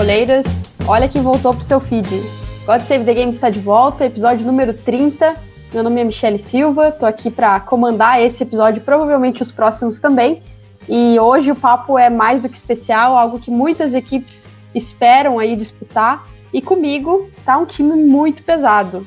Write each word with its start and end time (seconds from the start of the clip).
futeboleiras. 0.00 0.74
Olha 0.86 1.08
quem 1.08 1.20
voltou 1.20 1.52
pro 1.52 1.62
seu 1.62 1.78
feed. 1.78 2.08
God 2.64 2.80
Save 2.82 3.04
the 3.04 3.12
Game 3.12 3.30
está 3.30 3.50
de 3.50 3.60
volta, 3.60 4.06
episódio 4.06 4.46
número 4.46 4.72
30. 4.72 5.36
Meu 5.74 5.82
nome 5.82 6.00
é 6.00 6.04
Michele 6.04 6.38
Silva, 6.38 6.90
tô 6.90 7.04
aqui 7.04 7.30
para 7.30 7.60
comandar 7.60 8.18
esse 8.20 8.42
episódio, 8.42 8.80
provavelmente 8.80 9.42
os 9.42 9.52
próximos 9.52 10.00
também. 10.00 10.42
E 10.88 11.20
hoje 11.20 11.52
o 11.52 11.54
papo 11.54 11.98
é 11.98 12.08
mais 12.08 12.42
do 12.42 12.48
que 12.48 12.56
especial, 12.56 13.14
algo 13.14 13.38
que 13.38 13.50
muitas 13.50 13.92
equipes 13.92 14.48
esperam 14.74 15.38
aí 15.38 15.54
disputar. 15.54 16.26
E 16.50 16.62
comigo 16.62 17.28
tá 17.44 17.58
um 17.58 17.66
time 17.66 17.94
muito 17.94 18.42
pesado. 18.42 19.06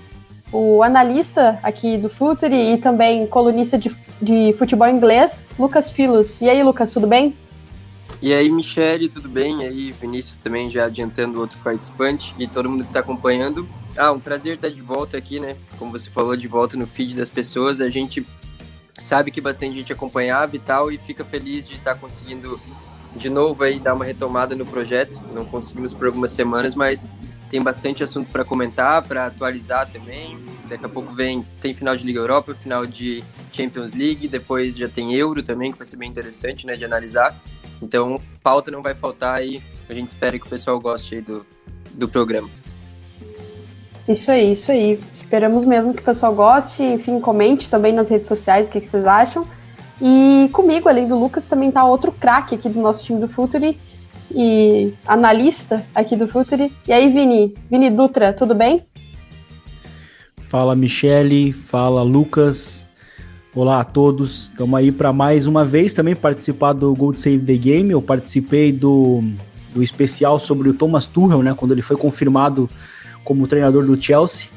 O 0.52 0.84
analista 0.84 1.58
aqui 1.64 1.98
do 1.98 2.08
Futuri 2.08 2.74
e 2.74 2.78
também 2.78 3.26
colunista 3.26 3.80
de, 3.80 3.92
de 4.22 4.54
futebol 4.60 4.88
inglês, 4.88 5.48
Lucas 5.58 5.90
Filos. 5.90 6.40
E 6.40 6.48
aí, 6.48 6.62
Lucas, 6.62 6.94
tudo 6.94 7.08
bem? 7.08 7.34
E 8.24 8.34
aí, 8.34 8.50
Michele, 8.50 9.10
tudo 9.10 9.28
bem? 9.28 9.64
E 9.64 9.66
aí, 9.66 9.92
Vinícius 9.92 10.38
também 10.38 10.70
já 10.70 10.86
adiantando 10.86 11.42
outro 11.42 11.60
participante 11.60 12.34
e 12.40 12.48
todo 12.48 12.70
mundo 12.70 12.84
que 12.84 12.90
está 12.90 13.02
acompanhando. 13.02 13.68
Ah, 13.98 14.14
um 14.14 14.20
prazer 14.20 14.56
estar 14.56 14.70
de 14.70 14.82
volta 14.82 15.18
aqui, 15.18 15.42
né? 15.42 15.58
Como 15.78 15.92
você 15.92 16.10
falou, 16.10 16.34
de 16.38 16.48
volta 16.48 16.78
no 16.78 16.88
feed 16.88 17.18
das 17.18 17.30
pessoas. 17.30 17.82
A 17.82 17.90
gente 17.90 18.26
sabe 18.98 19.30
que 19.30 19.42
bastante 19.42 19.76
gente 19.76 19.92
acompanhava 19.92 20.56
e 20.56 20.60
tal, 20.60 20.90
e 20.90 20.98
fica 20.98 21.26
feliz 21.26 21.68
de 21.68 21.76
estar 21.76 21.96
conseguindo 21.96 22.58
de 23.14 23.30
novo 23.30 23.62
aí 23.62 23.78
dar 23.78 23.94
uma 23.94 24.06
retomada 24.06 24.56
no 24.56 24.66
projeto. 24.66 25.22
Não 25.34 25.44
conseguimos 25.44 25.94
por 25.94 26.08
algumas 26.08 26.32
semanas, 26.32 26.76
mas 26.76 27.06
tem 27.50 27.62
bastante 27.62 28.06
assunto 28.06 28.32
para 28.32 28.46
comentar, 28.46 29.04
para 29.04 29.26
atualizar 29.26 29.92
também. 29.92 30.40
Daqui 30.70 30.86
a 30.86 30.90
pouco 30.90 31.14
vem 31.14 31.46
tem 31.60 31.74
final 31.74 31.94
de 31.98 32.06
Liga 32.06 32.22
Europa, 32.22 32.56
final 32.56 32.86
de 32.86 33.22
Champions 33.52 33.92
League, 33.92 34.30
depois 34.30 34.78
já 34.78 34.88
tem 34.88 35.14
Euro 35.14 35.44
também, 35.44 35.74
que 35.74 35.78
vai 35.78 35.86
ser 35.86 35.98
bem 35.98 36.10
interessante, 36.10 36.66
né, 36.66 36.78
de 36.78 36.86
analisar. 36.86 37.38
Então, 37.84 38.20
pauta 38.42 38.72
não 38.72 38.82
vai 38.82 38.96
faltar 38.96 39.46
e 39.46 39.62
a 39.90 39.94
gente 39.94 40.08
espera 40.08 40.40
que 40.40 40.46
o 40.48 40.50
pessoal 40.50 40.80
goste 40.80 41.20
do, 41.22 41.46
do 41.94 42.08
programa. 42.08 42.50
Isso 44.08 44.32
aí, 44.32 44.54
isso 44.54 44.72
aí. 44.72 45.00
Esperamos 45.14 45.66
mesmo 45.66 45.94
que 45.94 46.02
o 46.02 46.06
pessoal 46.06 46.34
goste, 46.34 46.82
enfim, 46.82 47.20
comente 47.20 47.70
também 47.70 47.94
nas 47.94 48.10
redes 48.10 48.28
sociais 48.28 48.68
o 48.68 48.72
que, 48.72 48.80
que 48.80 48.88
vocês 48.88 49.06
acham. 49.06 49.48
E 50.02 50.50
comigo, 50.52 50.90
além 50.90 51.08
do 51.08 51.18
Lucas, 51.18 51.48
também 51.48 51.72
tá 51.72 51.86
outro 51.86 52.12
craque 52.12 52.56
aqui 52.56 52.68
do 52.68 52.82
nosso 52.82 53.04
time 53.04 53.20
do 53.20 53.28
Futuri 53.28 53.78
e 54.32 54.94
analista 55.06 55.86
aqui 55.94 56.16
do 56.16 56.28
Futuri. 56.28 56.72
E 56.88 56.92
aí, 56.92 57.10
Vini? 57.10 57.54
Vini 57.70 57.90
Dutra, 57.90 58.34
tudo 58.34 58.56
bem? 58.56 58.82
Fala, 60.48 60.76
Michele. 60.76 61.54
Fala, 61.54 62.04
Lucas. 62.04 62.86
Olá 63.56 63.82
a 63.82 63.84
todos, 63.84 64.46
estamos 64.46 64.80
aí 64.80 64.92
para 64.92 65.14
mais 65.14 65.46
uma 65.46 65.64
vez 65.64 65.94
também 65.94 66.16
participar 66.16 66.74
do 66.74 66.92
Gold 66.96 67.20
Save 67.20 67.38
the 67.38 67.56
Game. 67.56 67.92
Eu 67.92 68.02
participei 68.02 68.72
do, 68.72 69.24
do 69.76 69.84
especial 69.84 70.40
sobre 70.40 70.70
o 70.70 70.74
Thomas 70.74 71.06
Tuchel, 71.06 71.44
né, 71.44 71.54
quando 71.54 71.72
ele 71.72 71.84
foi 71.84 71.96
confirmado 71.96 72.68
como 73.24 73.46
treinador 73.46 73.86
do 73.86 74.02
Chelsea. 74.02 74.48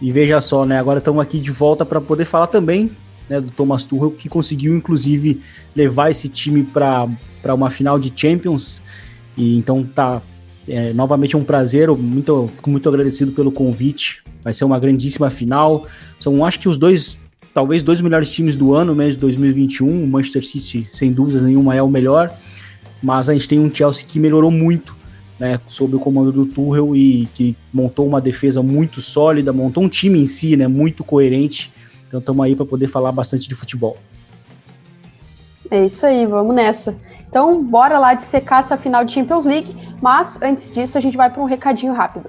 E 0.00 0.10
veja 0.10 0.40
só, 0.40 0.64
né, 0.64 0.78
agora 0.78 1.00
estamos 1.00 1.20
aqui 1.20 1.38
de 1.38 1.50
volta 1.50 1.84
para 1.84 2.00
poder 2.00 2.24
falar 2.24 2.46
também 2.46 2.90
né, 3.28 3.42
do 3.42 3.50
Thomas 3.50 3.84
Tuchel, 3.84 4.12
que 4.12 4.26
conseguiu 4.26 4.74
inclusive 4.74 5.42
levar 5.76 6.10
esse 6.10 6.30
time 6.30 6.62
para 6.62 7.08
uma 7.54 7.68
final 7.68 7.98
de 7.98 8.10
Champions. 8.16 8.80
E 9.36 9.54
então 9.58 9.84
tá 9.84 10.22
é, 10.66 10.94
novamente 10.94 11.34
é 11.34 11.38
um 11.38 11.44
prazer, 11.44 11.90
muito, 11.90 12.48
fico 12.56 12.70
muito 12.70 12.88
agradecido 12.88 13.32
pelo 13.32 13.52
convite. 13.52 14.22
Vai 14.42 14.54
ser 14.54 14.64
uma 14.64 14.78
grandíssima 14.78 15.28
final. 15.28 15.86
São, 16.18 16.42
acho 16.42 16.58
que 16.58 16.70
os 16.70 16.78
dois 16.78 17.18
talvez 17.52 17.82
dois 17.82 18.00
melhores 18.00 18.30
times 18.32 18.56
do 18.56 18.74
ano, 18.74 18.94
mês 18.94 19.14
de 19.14 19.20
2021. 19.20 20.04
O 20.04 20.06
Manchester 20.06 20.44
City, 20.44 20.88
sem 20.92 21.12
dúvida 21.12 21.40
nenhuma, 21.40 21.74
é 21.74 21.82
o 21.82 21.88
melhor. 21.88 22.32
Mas 23.02 23.28
a 23.28 23.32
gente 23.32 23.48
tem 23.48 23.58
um 23.58 23.72
Chelsea 23.72 24.04
que 24.06 24.20
melhorou 24.20 24.50
muito, 24.50 24.94
né, 25.38 25.58
sob 25.66 25.96
o 25.96 25.98
comando 25.98 26.30
do 26.30 26.46
Tuchel 26.46 26.94
e 26.94 27.26
que 27.34 27.56
montou 27.72 28.06
uma 28.06 28.20
defesa 28.20 28.62
muito 28.62 29.00
sólida, 29.00 29.52
montou 29.52 29.82
um 29.82 29.88
time 29.88 30.20
em 30.20 30.26
si, 30.26 30.56
né, 30.56 30.68
muito 30.68 31.02
coerente. 31.02 31.72
Então 32.06 32.20
estamos 32.20 32.44
aí 32.44 32.54
para 32.54 32.66
poder 32.66 32.88
falar 32.88 33.12
bastante 33.12 33.48
de 33.48 33.54
futebol. 33.54 33.96
É 35.70 35.86
isso 35.86 36.04
aí, 36.04 36.26
vamos 36.26 36.54
nessa. 36.54 36.96
Então, 37.28 37.62
bora 37.64 37.96
lá 37.96 38.12
de 38.12 38.24
secar 38.24 38.58
essa 38.58 38.76
final 38.76 39.04
de 39.04 39.12
Champions 39.12 39.46
League, 39.46 39.74
mas 40.02 40.42
antes 40.42 40.68
disso 40.70 40.98
a 40.98 41.00
gente 41.00 41.16
vai 41.16 41.30
para 41.30 41.40
um 41.40 41.46
recadinho 41.46 41.92
rápido. 41.92 42.28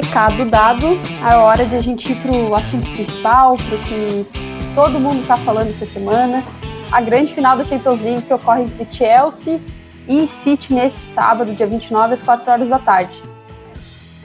recado 0.00 0.48
dado, 0.48 0.86
é 1.28 1.34
hora 1.34 1.64
de 1.64 1.74
a 1.74 1.80
gente 1.80 2.12
ir 2.12 2.14
para 2.22 2.30
o 2.30 2.54
assunto 2.54 2.88
principal, 2.92 3.56
para 3.56 3.76
o 3.76 3.78
que 3.80 4.26
todo 4.72 5.00
mundo 5.00 5.22
está 5.22 5.36
falando 5.38 5.68
essa 5.68 5.84
semana. 5.84 6.44
A 6.92 7.00
grande 7.00 7.34
final 7.34 7.58
da 7.58 7.64
Champions 7.64 8.00
League 8.00 8.22
que 8.22 8.32
ocorre 8.32 8.62
entre 8.62 8.86
Chelsea 8.92 9.60
e 10.06 10.28
City 10.28 10.72
neste 10.72 11.04
sábado, 11.04 11.52
dia 11.52 11.66
29, 11.66 12.14
às 12.14 12.22
4 12.22 12.48
horas 12.48 12.68
da 12.68 12.78
tarde. 12.78 13.20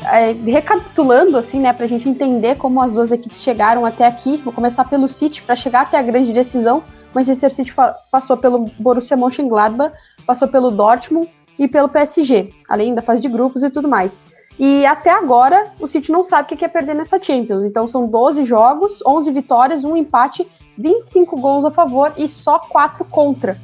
É, 0.06 0.34
recapitulando, 0.34 1.38
assim, 1.38 1.60
né, 1.60 1.74
para 1.74 1.86
a 1.86 1.90
gente 1.90 2.08
entender 2.08 2.56
como 2.56 2.80
as 2.80 2.94
duas 2.94 3.12
equipes 3.12 3.42
chegaram 3.42 3.84
até 3.84 4.06
aqui, 4.06 4.38
vou 4.38 4.54
começar 4.54 4.86
pelo 4.86 5.10
City, 5.10 5.42
para 5.42 5.56
chegar 5.56 5.82
até 5.82 5.98
a 5.98 6.04
grande 6.04 6.34
decisão. 6.34 6.84
Manchester 7.16 7.50
City 7.50 7.74
passou 8.12 8.38
pelo 8.38 8.66
Borussia 8.78 9.18
Mönchengladbach, 9.18 9.92
passou 10.28 10.48
pelo 10.48 10.70
Dortmund 10.70 11.28
e 11.58 11.68
pelo 11.68 11.90
PSG, 11.90 12.52
além 12.70 12.94
da 12.94 13.02
fase 13.02 13.24
de 13.24 13.28
grupos 13.28 13.64
e 13.64 13.72
tudo 13.72 13.88
mais. 13.88 14.24
E 14.58 14.86
até 14.86 15.10
agora, 15.10 15.72
o 15.80 15.88
City 15.88 16.12
não 16.12 16.24
sabe 16.24 16.54
o 16.54 16.58
que 16.58 16.64
é 16.64 16.68
perder 16.68 16.94
nessa 16.94 17.22
Champions. 17.22 17.66
Então 17.66 17.88
são 17.88 18.08
12 18.08 18.46
jogos, 18.46 19.02
11 19.06 19.32
vitórias, 19.32 19.84
um 19.84 19.98
empate, 19.98 20.48
25 20.78 21.40
gols 21.40 21.66
a 21.66 21.72
favor 21.72 22.14
e 22.18 22.30
só 22.30 22.60
4 22.60 23.04
contra. 23.06 23.60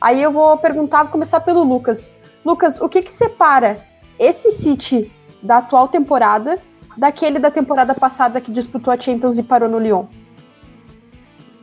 Aí 0.00 0.22
eu 0.22 0.32
vou 0.32 0.56
perguntar, 0.56 1.04
vou 1.04 1.12
começar 1.12 1.40
pelo 1.40 1.62
Lucas. 1.62 2.16
Lucas, 2.44 2.80
o 2.80 2.88
que, 2.88 3.02
que 3.02 3.12
separa 3.12 3.86
esse 4.18 4.50
City 4.50 5.10
da 5.42 5.58
atual 5.58 5.88
temporada 5.88 6.58
daquele 6.96 7.38
da 7.38 7.50
temporada 7.50 7.94
passada 7.94 8.40
que 8.40 8.50
disputou 8.50 8.92
a 8.92 8.98
Champions 8.98 9.38
e 9.38 9.42
parou 9.42 9.68
no 9.68 9.78
Lyon? 9.78 10.06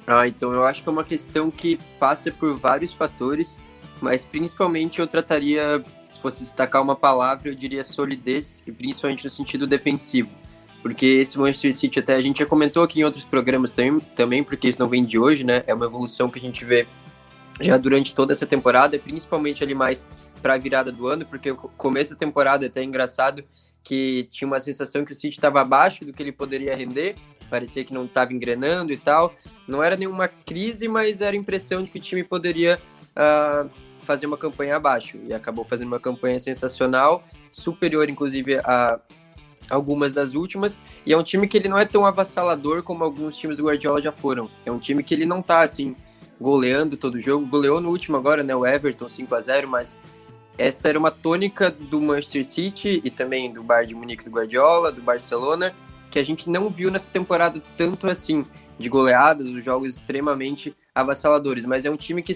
Ah, 0.07 0.27
então 0.27 0.51
eu 0.51 0.65
acho 0.65 0.81
que 0.81 0.89
é 0.89 0.91
uma 0.91 1.03
questão 1.03 1.51
que 1.51 1.77
passa 1.99 2.31
por 2.31 2.57
vários 2.57 2.93
fatores, 2.93 3.59
mas 4.01 4.25
principalmente 4.25 4.99
eu 4.99 5.07
trataria 5.07 5.83
se 6.09 6.19
fosse 6.19 6.43
destacar 6.43 6.81
uma 6.81 6.95
palavra, 6.95 7.49
eu 7.49 7.55
diria 7.55 7.83
solidez, 7.83 8.61
e 8.65 8.71
principalmente 8.71 9.23
no 9.23 9.29
sentido 9.29 9.67
defensivo. 9.67 10.29
Porque 10.81 11.05
esse 11.05 11.37
Manchester 11.37 11.73
City, 11.73 11.99
até 11.99 12.15
a 12.15 12.21
gente 12.21 12.39
já 12.39 12.45
comentou 12.45 12.83
aqui 12.83 13.01
em 13.01 13.03
outros 13.03 13.25
programas 13.25 13.71
também, 13.71 13.99
também 14.15 14.43
porque 14.43 14.67
isso 14.67 14.79
não 14.79 14.89
vem 14.89 15.03
de 15.03 15.19
hoje, 15.19 15.43
né? 15.43 15.63
É 15.67 15.73
uma 15.73 15.85
evolução 15.85 16.29
que 16.29 16.39
a 16.39 16.41
gente 16.41 16.65
vê 16.65 16.87
já 17.61 17.77
durante 17.77 18.15
toda 18.15 18.31
essa 18.31 18.45
temporada, 18.45 18.97
principalmente 18.97 19.63
ali 19.63 19.75
mais 19.75 20.07
para 20.41 20.53
a 20.53 20.57
virada 20.57 20.91
do 20.91 21.07
ano, 21.07 21.25
porque 21.25 21.51
o 21.51 21.55
começo 21.55 22.11
da 22.11 22.15
temporada 22.15 22.65
é 22.65 22.67
até 22.67 22.81
engraçado 22.81 23.43
que 23.83 24.27
tinha 24.31 24.47
uma 24.47 24.59
sensação 24.59 25.03
que 25.03 25.11
o 25.11 25.15
City 25.15 25.37
estava 25.37 25.61
abaixo 25.61 26.05
do 26.05 26.13
que 26.13 26.23
ele 26.23 26.31
poderia 26.31 26.75
render, 26.75 27.15
parecia 27.49 27.83
que 27.83 27.93
não 27.93 28.05
estava 28.05 28.33
engrenando 28.33 28.93
e 28.93 28.97
tal. 28.97 29.33
Não 29.67 29.83
era 29.83 29.97
nenhuma 29.97 30.27
crise, 30.27 30.87
mas 30.87 31.19
era 31.21 31.35
a 31.35 31.39
impressão 31.39 31.83
de 31.83 31.89
que 31.89 31.97
o 31.97 32.01
time 32.01 32.23
poderia 32.23 32.79
uh, 33.17 33.69
fazer 34.09 34.25
uma 34.25 34.37
campanha 34.37 34.75
abaixo. 34.75 35.19
E 35.27 35.31
acabou 35.31 35.63
fazendo 35.63 35.89
uma 35.89 35.99
campanha 35.99 36.39
sensacional, 36.39 37.23
superior, 37.51 38.09
inclusive, 38.09 38.57
a, 38.57 38.99
algumas 39.69 40.11
das 40.11 40.33
últimas, 40.33 40.79
e 41.05 41.13
é 41.13 41.17
um 41.17 41.21
time 41.21 41.47
que 41.47 41.55
ele 41.55 41.69
não 41.69 41.77
é 41.77 41.85
tão 41.85 42.03
avassalador 42.07 42.81
como 42.81 43.03
alguns 43.03 43.37
times 43.37 43.57
do 43.57 43.65
Guardiola 43.65 44.01
já 44.01 44.11
foram. 44.11 44.49
É 44.65 44.71
um 44.71 44.79
time 44.79 45.03
que 45.03 45.13
ele 45.13 45.27
não 45.27 45.43
tá 45.43 45.61
assim 45.61 45.95
goleando 46.41 46.97
todo 46.97 47.19
jogo, 47.19 47.45
goleou 47.45 47.79
no 47.79 47.89
último 47.89 48.17
agora, 48.17 48.41
né, 48.41 48.55
o 48.55 48.65
Everton 48.65 49.07
5 49.07 49.35
a 49.35 49.39
0, 49.39 49.67
mas 49.67 49.95
essa 50.57 50.89
era 50.89 50.97
uma 50.97 51.11
tônica 51.11 51.69
do 51.69 52.01
Manchester 52.01 52.43
City 52.43 53.01
e 53.03 53.11
também 53.11 53.53
do 53.53 53.61
Bayern 53.61 53.89
de 53.89 53.95
Munique 53.95 54.25
do 54.25 54.31
Guardiola, 54.31 54.91
do 54.91 55.03
Barcelona, 55.03 55.75
que 56.09 56.17
a 56.17 56.25
gente 56.25 56.49
não 56.49 56.67
viu 56.67 56.89
nessa 56.89 57.11
temporada 57.11 57.61
tanto 57.77 58.07
assim, 58.07 58.43
de 58.79 58.89
goleadas, 58.89 59.45
os 59.45 59.63
jogos 59.63 59.97
extremamente 59.97 60.75
avassaladores, 60.95 61.63
mas 61.65 61.85
é 61.85 61.91
um 61.91 61.95
time 61.95 62.23
que 62.23 62.31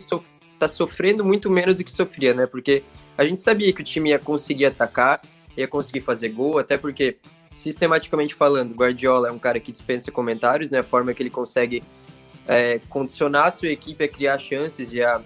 está 0.53 0.67
sofrendo 0.67 1.23
muito 1.23 1.49
menos 1.49 1.77
do 1.77 1.83
que 1.83 1.91
sofria, 1.91 2.33
né? 2.33 2.45
Porque 2.45 2.83
a 3.17 3.25
gente 3.25 3.41
sabia 3.41 3.71
que 3.73 3.81
o 3.81 3.83
time 3.83 4.11
ia 4.11 4.19
conseguir 4.19 4.65
atacar, 4.65 5.21
ia 5.57 5.67
conseguir 5.67 6.01
fazer 6.01 6.29
gol, 6.29 6.57
até 6.57 6.77
porque, 6.77 7.17
sistematicamente 7.51 8.33
falando, 8.35 8.73
Guardiola 8.73 9.29
é 9.29 9.31
um 9.31 9.39
cara 9.39 9.59
que 9.59 9.71
dispensa 9.71 10.11
comentários, 10.11 10.69
né? 10.69 10.79
A 10.79 10.83
forma 10.83 11.13
que 11.13 11.21
ele 11.21 11.29
consegue 11.29 11.83
é, 12.47 12.79
condicionar 12.89 13.47
a 13.47 13.51
sua 13.51 13.69
equipe 13.69 14.03
a 14.03 14.07
criar 14.07 14.37
chances 14.37 14.91
e 14.91 15.01
a 15.01 15.21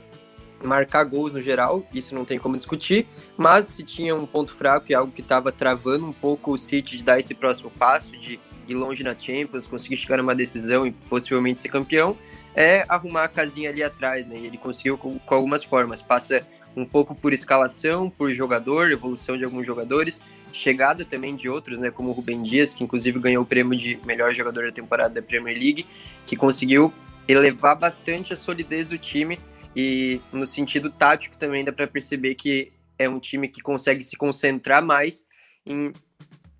marcar 0.63 1.03
gols 1.03 1.31
no 1.31 1.41
geral, 1.41 1.85
isso 1.93 2.15
não 2.15 2.25
tem 2.25 2.39
como 2.39 2.55
discutir, 2.55 3.07
mas 3.37 3.65
se 3.65 3.83
tinha 3.83 4.15
um 4.15 4.25
ponto 4.25 4.53
fraco 4.53 4.87
e 4.89 4.95
algo 4.95 5.11
que 5.11 5.21
estava 5.21 5.51
travando 5.51 6.05
um 6.05 6.13
pouco 6.13 6.53
o 6.53 6.57
City 6.57 6.97
de 6.97 7.03
dar 7.03 7.19
esse 7.19 7.33
próximo 7.33 7.69
passo, 7.69 8.11
de 8.11 8.39
ir 8.67 8.75
longe 8.75 9.03
na 9.03 9.17
Champions, 9.17 9.65
conseguir 9.65 9.97
chegar 9.97 10.17
numa 10.17 10.35
decisão 10.35 10.85
e 10.85 10.91
possivelmente 10.91 11.59
ser 11.59 11.69
campeão, 11.69 12.17
é 12.55 12.83
arrumar 12.89 13.25
a 13.25 13.27
casinha 13.27 13.69
ali 13.69 13.83
atrás, 13.83 14.25
né? 14.27 14.37
E 14.39 14.45
ele 14.45 14.57
conseguiu 14.57 14.97
com, 14.97 15.19
com 15.19 15.35
algumas 15.35 15.63
formas. 15.63 16.01
Passa 16.01 16.45
um 16.75 16.85
pouco 16.85 17.13
por 17.15 17.33
escalação, 17.33 18.09
por 18.09 18.31
jogador, 18.31 18.91
evolução 18.91 19.37
de 19.37 19.43
alguns 19.43 19.65
jogadores, 19.65 20.21
chegada 20.51 21.05
também 21.05 21.35
de 21.35 21.47
outros, 21.47 21.77
né? 21.77 21.91
Como 21.91 22.09
o 22.09 22.11
Rubem 22.11 22.41
Dias, 22.41 22.73
que 22.73 22.83
inclusive 22.83 23.19
ganhou 23.19 23.43
o 23.43 23.45
prêmio 23.45 23.77
de 23.77 23.99
melhor 24.05 24.33
jogador 24.33 24.65
da 24.65 24.71
temporada 24.71 25.13
da 25.13 25.21
Premier 25.21 25.57
League, 25.57 25.85
que 26.25 26.35
conseguiu 26.35 26.93
elevar 27.27 27.75
bastante 27.75 28.33
a 28.33 28.37
solidez 28.37 28.85
do 28.85 28.97
time 28.97 29.37
e 29.75 30.19
no 30.31 30.47
sentido 30.47 30.89
tático 30.89 31.37
também 31.37 31.63
dá 31.63 31.71
para 31.71 31.85
perceber 31.85 32.35
que 32.35 32.71
é 32.97 33.07
um 33.07 33.19
time 33.19 33.47
que 33.47 33.61
consegue 33.61 34.03
se 34.03 34.15
concentrar 34.15 34.83
mais 34.83 35.25
em 35.65 35.93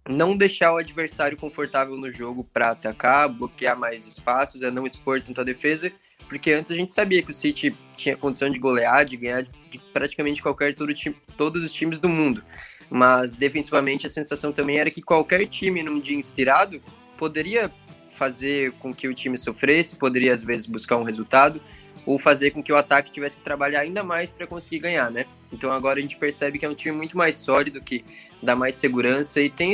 não 0.08 0.36
deixar 0.36 0.74
o 0.74 0.78
adversário 0.78 1.38
confortável 1.38 1.98
no 1.98 2.12
jogo 2.12 2.44
para 2.44 2.72
atacar, 2.72 3.28
bloquear 3.30 3.78
mais 3.78 4.06
espaços, 4.06 4.62
é 4.62 4.72
não 4.72 4.86
expor 4.86 5.22
tanto 5.22 5.42
a 5.42 5.44
defesa, 5.44 5.92
porque 6.28 6.52
antes 6.52 6.72
a 6.72 6.76
gente 6.76 6.94
sabia 6.94 7.22
que 7.22 7.32
o 7.32 7.34
City 7.34 7.76
tinha 7.96 8.18
condição 8.18 8.50
de 8.50 8.60
golear, 8.60 9.06
de 9.06 9.18
ganhar 9.18 9.44
de 9.44 9.80
praticamente 9.94 10.42
qualquer 10.42 10.74
todo 10.74 10.94
time, 10.94 11.16
todos 11.36 11.64
os 11.64 11.74
times 11.74 12.00
do 12.00 12.10
mundo. 12.10 12.44
Mas 12.90 13.34
defensivamente 13.34 14.06
a 14.06 14.10
sensação 14.10 14.52
também 14.52 14.78
era 14.78 14.90
que 14.90 15.02
qualquer 15.02 15.46
time 15.46 15.84
num 15.84 16.00
dia 16.00 16.18
inspirado 16.18 16.82
poderia 17.18 17.72
fazer 18.16 18.72
com 18.74 18.94
que 18.94 19.08
o 19.08 19.14
time 19.14 19.38
sofresse, 19.38 19.96
poderia 19.96 20.34
às 20.34 20.42
vezes 20.42 20.66
buscar 20.66 20.98
um 20.98 21.04
resultado 21.04 21.62
ou 22.06 22.18
fazer 22.18 22.52
com 22.52 22.64
que 22.64 22.72
o 22.72 22.78
ataque 22.78 23.12
tivesse 23.12 23.36
que 23.36 23.44
trabalhar 23.44 23.82
ainda 23.82 24.02
mais 24.02 24.32
para 24.32 24.48
conseguir 24.48 24.80
ganhar, 24.80 25.12
né? 25.12 25.26
Então 25.52 25.72
agora 25.72 26.00
a 26.00 26.02
gente 26.02 26.18
percebe 26.18 26.58
que 26.58 26.66
é 26.66 26.70
um 26.70 26.74
time 26.74 26.96
muito 26.96 27.18
mais 27.18 27.36
sólido, 27.36 27.82
que 27.82 28.04
dá 28.42 28.56
mais 28.56 28.76
segurança 28.76 29.42
e 29.42 29.50
tem 29.50 29.74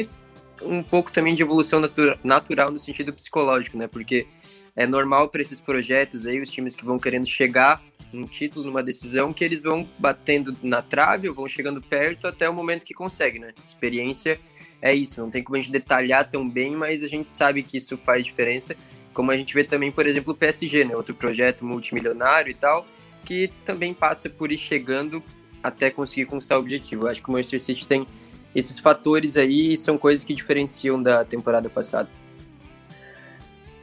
um 0.66 0.84
pouco 0.84 1.12
também 1.12 1.34
de 1.34 1.42
evolução 1.44 1.80
natura, 1.80 2.20
natural 2.24 2.72
no 2.72 2.80
sentido 2.80 3.14
psicológico, 3.14 3.78
né? 3.78 3.88
Porque 3.88 4.28
é 4.76 4.88
normal 4.88 5.30
para 5.30 5.42
esses 5.42 5.60
projetos 5.60 6.26
aí, 6.26 6.40
os 6.42 6.50
times 6.50 6.76
que 6.76 6.86
vão 6.86 6.98
querendo 6.98 7.28
chegar 7.28 7.82
num 8.12 8.28
título, 8.28 8.66
numa 8.66 8.84
decisão, 8.84 9.34
que 9.34 9.44
eles 9.44 9.62
vão 9.62 9.88
batendo 9.98 10.56
na 10.62 10.82
trave 10.82 11.28
ou 11.28 11.36
vão 11.36 11.48
chegando 11.48 11.82
perto 11.82 12.28
até 12.28 12.50
o 12.50 12.54
momento 12.54 12.86
que 12.86 12.94
consegue, 12.94 13.40
né? 13.40 13.54
Experiência 13.66 14.40
é 14.82 14.94
isso, 14.94 15.22
não 15.22 15.32
tem 15.32 15.44
como 15.44 15.56
a 15.56 15.60
gente 15.60 15.72
detalhar 15.72 16.30
tão 16.30 16.48
bem, 16.48 16.76
mas 16.76 17.04
a 17.04 17.08
gente 17.08 17.30
sabe 17.30 17.64
que 17.64 17.78
isso 17.78 17.98
faz 17.98 18.26
diferença, 18.26 18.76
como 19.14 19.32
a 19.32 19.38
gente 19.38 19.54
vê 19.54 19.64
também, 19.64 19.92
por 19.92 20.06
exemplo, 20.06 20.34
o 20.34 20.36
PSG, 20.36 20.84
né? 20.84 20.96
Outro 20.96 21.16
projeto 21.16 21.66
multimilionário 21.66 22.52
e 22.52 22.54
tal, 22.54 22.86
que 23.24 23.50
também 23.64 23.94
passa 23.94 24.30
por 24.30 24.52
ir 24.52 24.58
chegando 24.58 25.24
até 25.64 25.90
conseguir 25.90 26.26
conquistar 26.26 26.58
o 26.58 26.60
objetivo. 26.60 27.06
Eu 27.06 27.12
acho 27.12 27.24
que 27.24 27.30
o 27.30 27.32
Manchester 27.32 27.62
City 27.62 27.88
tem 27.88 28.06
esses 28.56 28.80
fatores 28.80 29.38
aí 29.38 29.76
são 29.76 29.98
coisas 29.98 30.24
que 30.24 30.34
diferenciam 30.34 31.02
da 31.02 31.24
temporada 31.24 31.70
passada. 31.70 32.10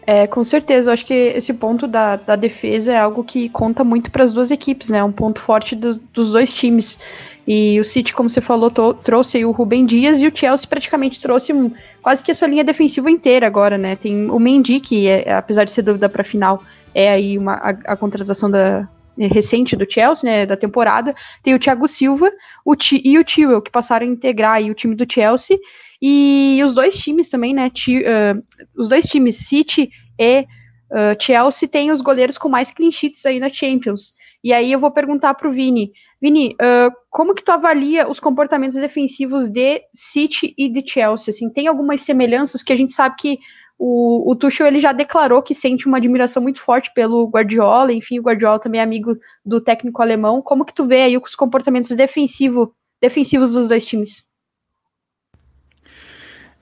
É, 0.06 0.26
com 0.26 0.42
certeza, 0.42 0.90
eu 0.90 0.92
acho 0.92 1.06
que 1.06 1.14
esse 1.14 1.52
ponto 1.54 1.86
da, 1.86 2.16
da 2.16 2.34
defesa 2.34 2.92
é 2.92 2.98
algo 2.98 3.22
que 3.22 3.48
conta 3.50 3.84
muito 3.84 4.10
para 4.10 4.24
as 4.24 4.32
duas 4.32 4.50
equipes, 4.50 4.88
né? 4.88 5.04
Um 5.04 5.12
ponto 5.12 5.40
forte 5.40 5.76
do, 5.76 5.94
dos 6.12 6.32
dois 6.32 6.52
times. 6.52 6.98
E 7.46 7.78
o 7.78 7.84
City, 7.84 8.12
como 8.12 8.28
você 8.28 8.40
falou, 8.40 8.70
trouxe 8.70 9.44
o 9.44 9.50
Rubem 9.50 9.84
Dias 9.86 10.20
e 10.20 10.26
o 10.26 10.32
Chelsea 10.34 10.66
praticamente 10.66 11.20
trouxe 11.20 11.52
um, 11.52 11.70
quase 12.02 12.24
que 12.24 12.30
a 12.30 12.34
sua 12.34 12.48
linha 12.48 12.64
defensiva 12.64 13.10
inteira 13.10 13.46
agora, 13.46 13.76
né? 13.76 13.94
Tem 13.94 14.30
o 14.30 14.38
Mendy, 14.38 14.80
que 14.80 15.06
é, 15.06 15.32
apesar 15.32 15.64
de 15.64 15.70
ser 15.70 15.82
dúvida 15.82 16.08
para 16.08 16.24
final, 16.24 16.62
é 16.94 17.10
aí 17.10 17.38
uma, 17.38 17.54
a, 17.54 17.68
a 17.92 17.96
contratação 17.96 18.50
da, 18.50 18.88
recente 19.28 19.76
do 19.76 19.90
Chelsea, 19.90 20.30
né, 20.30 20.46
da 20.46 20.56
temporada, 20.56 21.14
tem 21.42 21.54
o 21.54 21.58
Thiago 21.58 21.86
Silva 21.86 22.30
o 22.64 22.76
T 22.76 23.00
e 23.04 23.18
o 23.18 23.24
Tewell, 23.24 23.62
que 23.62 23.70
passaram 23.70 24.06
a 24.06 24.10
integrar 24.10 24.62
o 24.62 24.74
time 24.74 24.94
do 24.94 25.10
Chelsea, 25.10 25.58
e 26.00 26.60
os 26.64 26.72
dois 26.72 26.96
times 26.96 27.28
também, 27.28 27.52
né, 27.52 27.68
uh, 27.68 28.42
os 28.76 28.88
dois 28.88 29.04
times, 29.06 29.36
City 29.36 29.90
e 30.18 30.40
uh, 30.40 31.20
Chelsea, 31.20 31.68
têm 31.68 31.90
os 31.90 32.00
goleiros 32.00 32.38
com 32.38 32.48
mais 32.48 32.70
clean 32.70 32.90
sheets 32.90 33.26
aí 33.26 33.38
na 33.38 33.48
Champions. 33.48 34.14
E 34.42 34.52
aí 34.52 34.72
eu 34.72 34.80
vou 34.80 34.90
perguntar 34.90 35.34
pro 35.34 35.52
Vini, 35.52 35.92
Vini, 36.20 36.54
uh, 36.60 36.92
como 37.08 37.34
que 37.34 37.42
tu 37.42 37.50
avalia 37.50 38.06
os 38.06 38.20
comportamentos 38.20 38.76
defensivos 38.76 39.48
de 39.48 39.80
City 39.94 40.54
e 40.56 40.68
de 40.68 40.86
Chelsea? 40.86 41.32
Assim, 41.32 41.50
tem 41.50 41.66
algumas 41.66 42.02
semelhanças, 42.02 42.62
que 42.62 42.72
a 42.72 42.76
gente 42.76 42.92
sabe 42.92 43.16
que 43.18 43.38
o, 43.82 44.30
o 44.30 44.36
Tuchel 44.36 44.66
ele 44.66 44.78
já 44.78 44.92
declarou 44.92 45.40
que 45.40 45.54
sente 45.54 45.86
uma 45.86 45.96
admiração 45.96 46.42
muito 46.42 46.60
forte 46.60 46.92
pelo 46.94 47.26
Guardiola, 47.26 47.94
enfim, 47.94 48.18
o 48.18 48.22
Guardiola 48.22 48.58
também 48.58 48.78
é 48.78 48.84
amigo 48.84 49.16
do 49.42 49.58
técnico 49.58 50.02
alemão. 50.02 50.42
Como 50.42 50.66
que 50.66 50.74
tu 50.74 50.84
vê 50.84 51.00
aí 51.00 51.16
os 51.16 51.34
comportamentos 51.34 51.88
defensivo, 51.92 52.74
defensivos 53.00 53.54
dos 53.54 53.68
dois 53.68 53.82
times? 53.82 54.22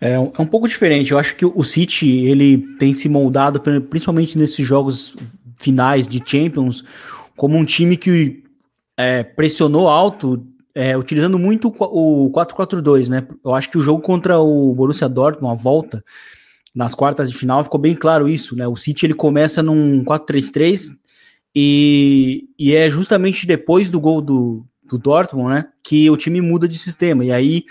É, 0.00 0.12
é 0.12 0.18
um 0.20 0.46
pouco 0.46 0.68
diferente. 0.68 1.10
Eu 1.10 1.18
acho 1.18 1.34
que 1.34 1.44
o 1.44 1.64
City 1.64 2.24
ele 2.24 2.58
tem 2.78 2.94
se 2.94 3.08
moldado, 3.08 3.60
principalmente 3.60 4.38
nesses 4.38 4.64
jogos 4.64 5.16
finais 5.58 6.06
de 6.06 6.22
Champions, 6.24 6.84
como 7.36 7.58
um 7.58 7.64
time 7.64 7.96
que 7.96 8.44
é, 8.96 9.24
pressionou 9.24 9.88
alto, 9.88 10.46
é, 10.72 10.96
utilizando 10.96 11.36
muito 11.36 11.74
o 11.76 12.30
4-4-2, 12.30 13.08
né? 13.08 13.26
Eu 13.44 13.56
acho 13.56 13.68
que 13.68 13.76
o 13.76 13.82
jogo 13.82 14.00
contra 14.00 14.38
o 14.38 14.72
Borussia 14.72 15.08
Dortmund, 15.08 15.52
a 15.52 15.60
volta, 15.60 16.04
nas 16.74 16.94
quartas 16.94 17.30
de 17.30 17.36
final 17.36 17.64
ficou 17.64 17.80
bem 17.80 17.94
claro 17.94 18.28
isso, 18.28 18.56
né? 18.56 18.66
O 18.66 18.76
City 18.76 19.06
ele 19.06 19.14
começa 19.14 19.62
num 19.62 20.04
4-3-3 20.04 20.96
e, 21.54 22.48
e 22.58 22.74
é 22.74 22.88
justamente 22.90 23.46
depois 23.46 23.88
do 23.88 24.00
gol 24.00 24.20
do, 24.20 24.66
do 24.84 24.98
Dortmund, 24.98 25.54
né, 25.54 25.68
que 25.82 26.08
o 26.10 26.16
time 26.16 26.40
muda 26.40 26.68
de 26.68 26.78
sistema. 26.78 27.24
E 27.24 27.32
aí 27.32 27.64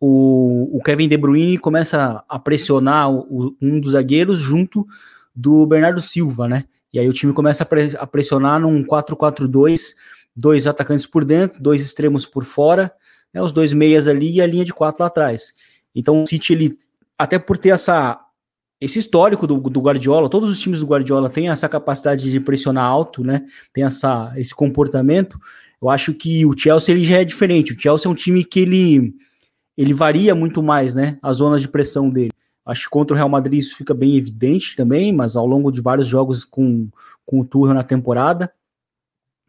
o, 0.00 0.76
o 0.76 0.82
Kevin 0.82 1.08
De 1.08 1.16
Bruyne 1.16 1.58
começa 1.58 2.24
a 2.28 2.38
pressionar 2.38 3.10
o, 3.10 3.56
um 3.60 3.80
dos 3.80 3.92
zagueiros 3.92 4.38
junto 4.38 4.86
do 5.34 5.66
Bernardo 5.66 6.00
Silva, 6.00 6.48
né? 6.48 6.64
E 6.92 6.98
aí 6.98 7.08
o 7.08 7.12
time 7.12 7.32
começa 7.32 7.62
a, 7.62 7.66
pre, 7.66 7.94
a 7.98 8.06
pressionar 8.06 8.60
num 8.60 8.82
4-4-2, 8.82 9.94
dois 10.34 10.66
atacantes 10.66 11.06
por 11.06 11.24
dentro, 11.24 11.62
dois 11.62 11.82
extremos 11.82 12.24
por 12.24 12.44
fora, 12.44 12.92
né, 13.32 13.42
os 13.42 13.52
dois 13.52 13.72
meias 13.72 14.06
ali 14.06 14.34
e 14.34 14.40
a 14.40 14.46
linha 14.46 14.64
de 14.64 14.72
quatro 14.72 15.02
lá 15.02 15.08
atrás. 15.08 15.52
Então 15.94 16.22
o 16.22 16.26
City 16.26 16.52
ele 16.52 16.78
até 17.18 17.38
por 17.38 17.58
ter 17.58 17.70
essa 17.70 18.18
esse 18.80 18.98
histórico 18.98 19.46
do, 19.46 19.58
do, 19.58 19.80
Guardiola, 19.80 20.28
todos 20.28 20.50
os 20.50 20.60
times 20.60 20.80
do 20.80 20.86
Guardiola 20.86 21.30
têm 21.30 21.48
essa 21.48 21.68
capacidade 21.68 22.30
de 22.30 22.40
pressionar 22.40 22.84
alto, 22.84 23.24
né? 23.24 23.46
Tem 23.72 23.84
essa, 23.84 24.32
esse 24.36 24.54
comportamento. 24.54 25.38
Eu 25.80 25.88
acho 25.88 26.12
que 26.12 26.44
o 26.44 26.56
Chelsea 26.56 26.94
ele 26.94 27.04
já 27.04 27.18
é 27.20 27.24
diferente. 27.24 27.72
O 27.72 27.78
Chelsea 27.78 28.08
é 28.08 28.12
um 28.12 28.14
time 28.14 28.44
que 28.44 28.60
ele, 28.60 29.14
ele 29.76 29.94
varia 29.94 30.34
muito 30.34 30.62
mais, 30.62 30.94
né? 30.94 31.18
As 31.22 31.38
zonas 31.38 31.62
de 31.62 31.68
pressão 31.68 32.10
dele. 32.10 32.32
Acho 32.66 32.82
que 32.82 32.90
contra 32.90 33.14
o 33.14 33.16
Real 33.16 33.28
Madrid 33.28 33.60
isso 33.60 33.76
fica 33.76 33.94
bem 33.94 34.16
evidente 34.16 34.76
também, 34.76 35.12
mas 35.12 35.36
ao 35.36 35.46
longo 35.46 35.70
de 35.70 35.80
vários 35.80 36.06
jogos 36.06 36.44
com, 36.44 36.88
com 37.24 37.40
o 37.40 37.44
Tuchel 37.44 37.72
na 37.72 37.82
temporada, 37.82 38.52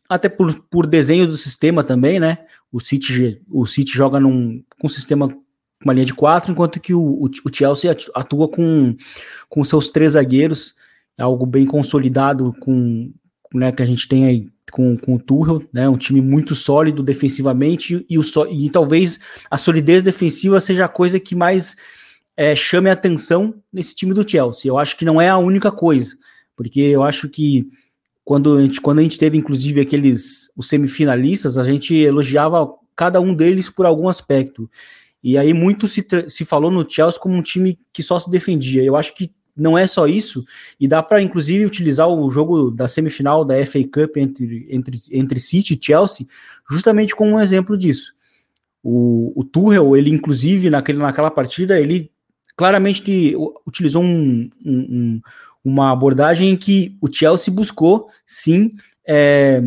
até 0.07 0.29
por, 0.29 0.53
por 0.69 0.87
desenho 0.87 1.27
do 1.27 1.35
sistema 1.35 1.83
também, 1.83 2.19
né? 2.19 2.45
O 2.71 2.79
City, 2.79 3.41
o 3.49 3.65
City 3.65 3.91
joga 3.91 4.19
num, 4.19 4.63
com 4.79 4.87
um 4.87 4.89
sistema 4.89 5.29
uma 5.83 5.93
linha 5.93 6.05
de 6.05 6.13
quatro, 6.13 6.51
enquanto 6.51 6.79
que 6.79 6.93
o, 6.93 7.23
o, 7.23 7.53
Chelsea 7.53 7.95
atua 8.15 8.47
com, 8.47 8.95
com 9.47 9.63
seus 9.63 9.89
três 9.89 10.13
zagueiros, 10.13 10.75
é 11.17 11.23
algo 11.23 11.45
bem 11.45 11.65
consolidado 11.65 12.53
com, 12.59 13.11
né, 13.53 13.71
que 13.71 13.83
a 13.83 13.85
gente 13.85 14.07
tem 14.07 14.25
aí 14.25 14.47
com, 14.71 14.97
com 14.97 15.15
o 15.15 15.19
Tuchel, 15.19 15.63
né, 15.71 15.87
um 15.87 15.97
time 15.97 16.21
muito 16.21 16.55
sólido 16.55 17.01
defensivamente 17.03 18.05
e, 18.09 18.17
o, 18.17 18.23
e 18.49 18.69
talvez 18.69 19.19
a 19.49 19.57
solidez 19.57 20.03
defensiva 20.03 20.59
seja 20.59 20.85
a 20.85 20.89
coisa 20.89 21.19
que 21.19 21.35
mais 21.35 21.75
é, 22.35 22.55
chame 22.55 22.89
a 22.89 22.93
atenção 22.93 23.55
nesse 23.71 23.95
time 23.95 24.13
do 24.13 24.27
Chelsea. 24.27 24.69
Eu 24.69 24.77
acho 24.77 24.97
que 24.97 25.05
não 25.05 25.21
é 25.21 25.29
a 25.29 25.37
única 25.37 25.71
coisa, 25.71 26.15
porque 26.55 26.81
eu 26.81 27.03
acho 27.03 27.29
que 27.29 27.67
quando 28.23 28.57
a 28.57 28.61
gente, 28.61 28.81
quando 28.81 28.99
a 28.99 29.01
gente 29.01 29.17
teve 29.17 29.37
inclusive 29.37 29.79
aqueles 29.79 30.51
os 30.55 30.67
semifinalistas, 30.67 31.57
a 31.57 31.63
gente 31.63 31.95
elogiava 31.95 32.69
cada 32.95 33.21
um 33.21 33.33
deles 33.33 33.69
por 33.69 33.85
algum 33.85 34.09
aspecto. 34.09 34.69
E 35.27 35.37
aí 35.37 35.51
muito 35.51 35.89
se, 35.89 36.07
se 36.29 36.45
falou 36.45 36.71
no 36.71 36.89
Chelsea 36.89 37.19
como 37.19 37.35
um 37.35 37.41
time 37.41 37.77
que 37.91 38.01
só 38.01 38.17
se 38.17 38.31
defendia. 38.31 38.81
Eu 38.81 38.95
acho 38.95 39.13
que 39.13 39.29
não 39.57 39.77
é 39.77 39.85
só 39.85 40.07
isso, 40.07 40.45
e 40.79 40.87
dá 40.87 41.03
para 41.03 41.21
inclusive 41.21 41.65
utilizar 41.65 42.07
o 42.07 42.29
jogo 42.29 42.71
da 42.71 42.87
semifinal 42.87 43.43
da 43.43 43.55
FA 43.65 43.79
Cup 43.83 44.15
entre, 44.15 44.65
entre, 44.69 45.01
entre 45.11 45.39
City 45.41 45.73
e 45.73 45.85
Chelsea 45.85 46.27
justamente 46.69 47.13
como 47.13 47.31
um 47.31 47.39
exemplo 47.41 47.77
disso. 47.77 48.13
O, 48.81 49.33
o 49.35 49.43
Tuchel, 49.43 49.97
ele 49.97 50.11
inclusive 50.11 50.69
naquele, 50.69 50.99
naquela 50.99 51.29
partida, 51.29 51.77
ele 51.77 52.09
claramente 52.55 53.35
utilizou 53.67 54.03
um, 54.03 54.49
um, 54.65 55.21
uma 55.61 55.91
abordagem 55.91 56.51
em 56.51 56.55
que 56.55 56.95
o 57.01 57.11
Chelsea 57.11 57.53
buscou, 57.53 58.07
sim, 58.25 58.75
é, 59.05 59.61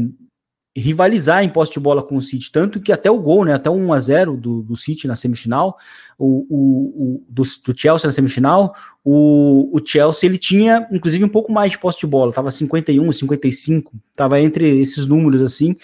rivalizar 0.77 1.43
em 1.43 1.49
posse 1.49 1.73
de 1.73 1.81
bola 1.81 2.03
com 2.03 2.17
o 2.17 2.23
City, 2.23 2.51
tanto 2.53 2.81
que 2.81 2.93
até 2.93 3.11
o 3.11 3.19
gol, 3.19 3.45
né, 3.45 3.55
até 3.55 3.69
o 3.69 3.75
1 3.75 3.93
a 3.93 4.01
0 4.01 4.37
do, 4.37 4.63
do 4.63 4.77
City 4.77 5.09
na 5.09 5.17
semifinal, 5.17 5.77
o, 6.17 6.47
o, 6.49 7.05
o 7.05 7.25
do, 7.29 7.43
do, 7.43 7.79
Chelsea 7.79 8.07
na 8.07 8.13
semifinal, 8.13 8.75
o, 9.05 9.69
o 9.77 9.85
Chelsea 9.85 10.29
ele 10.29 10.39
tinha 10.39 10.87
inclusive 10.93 11.25
um 11.25 11.29
pouco 11.29 11.53
mais 11.53 11.73
de 11.73 11.79
posse 11.79 12.01
de 12.01 12.07
bola, 12.07 12.33
tava 12.33 12.51
51, 12.51 13.11
55, 13.11 13.93
tava 14.15 14.41
entre 14.41 14.81
esses 14.81 15.07
números 15.07 15.43
assim, 15.43 15.75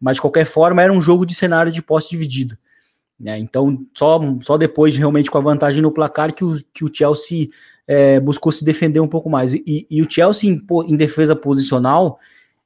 mas 0.00 0.16
de 0.16 0.22
qualquer 0.22 0.46
forma 0.46 0.82
era 0.82 0.92
um 0.92 1.00
jogo 1.00 1.26
de 1.26 1.34
cenário 1.34 1.70
de 1.70 1.82
posse 1.82 2.10
dividida. 2.10 2.58
Né? 3.20 3.38
Então, 3.38 3.84
só, 3.94 4.18
só 4.40 4.56
depois, 4.56 4.96
realmente, 4.96 5.30
com 5.30 5.36
a 5.36 5.42
vantagem 5.42 5.82
no 5.82 5.92
placar, 5.92 6.32
que 6.32 6.42
o, 6.42 6.58
que 6.72 6.82
o 6.82 6.90
Chelsea 6.90 7.48
é, 7.86 8.18
buscou 8.18 8.50
se 8.50 8.64
defender 8.64 9.00
um 9.00 9.06
pouco 9.06 9.28
mais. 9.28 9.52
E, 9.52 9.86
e 9.90 10.00
o 10.00 10.10
Chelsea, 10.10 10.48
em, 10.48 10.66
em 10.86 10.96
defesa 10.96 11.36
posicional, 11.36 12.18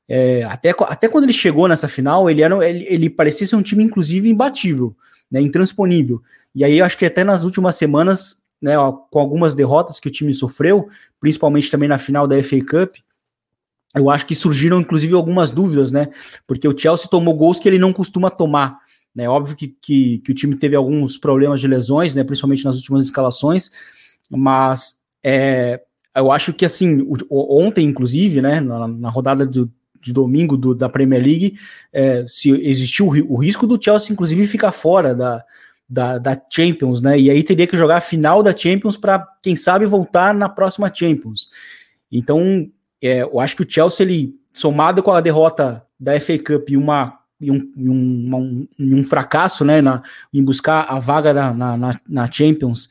é, 0.09 0.43
até, 0.45 0.71
até 0.71 1.09
quando 1.09 1.25
ele 1.25 1.33
chegou 1.33 1.67
nessa 1.67 1.89
final, 1.89 2.29
ele, 2.29 2.43
era, 2.43 2.69
ele, 2.69 2.87
ele 2.89 3.11
parecia 3.11 3.47
ser 3.47 3.57
um 3.57 3.63
time, 3.63 3.85
inclusive, 3.85 4.29
imbatível, 4.29 4.95
né, 5.31 5.41
intransponível. 5.41 6.23
E 6.55 6.65
aí, 6.65 6.81
acho 6.81 6.99
que 6.99 7.07
até 7.07 7.25
nas 7.25 7.43
últimas 7.43 7.77
semanas, 7.77 8.37
né, 8.61 8.75
com 9.11 9.19
algumas 9.19 9.55
derrotas 9.55 9.99
que 9.99 10.09
o 10.09 10.13
time 10.13 10.33
sofreu, 10.35 10.89
principalmente 11.21 11.71
também 11.71 11.89
na 11.89 11.99
final 11.99 12.27
da 12.27 12.43
FA 12.43 12.59
Cup, 12.61 12.97
eu 13.95 14.11
acho 14.11 14.27
que 14.27 14.35
surgiram, 14.35 14.81
inclusive, 14.81 15.15
algumas 15.15 15.53
dúvidas, 15.53 15.93
né? 15.93 16.09
Porque 16.49 16.67
o 16.67 16.77
Chelsea 16.77 17.09
tomou 17.09 17.33
gols 17.33 17.61
que 17.61 17.69
ele 17.69 17.79
não 17.79 17.93
costuma 17.93 18.29
tomar. 18.29 18.81
Né? 19.15 19.29
Óbvio 19.29 19.55
que, 19.55 19.69
que, 19.69 20.19
que, 20.19 20.33
o 20.33 20.35
time 20.35 20.57
teve 20.57 20.75
alguns 20.75 21.17
problemas 21.17 21.61
de 21.61 21.69
lesões, 21.69 22.13
né? 22.13 22.25
principalmente 22.25 22.65
nas 22.65 22.77
últimas 22.77 23.05
escalações, 23.05 23.71
mas 24.29 24.97
é, 25.23 25.81
eu 26.17 26.33
acho 26.33 26.53
que 26.53 26.65
assim, 26.65 27.07
ontem, 27.31 27.87
inclusive, 27.87 28.43
né, 28.43 28.61
na, 28.61 28.89
na 28.89 29.11
rodada 29.11 29.47
do, 29.47 29.71
de 30.05 30.13
domingo 30.13 30.57
do, 30.57 30.75
da 30.75 30.89
Premier 30.89 31.23
League, 31.23 31.59
é, 31.93 32.25
se 32.29 32.51
existiu 32.51 33.07
o, 33.07 33.37
risco 33.37 33.67
do 33.67 33.83
Chelsea, 33.83 34.13
inclusive, 34.13 34.47
ficar 34.47 34.71
fora 34.71 35.15
da, 35.15 35.43
da, 35.89 36.19
da, 36.19 36.43
Champions, 36.51 37.01
né? 37.01 37.19
E 37.19 37.31
aí 37.31 37.43
teria 37.43 37.67
que 37.67 37.77
jogar 37.77 37.97
a 37.97 38.03
final 38.03 38.43
da 38.43 38.55
Champions 38.55 38.99
para, 38.99 39.27
quem 39.43 39.57
sabe, 39.57 39.87
voltar 39.87 40.35
na 40.35 40.49
próxima 40.49 40.93
Champions. 40.93 41.49
Então, 42.13 42.69
é, 43.03 43.23
eu 43.23 43.41
acho 43.41 43.57
que 43.57 43.63
o 43.63 43.69
Chelsea, 43.69 44.05
ele, 44.05 44.35
somado 44.53 45.03
com 45.03 45.11
a 45.11 45.23
derrota 45.23 45.83
da 45.99 46.21
FA 46.21 46.39
Cup 46.39 46.69
e 46.69 46.77
uma 46.77 47.19
e 47.41 47.51
um, 47.51 47.73
um, 47.77 48.37
um, 48.37 48.69
um, 48.79 49.05
fracasso 49.05 49.65
né, 49.65 49.83
na, 49.83 50.03
em 50.33 50.43
buscar 50.43 50.83
a 50.83 50.99
vaga 50.99 51.35
na, 51.35 51.77
na, 51.77 52.01
na, 52.09 52.31
Champions 52.31 52.89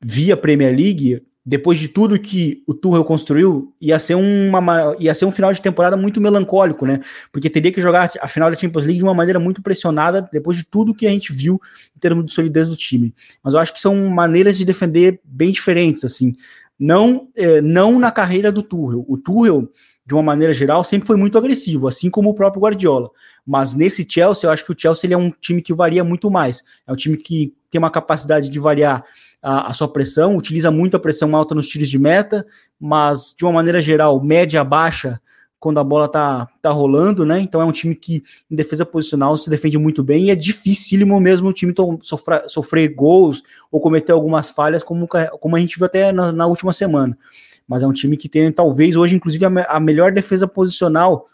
via 0.00 0.36
Premier 0.36 0.76
League, 0.76 1.22
depois 1.48 1.78
de 1.78 1.88
tudo 1.88 2.18
que 2.18 2.62
o 2.66 2.74
Tuchel 2.74 3.02
construiu, 3.02 3.72
ia 3.80 3.98
ser, 3.98 4.14
uma, 4.14 4.94
ia 4.98 5.14
ser 5.14 5.24
um 5.24 5.30
final 5.30 5.50
de 5.50 5.62
temporada 5.62 5.96
muito 5.96 6.20
melancólico, 6.20 6.84
né? 6.84 7.00
Porque 7.32 7.48
teria 7.48 7.72
que 7.72 7.80
jogar 7.80 8.10
a 8.20 8.28
final 8.28 8.50
da 8.50 8.56
Champions 8.56 8.84
League 8.84 8.98
de 8.98 9.02
uma 9.02 9.14
maneira 9.14 9.40
muito 9.40 9.62
pressionada, 9.62 10.28
depois 10.30 10.58
de 10.58 10.64
tudo 10.64 10.94
que 10.94 11.06
a 11.06 11.10
gente 11.10 11.32
viu 11.32 11.58
em 11.96 11.98
termos 11.98 12.26
de 12.26 12.34
solidez 12.34 12.68
do 12.68 12.76
time. 12.76 13.14
Mas 13.42 13.54
eu 13.54 13.60
acho 13.60 13.72
que 13.72 13.80
são 13.80 13.96
maneiras 14.10 14.58
de 14.58 14.64
defender 14.66 15.20
bem 15.24 15.50
diferentes, 15.50 16.04
assim. 16.04 16.36
Não, 16.78 17.28
eh, 17.34 17.62
não 17.62 17.98
na 17.98 18.12
carreira 18.12 18.52
do 18.52 18.62
Tuchel. 18.62 19.06
O 19.08 19.16
Tuchel, 19.16 19.72
de 20.04 20.12
uma 20.12 20.22
maneira 20.22 20.52
geral, 20.52 20.84
sempre 20.84 21.06
foi 21.06 21.16
muito 21.16 21.38
agressivo, 21.38 21.88
assim 21.88 22.10
como 22.10 22.28
o 22.28 22.34
próprio 22.34 22.60
Guardiola. 22.60 23.08
Mas 23.46 23.72
nesse 23.72 24.06
Chelsea, 24.06 24.46
eu 24.46 24.52
acho 24.52 24.66
que 24.66 24.72
o 24.72 24.76
Chelsea 24.78 25.10
é 25.10 25.16
um 25.16 25.30
time 25.30 25.62
que 25.62 25.72
varia 25.72 26.04
muito 26.04 26.30
mais. 26.30 26.62
É 26.86 26.92
um 26.92 26.96
time 26.96 27.16
que 27.16 27.54
tem 27.70 27.78
uma 27.78 27.90
capacidade 27.90 28.50
de 28.50 28.58
variar 28.58 29.02
a, 29.42 29.70
a, 29.70 29.74
sua 29.74 29.88
pressão, 29.88 30.36
utiliza 30.36 30.70
muito 30.70 30.96
a 30.96 31.00
pressão 31.00 31.34
alta 31.34 31.54
nos 31.54 31.66
tiros 31.68 31.88
de 31.88 31.98
meta, 31.98 32.46
mas 32.78 33.34
de 33.36 33.44
uma 33.44 33.52
maneira 33.52 33.80
geral, 33.80 34.22
média 34.22 34.62
baixa 34.64 35.20
quando 35.60 35.78
a 35.80 35.84
bola 35.84 36.08
tá, 36.08 36.48
tá 36.62 36.70
rolando, 36.70 37.26
né? 37.26 37.40
Então 37.40 37.60
é 37.60 37.64
um 37.64 37.72
time 37.72 37.94
que 37.94 38.22
em 38.50 38.54
defesa 38.54 38.86
posicional 38.86 39.36
se 39.36 39.50
defende 39.50 39.76
muito 39.76 40.04
bem 40.04 40.26
e 40.26 40.30
é 40.30 40.34
dificílimo 40.36 41.20
mesmo 41.20 41.48
o 41.48 41.52
time 41.52 41.74
sofrer, 42.02 42.48
sofrer 42.48 42.88
gols 42.94 43.42
ou 43.70 43.80
cometer 43.80 44.12
algumas 44.12 44.50
falhas, 44.50 44.82
como, 44.82 45.08
como 45.08 45.56
a 45.56 45.60
gente 45.60 45.76
viu 45.76 45.86
até 45.86 46.12
na, 46.12 46.30
na 46.30 46.46
última 46.46 46.72
semana. 46.72 47.18
Mas 47.66 47.82
é 47.82 47.86
um 47.86 47.92
time 47.92 48.16
que 48.16 48.28
tem, 48.28 48.50
talvez, 48.52 48.96
hoje, 48.96 49.16
inclusive, 49.16 49.44
a, 49.44 49.48
a 49.68 49.80
melhor 49.80 50.12
defesa 50.12 50.46
posicional 50.46 51.28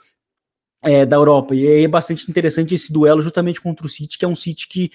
é, 0.83 1.05
da 1.05 1.17
Europa. 1.17 1.55
E 1.55 1.85
é 1.85 1.89
bastante 1.89 2.29
interessante 2.31 2.75
esse 2.75 2.93
duelo 2.93 3.23
justamente 3.23 3.61
contra 3.61 3.87
o 3.87 3.91
City, 3.91 4.19
que 4.19 4.25
é 4.25 4.29
um 4.29 4.35
City 4.35 4.67
que 4.69 4.91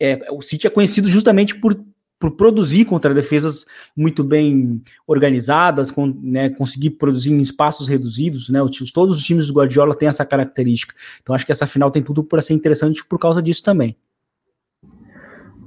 é, 0.00 0.26
o 0.30 0.42
City 0.42 0.66
é 0.66 0.70
conhecido 0.70 1.08
justamente 1.08 1.54
por, 1.54 1.78
por 2.24 2.30
produzir 2.30 2.86
contra 2.86 3.12
defesas 3.12 3.66
muito 3.94 4.24
bem 4.24 4.82
organizadas, 5.06 5.90
com, 5.90 6.06
né, 6.06 6.48
conseguir 6.48 6.90
produzir 6.90 7.30
em 7.30 7.38
espaços 7.38 7.86
reduzidos, 7.86 8.48
né? 8.48 8.62
Os, 8.62 8.90
todos 8.90 9.18
os 9.18 9.22
times 9.22 9.48
do 9.48 9.52
Guardiola 9.52 9.94
têm 9.94 10.08
essa 10.08 10.24
característica. 10.24 10.94
Então 11.20 11.34
acho 11.34 11.44
que 11.44 11.52
essa 11.52 11.66
final 11.66 11.90
tem 11.90 12.02
tudo 12.02 12.24
para 12.24 12.40
ser 12.40 12.54
interessante 12.54 13.04
por 13.04 13.18
causa 13.18 13.42
disso 13.42 13.62
também. 13.62 13.94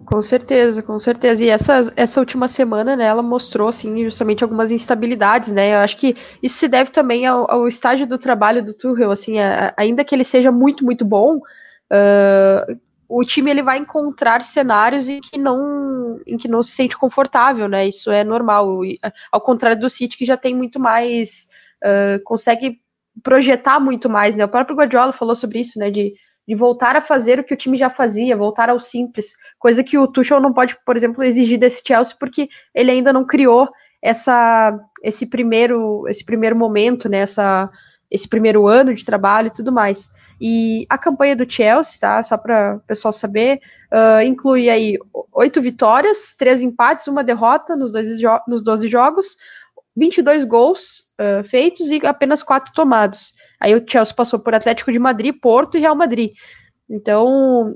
Com 0.04 0.20
certeza, 0.20 0.82
com 0.82 0.98
certeza. 0.98 1.46
E 1.46 1.50
essa, 1.50 1.94
essa 1.96 2.20
última 2.20 2.48
semana, 2.48 2.96
né, 2.96 3.06
ela 3.06 3.22
mostrou, 3.22 3.68
assim, 3.68 4.06
justamente 4.06 4.44
algumas 4.44 4.72
instabilidades, 4.72 5.52
né? 5.52 5.76
Eu 5.76 5.80
acho 5.82 5.96
que 5.96 6.16
isso 6.42 6.58
se 6.58 6.68
deve 6.68 6.90
também 6.90 7.28
ao, 7.28 7.46
ao 7.52 7.68
estágio 7.68 8.08
do 8.08 8.18
trabalho 8.18 8.66
do 8.66 8.74
Tuchel, 8.74 9.12
assim, 9.12 9.38
a, 9.38 9.76
ainda 9.78 10.04
que 10.04 10.16
ele 10.16 10.24
seja 10.24 10.52
muito, 10.52 10.84
muito 10.84 11.06
bom, 11.06 11.36
uh, 11.38 12.78
o 13.10 13.24
time 13.24 13.52
ele 13.52 13.64
vai 13.64 13.78
encontrar 13.78 14.44
cenários 14.44 15.08
em 15.08 15.22
que 15.22 15.38
não 15.38 16.20
em 16.26 16.36
que 16.36 16.48
não 16.48 16.64
se 16.64 16.72
sente 16.72 16.98
confortável, 16.98 17.68
né? 17.68 17.88
Isso 17.88 18.12
é 18.12 18.24
normal. 18.24 18.82
Ao 19.32 19.40
contrário 19.40 19.80
do 19.80 19.90
City 19.90 20.18
que 20.18 20.26
já 20.26 20.36
tem 20.36 20.56
muito 20.56 20.80
mais 20.80 21.48
uh, 21.84 22.22
consegue 22.24 22.80
projetar 23.24 23.80
muito 23.80 24.10
mais, 24.10 24.36
né? 24.36 24.46
O 24.46 24.50
próprio 24.50 24.76
Guardiola 24.76 25.14
falou 25.14 25.36
sobre 25.36 25.60
isso, 25.60 25.80
né? 25.80 25.92
De 25.92 26.14
de 26.48 26.56
voltar 26.56 26.96
a 26.96 27.02
fazer 27.02 27.40
o 27.40 27.44
que 27.44 27.54
o 27.54 27.58
time 27.58 27.78
já 27.78 27.90
fazia, 27.90 28.38
voltar 28.38 28.70
ao 28.70 28.80
simples, 28.80 29.34
coisa 29.60 29.84
que 29.84 29.98
o 29.98 30.08
Tuchel 30.08 30.40
não 30.40 30.54
pode, 30.54 30.78
por 30.86 30.96
exemplo, 30.96 31.22
exigir 31.24 31.60
desse 31.60 31.84
Chelsea 31.86 32.16
porque 32.18 32.48
ele 32.74 32.90
ainda 32.90 33.12
não 33.12 33.26
criou 33.26 33.68
essa 34.02 34.80
esse 35.04 35.28
primeiro 35.28 36.08
esse 36.08 36.24
primeiro 36.24 36.56
momento, 36.56 37.10
né, 37.10 37.20
essa, 37.20 37.70
esse 38.10 38.30
primeiro 38.30 38.66
ano 38.66 38.94
de 38.94 39.04
trabalho 39.04 39.48
e 39.48 39.52
tudo 39.52 39.72
mais. 39.72 40.10
E 40.40 40.86
a 40.90 40.98
campanha 40.98 41.36
do 41.36 41.50
Chelsea, 41.50 42.00
tá? 42.00 42.22
Só 42.22 42.38
para 42.38 42.76
o 42.76 42.80
pessoal 42.82 43.12
saber, 43.12 43.60
uh, 43.92 44.22
inclui 44.22 44.70
aí 44.70 44.98
oito 45.34 45.62
vitórias, 45.62 46.36
três 46.38 46.62
empates, 46.62 47.08
uma 47.08 47.24
derrota 47.24 47.76
nos, 47.76 47.92
dois 47.92 48.20
nos 48.48 48.64
12 48.64 48.88
jogos, 48.88 49.36
22 49.96 50.44
gols 50.44 51.10
uh, 51.20 51.44
feitos 51.44 51.90
e 51.90 52.06
apenas 52.06 52.44
quatro 52.44 52.72
tomados. 52.74 53.34
Aí 53.60 53.74
o 53.74 53.84
Chelsea 53.88 54.14
passou 54.14 54.40
por 54.40 54.54
Atlético 54.54 54.92
de 54.92 55.00
Madrid, 55.00 55.36
Porto 55.42 55.78
e 55.78 55.80
Real 55.80 55.96
Madrid. 55.96 56.34
Então, 56.90 57.76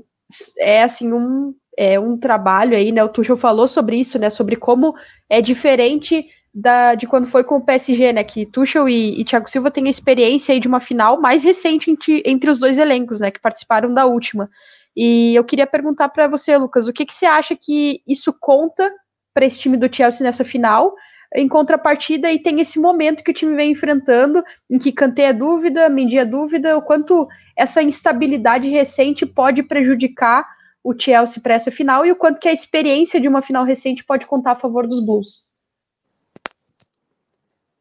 é 0.58 0.82
assim 0.82 1.12
um 1.12 1.54
é 1.76 1.98
um 1.98 2.18
trabalho 2.18 2.76
aí, 2.76 2.92
né? 2.92 3.02
O 3.02 3.08
Tuchel 3.08 3.36
falou 3.36 3.66
sobre 3.66 3.96
isso, 3.96 4.18
né? 4.18 4.28
Sobre 4.28 4.56
como 4.56 4.94
é 5.28 5.40
diferente 5.40 6.26
da, 6.54 6.94
de 6.94 7.06
quando 7.06 7.26
foi 7.26 7.44
com 7.44 7.56
o 7.56 7.64
PSG, 7.64 8.12
né? 8.12 8.24
Que 8.24 8.44
Tuchel 8.44 8.88
e, 8.88 9.20
e 9.20 9.24
Thiago 9.24 9.48
Silva 9.48 9.70
têm 9.70 9.86
a 9.86 9.90
experiência 9.90 10.58
de 10.60 10.68
uma 10.68 10.80
final 10.80 11.20
mais 11.20 11.42
recente 11.42 11.90
entre, 11.90 12.22
entre 12.26 12.50
os 12.50 12.58
dois 12.58 12.78
elencos, 12.78 13.20
né? 13.20 13.30
Que 13.30 13.40
participaram 13.40 13.92
da 13.92 14.04
última. 14.04 14.50
E 14.96 15.34
eu 15.34 15.44
queria 15.44 15.66
perguntar 15.66 16.10
para 16.10 16.28
você, 16.28 16.56
Lucas, 16.56 16.86
o 16.86 16.92
que, 16.92 17.06
que 17.06 17.14
você 17.14 17.24
acha 17.24 17.56
que 17.56 18.02
isso 18.06 18.34
conta 18.38 18.92
para 19.32 19.46
esse 19.46 19.58
time 19.58 19.76
do 19.76 19.94
Chelsea 19.94 20.24
nessa 20.24 20.44
final? 20.44 20.94
em 21.34 21.48
contrapartida 21.48 22.30
e 22.30 22.38
tem 22.38 22.60
esse 22.60 22.78
momento 22.78 23.24
que 23.24 23.30
o 23.30 23.34
time 23.34 23.54
vem 23.54 23.70
enfrentando, 23.72 24.44
em 24.70 24.78
que 24.78 24.92
Kanté 24.92 25.24
é 25.24 25.32
dúvida, 25.32 25.88
Mendy 25.88 26.18
é 26.18 26.24
dúvida, 26.24 26.76
o 26.76 26.82
quanto 26.82 27.26
essa 27.56 27.82
instabilidade 27.82 28.68
recente 28.68 29.24
pode 29.24 29.62
prejudicar 29.62 30.46
o 30.84 30.92
Chelsea 30.98 31.42
para 31.42 31.54
essa 31.54 31.70
final 31.70 32.04
e 32.04 32.12
o 32.12 32.16
quanto 32.16 32.40
que 32.40 32.48
a 32.48 32.52
experiência 32.52 33.20
de 33.20 33.28
uma 33.28 33.40
final 33.40 33.64
recente 33.64 34.04
pode 34.04 34.26
contar 34.26 34.52
a 34.52 34.56
favor 34.56 34.86
dos 34.86 35.00
Blues. 35.00 35.46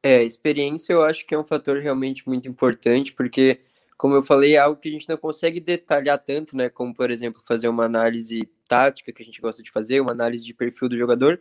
É, 0.04 0.24
experiência 0.24 0.94
eu 0.94 1.04
acho 1.04 1.26
que 1.26 1.36
é 1.36 1.38
um 1.38 1.44
fator 1.44 1.78
realmente 1.78 2.28
muito 2.28 2.48
importante, 2.48 3.14
porque, 3.14 3.62
como 3.98 4.16
eu 4.16 4.24
falei, 4.24 4.56
é 4.56 4.58
algo 4.58 4.80
que 4.82 4.90
a 4.90 4.92
gente 4.92 5.08
não 5.08 5.18
consegue 5.18 5.60
detalhar 5.60 6.18
tanto, 6.18 6.58
né? 6.58 6.70
Como, 6.70 6.94
por 6.94 7.12
exemplo, 7.12 7.42
fazer 7.46 7.68
uma 7.68 7.86
análise 7.86 8.50
tática 8.68 9.12
que 9.14 9.22
a 9.22 9.26
gente 9.26 9.40
gosta 9.40 9.62
de 9.62 9.70
fazer, 9.72 10.00
uma 10.02 10.12
análise 10.12 10.44
de 10.44 10.54
perfil 10.56 10.90
do 10.90 10.98
jogador, 10.98 11.40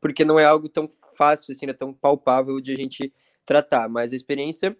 porque 0.00 0.24
não 0.24 0.40
é 0.40 0.44
algo 0.44 0.68
tão 0.68 0.90
fácil, 1.16 1.52
assim, 1.52 1.66
é 1.66 1.72
tão 1.72 1.92
palpável 1.92 2.60
de 2.60 2.72
a 2.72 2.76
gente 2.76 3.12
tratar, 3.46 3.88
mas 3.88 4.12
a 4.12 4.16
experiência 4.16 4.76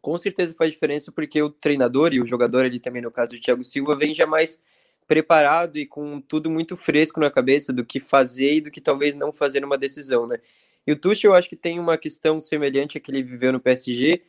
com 0.00 0.18
certeza 0.18 0.54
faz 0.54 0.72
diferença 0.72 1.12
porque 1.12 1.40
o 1.42 1.50
treinador 1.50 2.12
e 2.12 2.20
o 2.20 2.26
jogador 2.26 2.64
ali 2.64 2.80
também, 2.80 3.02
no 3.02 3.10
caso 3.10 3.32
do 3.32 3.40
Thiago 3.40 3.64
Silva, 3.64 3.96
vem 3.96 4.14
já 4.14 4.26
mais 4.26 4.58
preparado 5.06 5.78
e 5.78 5.86
com 5.86 6.20
tudo 6.20 6.50
muito 6.50 6.76
fresco 6.76 7.20
na 7.20 7.30
cabeça 7.30 7.72
do 7.72 7.84
que 7.84 8.00
fazer 8.00 8.54
e 8.56 8.60
do 8.60 8.70
que 8.70 8.80
talvez 8.80 9.14
não 9.14 9.32
fazer 9.32 9.64
uma 9.64 9.78
decisão, 9.78 10.26
né? 10.26 10.40
E 10.86 10.92
o 10.92 10.96
Tuchel, 10.96 11.30
eu 11.30 11.34
acho 11.34 11.48
que 11.48 11.56
tem 11.56 11.78
uma 11.78 11.96
questão 11.96 12.40
semelhante 12.40 12.98
a 12.98 13.00
que 13.00 13.10
ele 13.10 13.22
viveu 13.22 13.52
no 13.52 13.60
PSG, 13.60 14.22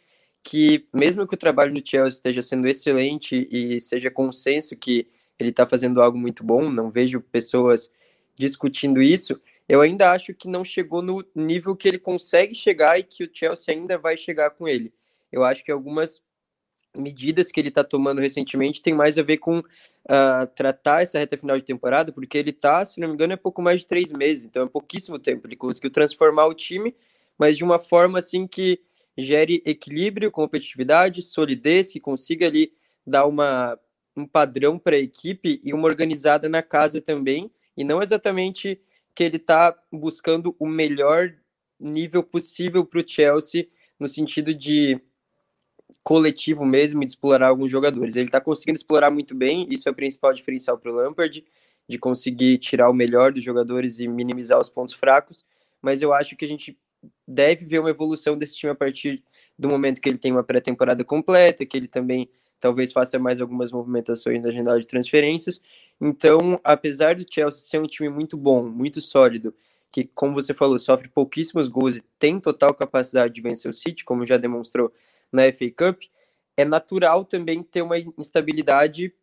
que 0.43 0.87
mesmo 0.93 1.27
que 1.27 1.33
o 1.33 1.37
trabalho 1.37 1.73
no 1.73 1.85
Chelsea 1.85 2.17
esteja 2.17 2.41
sendo 2.41 2.67
excelente 2.67 3.47
e 3.51 3.79
seja 3.79 4.11
consenso 4.11 4.75
que 4.75 5.07
ele 5.39 5.49
está 5.49 5.65
fazendo 5.65 6.01
algo 6.01 6.17
muito 6.17 6.43
bom, 6.43 6.69
não 6.69 6.91
vejo 6.91 7.21
pessoas 7.21 7.89
discutindo 8.37 9.01
isso, 9.01 9.39
eu 9.67 9.81
ainda 9.81 10.11
acho 10.11 10.33
que 10.33 10.47
não 10.47 10.65
chegou 10.65 11.01
no 11.01 11.25
nível 11.35 11.75
que 11.75 11.87
ele 11.87 11.99
consegue 11.99 12.53
chegar 12.53 12.99
e 12.99 13.03
que 13.03 13.23
o 13.23 13.29
Chelsea 13.31 13.73
ainda 13.73 13.97
vai 13.97 14.17
chegar 14.17 14.51
com 14.51 14.67
ele. 14.67 14.93
Eu 15.31 15.43
acho 15.43 15.63
que 15.63 15.71
algumas 15.71 16.21
medidas 16.95 17.51
que 17.51 17.59
ele 17.59 17.69
está 17.69 17.83
tomando 17.83 18.21
recentemente 18.21 18.81
tem 18.81 18.93
mais 18.93 19.17
a 19.17 19.23
ver 19.23 19.37
com 19.37 19.59
uh, 19.59 20.47
tratar 20.55 21.01
essa 21.01 21.19
reta 21.19 21.37
final 21.37 21.57
de 21.57 21.65
temporada, 21.65 22.11
porque 22.11 22.37
ele 22.37 22.51
está, 22.51 22.85
se 22.85 22.99
não 22.99 23.07
me 23.07 23.13
engano, 23.13 23.33
é 23.33 23.37
pouco 23.37 23.61
mais 23.61 23.81
de 23.81 23.87
três 23.87 24.11
meses, 24.11 24.45
então 24.45 24.63
é 24.63 24.67
pouquíssimo 24.67 25.17
tempo. 25.17 25.47
Ele 25.47 25.55
conseguiu 25.55 25.91
transformar 25.91 26.45
o 26.45 26.53
time, 26.53 26.95
mas 27.37 27.57
de 27.57 27.63
uma 27.63 27.79
forma 27.79 28.19
assim 28.19 28.47
que 28.47 28.79
gere 29.17 29.61
equilíbrio, 29.65 30.31
competitividade, 30.31 31.21
solidez, 31.21 31.91
que 31.91 31.99
consiga 31.99 32.47
ali 32.47 32.73
dar 33.05 33.25
uma, 33.25 33.77
um 34.15 34.25
padrão 34.25 34.79
para 34.79 34.95
a 34.95 34.99
equipe 34.99 35.59
e 35.63 35.73
uma 35.73 35.87
organizada 35.87 36.47
na 36.47 36.61
casa 36.61 37.01
também, 37.01 37.51
e 37.75 37.83
não 37.83 38.01
exatamente 38.01 38.79
que 39.15 39.23
ele 39.23 39.37
está 39.37 39.77
buscando 39.91 40.55
o 40.59 40.67
melhor 40.67 41.33
nível 41.79 42.23
possível 42.23 42.85
para 42.85 42.99
o 42.99 43.07
Chelsea, 43.07 43.67
no 43.99 44.07
sentido 44.07 44.53
de 44.53 44.99
coletivo 46.03 46.65
mesmo, 46.65 47.01
de 47.01 47.07
explorar 47.07 47.47
alguns 47.47 47.69
jogadores. 47.69 48.15
Ele 48.15 48.27
está 48.27 48.39
conseguindo 48.39 48.77
explorar 48.77 49.11
muito 49.11 49.35
bem, 49.35 49.67
isso 49.69 49.87
é 49.87 49.91
o 49.91 49.95
principal 49.95 50.33
diferencial 50.33 50.77
para 50.77 50.91
o 50.91 50.95
Lampard, 50.95 51.43
de 51.87 51.97
conseguir 51.97 52.57
tirar 52.57 52.89
o 52.89 52.93
melhor 52.93 53.31
dos 53.31 53.43
jogadores 53.43 53.99
e 53.99 54.07
minimizar 54.07 54.59
os 54.59 54.69
pontos 54.69 54.93
fracos, 54.93 55.45
mas 55.81 56.01
eu 56.01 56.13
acho 56.13 56.35
que 56.35 56.45
a 56.45 56.47
gente 56.47 56.77
deve 57.27 57.65
ver 57.65 57.79
uma 57.79 57.89
evolução 57.89 58.37
desse 58.37 58.55
time 58.55 58.71
a 58.71 58.75
partir 58.75 59.21
do 59.59 59.67
momento 59.67 60.01
que 60.01 60.07
ele 60.07 60.17
tem 60.17 60.31
uma 60.31 60.43
pré-temporada 60.43 61.03
completa, 61.03 61.65
que 61.65 61.75
ele 61.75 61.87
também 61.87 62.29
talvez 62.59 62.93
faça 62.93 63.19
mais 63.19 63.41
algumas 63.41 63.71
movimentações 63.71 64.43
na 64.43 64.49
agenda 64.49 64.79
de 64.79 64.87
transferências. 64.87 65.61
Então, 65.99 66.59
apesar 66.63 67.15
do 67.15 67.25
Chelsea 67.29 67.59
ser 67.59 67.79
um 67.81 67.87
time 67.87 68.09
muito 68.09 68.37
bom, 68.37 68.63
muito 68.63 69.01
sólido, 69.01 69.53
que, 69.91 70.05
como 70.05 70.33
você 70.33 70.53
falou, 70.53 70.79
sofre 70.79 71.07
pouquíssimos 71.09 71.67
gols 71.67 71.97
e 71.97 72.03
tem 72.17 72.39
total 72.39 72.73
capacidade 72.73 73.33
de 73.33 73.41
vencer 73.41 73.69
o 73.69 73.73
City, 73.73 74.05
como 74.05 74.25
já 74.25 74.37
demonstrou 74.37 74.91
na 75.33 75.51
FA 75.51 75.69
Cup, 75.75 76.03
é 76.55 76.63
natural 76.63 77.25
também 77.25 77.63
ter 77.63 77.81
uma 77.81 77.97
instabilidade 77.97 79.13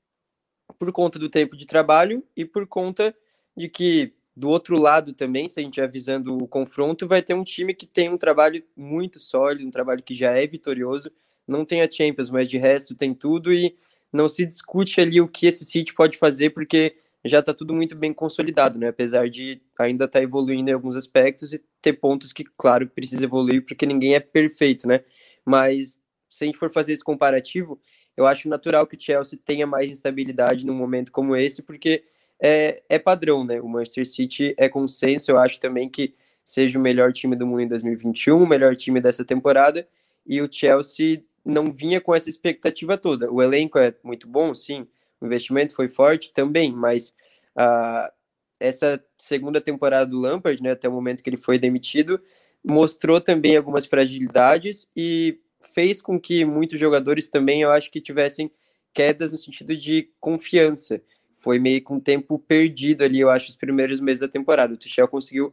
por 0.79 0.93
conta 0.93 1.19
do 1.19 1.31
tempo 1.31 1.57
de 1.57 1.67
trabalho 1.67 2.25
e 2.37 2.45
por 2.45 2.67
conta 2.67 3.14
de 3.57 3.69
que 3.69 4.12
do 4.37 4.49
outro 4.49 4.79
lado 4.79 5.12
também, 5.12 5.49
se 5.49 5.61
a 5.61 5.62
gente 5.62 5.81
avisando 5.81 6.37
o 6.37 6.49
confronto, 6.49 7.07
vai 7.07 7.21
ter 7.21 7.35
um 7.35 7.45
time 7.45 7.75
que 7.75 7.87
tem 7.87 8.09
um 8.09 8.17
trabalho 8.17 8.62
muito 8.76 9.19
sólido, 9.19 9.67
um 9.67 9.71
trabalho 9.71 10.02
que 10.02 10.14
já 10.14 10.33
é 10.33 10.47
vitorioso, 10.47 11.11
não 11.47 11.64
tem 11.64 11.83
a 11.83 11.90
Champions, 11.90 12.31
mas 12.31 12.49
de 12.49 12.57
resto 12.57 12.95
tem 12.95 13.12
tudo 13.12 13.52
e 13.52 13.76
não 14.12 14.29
se 14.29 14.45
discute 14.45 15.00
ali 15.00 15.20
o 15.20 15.29
que 15.29 15.46
esse 15.46 15.64
City 15.64 15.92
pode 15.92 16.16
fazer, 16.16 16.51
porque 16.51 16.96
já 17.25 17.40
está 17.40 17.53
tudo 17.53 17.75
muito 17.75 17.94
bem 17.94 18.14
consolidado, 18.14 18.79
né? 18.79 18.88
Apesar 18.88 19.29
de 19.29 19.61
ainda 19.79 20.07
estar 20.07 20.20
tá 20.20 20.23
evoluindo 20.23 20.70
em 20.70 20.73
alguns 20.73 20.96
aspectos 20.96 21.53
e 21.53 21.62
ter 21.83 21.92
pontos 21.94 22.33
que, 22.33 22.44
claro, 22.57 22.88
precisa 22.88 23.25
evoluir, 23.25 23.64
porque 23.64 23.85
ninguém 23.85 24.14
é 24.14 24.20
perfeito, 24.20 24.88
né? 24.88 25.05
Mas 25.44 26.00
se 26.31 26.45
a 26.45 26.47
gente 26.47 26.59
for 26.59 26.71
fazer 26.71 26.93
esse 26.93 27.05
comparativo, 27.05 27.79
eu 28.16 28.27
acho 28.27 28.49
natural 28.49 28.87
que 28.87 28.97
o 28.97 29.01
Chelsea 29.01 29.38
tenha 29.45 29.66
mais 29.66 29.90
instabilidade 29.90 30.64
num 30.64 30.75
momento 30.75 31.11
como 31.11 31.37
esse, 31.37 31.62
porque 31.62 32.05
é, 32.40 32.83
é 32.88 32.99
padrão, 32.99 33.45
né? 33.45 33.61
O 33.61 33.69
Manchester 33.69 34.07
City 34.07 34.55
é 34.57 34.69
consenso, 34.69 35.31
eu 35.31 35.38
acho 35.38 35.59
também 35.59 35.88
que 35.88 36.14
seja 36.45 36.79
o 36.79 36.83
melhor 36.83 37.12
time 37.12 37.37
do 37.37 37.47
mundo 37.47 37.62
em 37.62 37.69
2021, 37.69 38.43
o 38.43 38.47
melhor 38.47 38.75
time 38.77 39.01
dessa 39.01 39.25
temporada, 39.25 39.87
e 40.27 40.40
o 40.40 40.51
Chelsea 40.51 41.23
não 41.45 41.73
vinha 41.73 42.01
com 42.01 42.14
essa 42.14 42.31
expectativa 42.31 42.97
toda. 42.97 43.31
O 43.31 43.43
elenco 43.43 43.79
é 43.79 43.95
muito 44.03 44.29
bom, 44.29 44.55
sim, 44.55 44.87
o 45.21 45.27
investimento 45.27 45.75
foi 45.75 45.88
forte 45.88 46.33
também, 46.33 46.73
mas 46.73 47.14
uh, 47.57 48.11
essa 48.59 49.03
segunda 49.16 49.61
temporada 49.61 50.07
do 50.07 50.21
Lampard, 50.21 50.62
né, 50.62 50.73
até 50.73 50.88
o 50.88 50.93
momento 50.93 51.23
que 51.23 51.31
ele 51.31 51.37
foi 51.37 51.59
demitido, 51.59 52.21
mostrou 52.64 53.21
também 53.21 53.57
algumas 53.57 53.87
fragilidades 53.87 54.87
e 54.95 55.38
fez 55.61 56.01
com 56.01 56.18
que 56.18 56.44
muitos 56.44 56.79
jogadores 56.79 57.29
também, 57.29 57.62
eu 57.62 57.70
acho 57.70 57.90
que 57.90 58.01
tivessem 58.01 58.51
quedas 58.92 59.31
no 59.31 59.38
sentido 59.38 59.77
de 59.77 60.11
confiança 60.18 61.01
foi 61.40 61.59
meio 61.59 61.83
com 61.83 61.94
um 61.94 62.01
tempo 62.01 62.38
perdido 62.38 63.03
ali, 63.03 63.18
eu 63.18 63.31
acho, 63.31 63.49
os 63.49 63.57
primeiros 63.57 63.99
meses 63.99 64.20
da 64.20 64.29
temporada. 64.29 64.75
O 64.75 64.77
Tuchel 64.77 65.09
conseguiu 65.09 65.53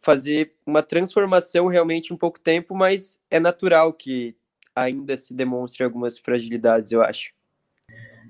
fazer 0.00 0.52
uma 0.66 0.82
transformação 0.82 1.66
realmente 1.66 2.12
em 2.12 2.16
pouco 2.16 2.40
tempo, 2.40 2.74
mas 2.74 3.20
é 3.30 3.38
natural 3.38 3.92
que 3.92 4.34
ainda 4.74 5.16
se 5.16 5.34
demonstre 5.34 5.84
algumas 5.84 6.18
fragilidades, 6.18 6.90
eu 6.90 7.02
acho. 7.02 7.32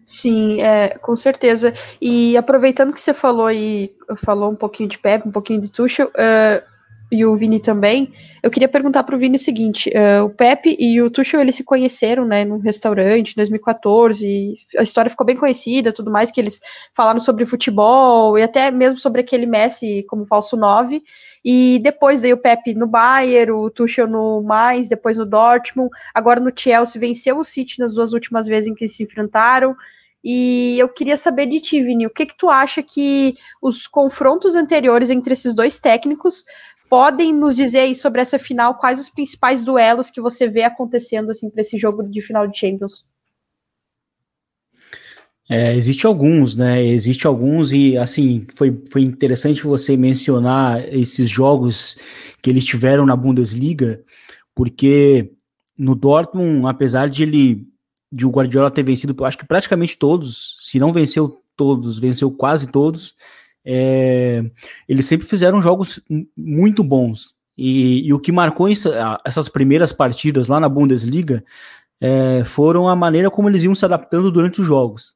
Sim, 0.04 0.60
é, 0.60 0.98
com 0.98 1.14
certeza. 1.14 1.72
E 2.00 2.36
aproveitando 2.36 2.92
que 2.92 3.00
você 3.00 3.14
falou 3.14 3.50
e 3.50 3.94
falou 4.24 4.50
um 4.50 4.56
pouquinho 4.56 4.88
de 4.88 4.98
Pepe, 4.98 5.28
um 5.28 5.32
pouquinho 5.32 5.60
de 5.60 5.70
Tuchel, 5.70 6.08
uh, 6.08 6.73
e 7.14 7.24
o 7.24 7.36
Vini 7.36 7.60
também, 7.60 8.12
eu 8.42 8.50
queria 8.50 8.68
perguntar 8.68 9.04
para 9.04 9.14
o 9.14 9.18
Vini 9.18 9.36
o 9.36 9.38
seguinte: 9.38 9.90
uh, 9.90 10.24
o 10.24 10.30
Pepe 10.30 10.76
e 10.78 11.00
o 11.00 11.08
Tuchel 11.08 11.40
eles 11.40 11.54
se 11.54 11.62
conheceram, 11.62 12.24
né, 12.24 12.44
num 12.44 12.58
restaurante 12.58 13.32
em 13.32 13.36
2014. 13.36 14.54
a 14.76 14.82
história 14.82 15.08
ficou 15.08 15.24
bem 15.24 15.36
conhecida, 15.36 15.92
tudo 15.92 16.10
mais 16.10 16.30
que 16.30 16.40
eles 16.40 16.60
falaram 16.92 17.20
sobre 17.20 17.46
futebol 17.46 18.36
e 18.36 18.42
até 18.42 18.70
mesmo 18.70 18.98
sobre 18.98 19.20
aquele 19.20 19.46
Messi 19.46 20.04
como 20.08 20.26
falso 20.26 20.56
9. 20.56 21.02
E 21.44 21.78
depois 21.82 22.20
daí 22.20 22.32
o 22.32 22.38
Pepe 22.38 22.74
no 22.74 22.86
Bayern, 22.86 23.52
o 23.52 23.70
Tuchel 23.70 24.08
no 24.08 24.42
mais, 24.42 24.88
depois 24.88 25.16
no 25.16 25.24
Dortmund, 25.24 25.90
agora 26.12 26.40
no 26.40 26.52
Chelsea 26.54 27.00
venceu 27.00 27.38
o 27.38 27.44
City 27.44 27.78
nas 27.78 27.94
duas 27.94 28.12
últimas 28.12 28.46
vezes 28.46 28.68
em 28.68 28.74
que 28.74 28.88
se 28.88 29.04
enfrentaram. 29.04 29.76
E 30.24 30.78
eu 30.78 30.88
queria 30.88 31.18
saber 31.18 31.44
de 31.44 31.60
ti, 31.60 31.82
Vini, 31.82 32.06
o 32.06 32.10
que 32.10 32.24
que 32.24 32.36
tu 32.36 32.48
acha 32.48 32.82
que 32.82 33.36
os 33.60 33.86
confrontos 33.86 34.54
anteriores 34.54 35.10
entre 35.10 35.34
esses 35.34 35.54
dois 35.54 35.78
técnicos 35.78 36.44
podem 36.94 37.34
nos 37.34 37.56
dizer 37.56 37.80
aí 37.80 37.92
sobre 37.92 38.20
essa 38.20 38.38
final, 38.38 38.76
quais 38.76 39.00
os 39.00 39.10
principais 39.10 39.64
duelos 39.64 40.10
que 40.10 40.20
você 40.20 40.46
vê 40.46 40.62
acontecendo 40.62 41.28
assim 41.28 41.50
para 41.50 41.60
esse 41.60 41.76
jogo 41.76 42.04
de 42.04 42.22
final 42.22 42.46
de 42.46 42.56
Champions? 42.56 43.04
É, 45.50 45.74
existe 45.74 46.06
alguns, 46.06 46.54
né? 46.54 46.86
Existe 46.86 47.26
alguns 47.26 47.72
e 47.72 47.98
assim 47.98 48.46
foi, 48.54 48.80
foi 48.92 49.02
interessante 49.02 49.64
você 49.64 49.96
mencionar 49.96 50.88
esses 50.88 51.28
jogos 51.28 51.98
que 52.40 52.48
eles 52.48 52.64
tiveram 52.64 53.04
na 53.04 53.16
Bundesliga, 53.16 54.00
porque 54.54 55.32
no 55.76 55.96
Dortmund, 55.96 56.64
apesar 56.68 57.10
de 57.10 57.24
ele 57.24 57.66
de 58.12 58.24
o 58.24 58.30
Guardiola 58.30 58.70
ter 58.70 58.84
vencido, 58.84 59.24
acho 59.24 59.38
que 59.38 59.44
praticamente 59.44 59.98
todos, 59.98 60.58
se 60.60 60.78
não 60.78 60.92
venceu 60.92 61.42
todos, 61.56 61.98
venceu 61.98 62.30
quase 62.30 62.68
todos. 62.68 63.16
É, 63.64 64.44
eles 64.88 65.06
sempre 65.06 65.26
fizeram 65.26 65.60
jogos 65.60 66.00
muito 66.36 66.84
bons. 66.84 67.34
E, 67.56 68.06
e 68.06 68.12
o 68.12 68.18
que 68.18 68.32
marcou 68.32 68.68
essa, 68.68 69.18
essas 69.24 69.48
primeiras 69.48 69.92
partidas 69.92 70.48
lá 70.48 70.58
na 70.58 70.68
Bundesliga 70.68 71.44
é, 72.00 72.42
foram 72.44 72.88
a 72.88 72.96
maneira 72.96 73.30
como 73.30 73.48
eles 73.48 73.62
iam 73.62 73.74
se 73.74 73.84
adaptando 73.84 74.30
durante 74.30 74.60
os 74.60 74.66
jogos. 74.66 75.14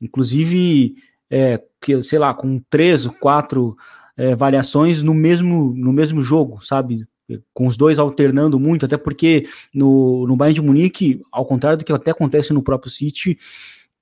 Inclusive, 0.00 0.96
é, 1.30 1.62
que, 1.80 2.02
sei 2.02 2.18
lá, 2.18 2.34
com 2.34 2.58
três 2.70 3.06
ou 3.06 3.12
quatro 3.12 3.76
é, 4.16 4.34
variações 4.34 5.02
no 5.02 5.14
mesmo, 5.14 5.72
no 5.76 5.92
mesmo 5.92 6.22
jogo, 6.22 6.64
sabe? 6.64 7.06
Com 7.52 7.66
os 7.66 7.76
dois 7.76 7.98
alternando 7.98 8.58
muito, 8.60 8.84
até 8.84 8.96
porque 8.96 9.46
no, 9.74 10.26
no 10.26 10.36
Bayern 10.36 10.54
de 10.54 10.62
Munique, 10.62 11.22
ao 11.32 11.46
contrário 11.46 11.78
do 11.78 11.84
que 11.84 11.92
até 11.92 12.10
acontece 12.10 12.52
no 12.52 12.62
próprio 12.62 12.90
City, 12.90 13.38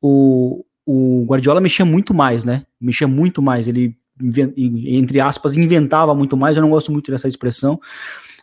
o, 0.01 0.65
o 0.87 1.25
Guardiola 1.27 1.61
mexia 1.61 1.85
muito 1.85 2.13
mais, 2.13 2.45
né? 2.45 2.65
Mexia 2.81 3.07
muito 3.07 3.41
mais. 3.41 3.69
Ele, 3.69 3.97
entre 4.21 5.21
aspas, 5.21 5.57
inventava 5.57 6.15
muito 6.15 6.37
mais. 6.37 6.57
Eu 6.57 6.63
não 6.63 6.71
gosto 6.71 6.91
muito 6.91 7.11
dessa 7.11 7.29
expressão, 7.29 7.81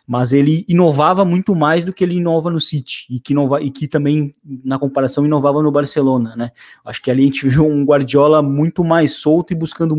mas 0.06 0.32
ele 0.32 0.64
inovava 0.68 1.24
muito 1.24 1.54
mais 1.54 1.84
do 1.84 1.92
que 1.92 2.02
ele 2.02 2.16
inova 2.16 2.50
no 2.50 2.58
City 2.58 3.06
e 3.10 3.20
que, 3.20 3.32
inova, 3.32 3.62
e 3.62 3.70
que 3.70 3.86
também, 3.86 4.34
na 4.64 4.78
comparação, 4.78 5.24
inovava 5.24 5.62
no 5.62 5.70
Barcelona, 5.70 6.34
né? 6.34 6.50
Acho 6.84 7.02
que 7.02 7.10
ali 7.10 7.22
a 7.22 7.26
gente 7.26 7.46
viu 7.48 7.66
um 7.66 7.84
Guardiola 7.84 8.42
muito 8.42 8.82
mais 8.82 9.16
solto 9.16 9.52
e 9.52 9.56
buscando 9.56 9.94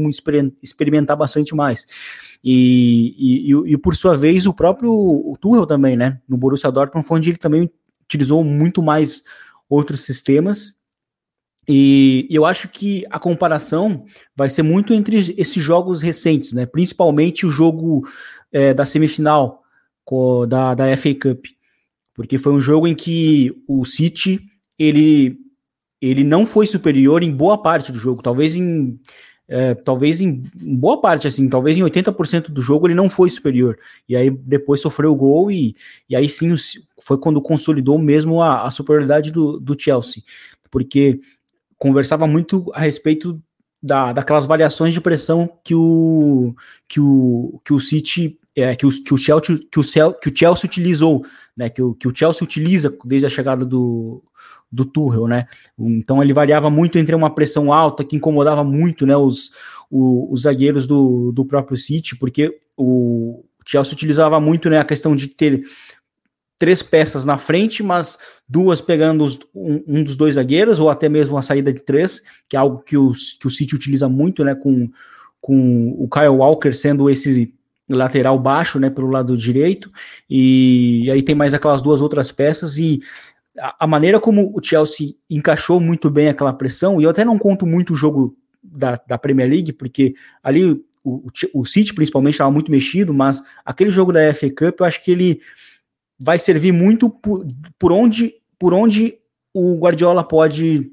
experimentar 0.62 1.16
bastante 1.16 1.56
mais. 1.56 1.86
E, 2.44 3.52
e, 3.52 3.74
e, 3.74 3.78
por 3.78 3.96
sua 3.96 4.18
vez, 4.18 4.48
o 4.48 4.54
próprio 4.54 4.92
o 4.92 5.38
Tuchel 5.40 5.68
também, 5.68 5.96
né? 5.96 6.20
No 6.28 6.38
Borussia 6.38 6.72
Dortmund 6.72 7.08
onde 7.12 7.30
ele 7.30 7.38
também 7.38 7.70
utilizou 8.04 8.44
muito 8.44 8.82
mais 8.82 9.24
outros 9.70 10.04
sistemas 10.04 10.81
e 11.68 12.28
eu 12.30 12.46
acho 12.46 12.68
que 12.68 13.06
a 13.10 13.20
comparação 13.20 14.06
vai 14.36 14.50
ser 14.50 14.64
muito 14.64 14.94
entre 14.94 15.18
esses 15.18 15.64
jogos 15.64 16.02
recentes, 16.02 16.54
né? 16.54 16.66
Principalmente 16.66 17.46
o 17.46 17.52
jogo 17.52 18.08
é, 18.52 18.74
da 18.74 18.86
semifinal 18.86 19.62
da, 20.48 20.74
da 20.74 20.98
FA 20.98 21.14
Cup, 21.14 21.46
porque 22.14 22.38
foi 22.38 22.52
um 22.52 22.60
jogo 22.60 22.86
em 22.86 22.94
que 22.94 23.54
o 23.68 23.86
City 23.86 24.42
ele 24.78 25.38
ele 26.02 26.24
não 26.24 26.48
foi 26.48 26.66
superior 26.66 27.22
em 27.22 27.32
boa 27.32 27.62
parte 27.62 27.92
do 27.92 28.00
jogo, 28.00 28.24
talvez 28.24 28.56
em 28.56 29.00
é, 29.48 29.76
talvez 29.76 30.22
em 30.22 30.44
boa 30.56 31.00
parte, 31.00 31.28
assim, 31.28 31.48
talvez 31.50 31.78
em 31.78 31.82
80% 31.82 32.50
do 32.50 32.62
jogo 32.62 32.88
ele 32.88 32.96
não 32.96 33.10
foi 33.10 33.30
superior. 33.30 33.78
E 34.08 34.16
aí 34.16 34.30
depois 34.30 34.80
sofreu 34.80 35.12
o 35.12 35.16
gol 35.16 35.52
e, 35.52 35.76
e 36.10 36.16
aí 36.16 36.30
sim 36.30 36.56
foi 37.00 37.18
quando 37.18 37.42
consolidou 37.42 38.00
mesmo 38.00 38.42
a, 38.42 38.66
a 38.66 38.72
superioridade 38.72 39.30
do, 39.30 39.60
do 39.60 39.78
Chelsea. 39.78 40.24
Porque 40.72 41.20
conversava 41.82 42.28
muito 42.28 42.72
a 42.76 42.80
respeito 42.80 43.42
da, 43.82 44.14
daquelas 44.14 44.46
variações 44.46 44.94
de 44.94 45.02
pressão 45.02 45.50
que 45.64 45.74
o, 45.74 46.54
que 46.88 47.00
o, 47.00 47.60
que 47.66 47.74
o 47.74 47.80
City 47.80 48.38
é, 48.56 48.76
que, 48.76 48.86
o, 48.86 48.92
que, 48.92 49.12
o 49.12 49.18
Chelsea, 49.18 49.58
que, 49.72 49.80
o, 49.80 50.14
que 50.14 50.30
o 50.30 50.38
Chelsea 50.38 50.66
utilizou, 50.66 51.26
né, 51.58 51.72
que, 51.72 51.82
o, 51.82 51.96
que 51.96 52.08
o 52.08 52.16
Chelsea 52.16 52.44
utiliza 52.44 52.96
desde 53.04 53.26
a 53.26 53.30
chegada 53.30 53.66
do, 53.66 54.24
do 54.72 54.86
Tuchel, 54.86 55.26
né? 55.26 55.48
Então 55.80 56.22
ele 56.22 56.34
variava 56.34 56.70
muito 56.70 57.00
entre 57.00 57.16
uma 57.16 57.34
pressão 57.34 57.74
alta 57.74 58.04
que 58.04 58.16
incomodava 58.16 58.64
muito, 58.64 59.08
né, 59.08 59.18
os, 59.18 59.52
os, 59.90 60.28
os 60.30 60.42
zagueiros 60.42 60.86
do, 60.86 61.32
do 61.32 61.44
próprio 61.46 61.78
City, 61.78 62.16
porque 62.16 62.60
o 62.78 63.44
Chelsea 63.66 63.94
utilizava 63.94 64.40
muito, 64.40 64.70
né, 64.70 64.78
a 64.78 64.86
questão 64.86 65.16
de 65.16 65.30
ter 65.30 65.64
três 66.62 66.84
peças 66.84 67.26
na 67.26 67.40
frente, 67.40 67.82
mas 67.82 68.20
duas 68.48 68.80
pegando 68.80 69.24
os, 69.24 69.40
um, 69.56 69.84
um, 69.88 70.04
dos 70.04 70.16
dois 70.16 70.36
zagueiros, 70.36 70.80
ou 70.80 70.92
até 70.92 71.10
mesmo 71.10 71.36
a 71.36 71.42
saída 71.42 71.74
de 71.74 71.80
três, 71.80 72.22
que 72.48 72.56
é 72.56 72.60
algo 72.60 72.84
que, 72.84 72.96
os, 72.96 73.34
que 73.34 73.48
o 73.48 73.50
City 73.50 73.74
utiliza 73.74 74.08
muito, 74.08 74.44
né, 74.44 74.54
com, 74.54 74.88
com 75.42 75.90
o 75.98 76.08
Kyle 76.08 76.28
Walker 76.28 76.72
sendo 76.72 77.10
esse 77.10 77.52
lateral 77.90 78.38
baixo, 78.38 78.80
né, 78.80 78.92
pelo 78.92 79.10
lado 79.10 79.36
direito, 79.36 79.92
e, 80.30 81.06
e 81.06 81.10
aí 81.10 81.24
tem 81.24 81.34
mais 81.34 81.56
aquelas 81.56 81.82
duas 81.82 82.00
outras 82.00 82.32
peças, 82.32 82.78
e 82.78 83.02
a, 83.58 83.88
maneira 83.88 84.20
como 84.20 84.54
o 84.56 84.64
Chelsea 84.64 85.16
encaixou 85.28 85.80
muito 85.80 86.12
bem 86.12 86.30
aquela 86.30 86.54
pressão, 86.54 87.02
e 87.02 87.06
eu 87.06 87.10
até 87.10 87.26
não 87.26 87.40
conto 87.40 87.66
muito 87.66 87.94
o 87.94 87.98
jogo 87.98 88.38
da, 88.62 89.02
da 89.08 89.18
Premier 89.18 89.50
League, 89.50 89.74
porque 89.74 90.14
ali 90.44 90.80
o, 91.04 91.28
o 91.56 91.66
City 91.66 91.92
principalmente 91.92 92.36
estava 92.36 92.52
muito 92.52 92.70
mexido, 92.70 93.16
mas 93.16 93.42
aquele 93.66 93.90
jogo 93.90 94.14
da 94.14 94.32
FA 94.32 94.52
Cup 94.52 94.80
eu 94.80 94.86
acho 94.86 95.04
que 95.04 95.10
ele 95.10 95.42
vai 96.22 96.38
servir 96.38 96.72
muito 96.72 97.10
por, 97.10 97.46
por 97.80 97.92
onde 97.92 98.36
por 98.60 98.74
onde 98.76 99.18
o 99.54 99.78
Guardiola 99.80 100.24
pode 100.24 100.92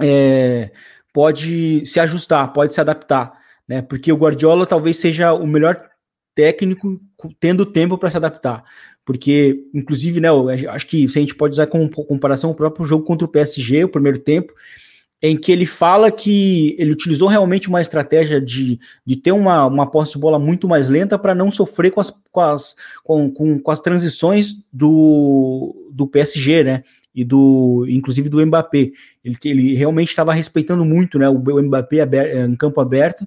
é, 0.00 0.70
pode 1.12 1.86
se 1.86 1.98
ajustar, 1.98 2.52
pode 2.52 2.74
se 2.74 2.80
adaptar, 2.80 3.32
né? 3.66 3.80
Porque 3.80 4.12
o 4.12 4.16
Guardiola 4.16 4.66
talvez 4.66 4.98
seja 4.98 5.32
o 5.32 5.46
melhor 5.46 5.88
técnico 6.34 7.00
tendo 7.40 7.64
tempo 7.64 7.96
para 7.96 8.10
se 8.10 8.16
adaptar. 8.16 8.64
Porque, 9.04 9.64
inclusive, 9.74 10.20
né, 10.20 10.28
acho 10.70 10.86
que 10.86 11.08
se 11.08 11.18
a 11.18 11.20
gente 11.20 11.34
pode 11.34 11.54
usar 11.54 11.66
como 11.66 11.90
comparação 11.90 12.50
o 12.50 12.54
próprio 12.54 12.84
jogo 12.84 13.04
contra 13.04 13.26
o 13.26 13.30
PSG, 13.30 13.84
o 13.84 13.88
primeiro 13.88 14.18
tempo, 14.18 14.52
em 15.22 15.36
que 15.36 15.52
ele 15.52 15.64
fala 15.64 16.10
que 16.10 16.74
ele 16.76 16.90
utilizou 16.90 17.28
realmente 17.28 17.68
uma 17.68 17.80
estratégia 17.80 18.40
de, 18.40 18.80
de 19.06 19.14
ter 19.16 19.30
uma, 19.30 19.64
uma 19.66 19.88
posse 19.88 20.14
de 20.14 20.18
bola 20.18 20.36
muito 20.36 20.66
mais 20.66 20.88
lenta 20.88 21.16
para 21.16 21.32
não 21.32 21.48
sofrer 21.48 21.92
com 21.92 22.00
as, 22.00 22.10
com 22.10 22.40
as, 22.40 22.74
com, 23.04 23.30
com, 23.30 23.60
com, 23.60 23.70
as 23.70 23.80
transições 23.80 24.56
do, 24.72 25.88
do 25.92 26.08
PSG, 26.08 26.64
né? 26.64 26.82
E 27.14 27.24
do, 27.24 27.86
inclusive 27.88 28.28
do 28.28 28.44
Mbappé. 28.44 28.90
Ele, 29.22 29.36
ele 29.44 29.74
realmente 29.74 30.08
estava 30.08 30.32
respeitando 30.32 30.84
muito 30.84 31.18
né, 31.18 31.28
o 31.28 31.38
Mbappé 31.38 32.00
aberto, 32.00 32.36
em 32.50 32.56
campo 32.56 32.80
aberto, 32.80 33.26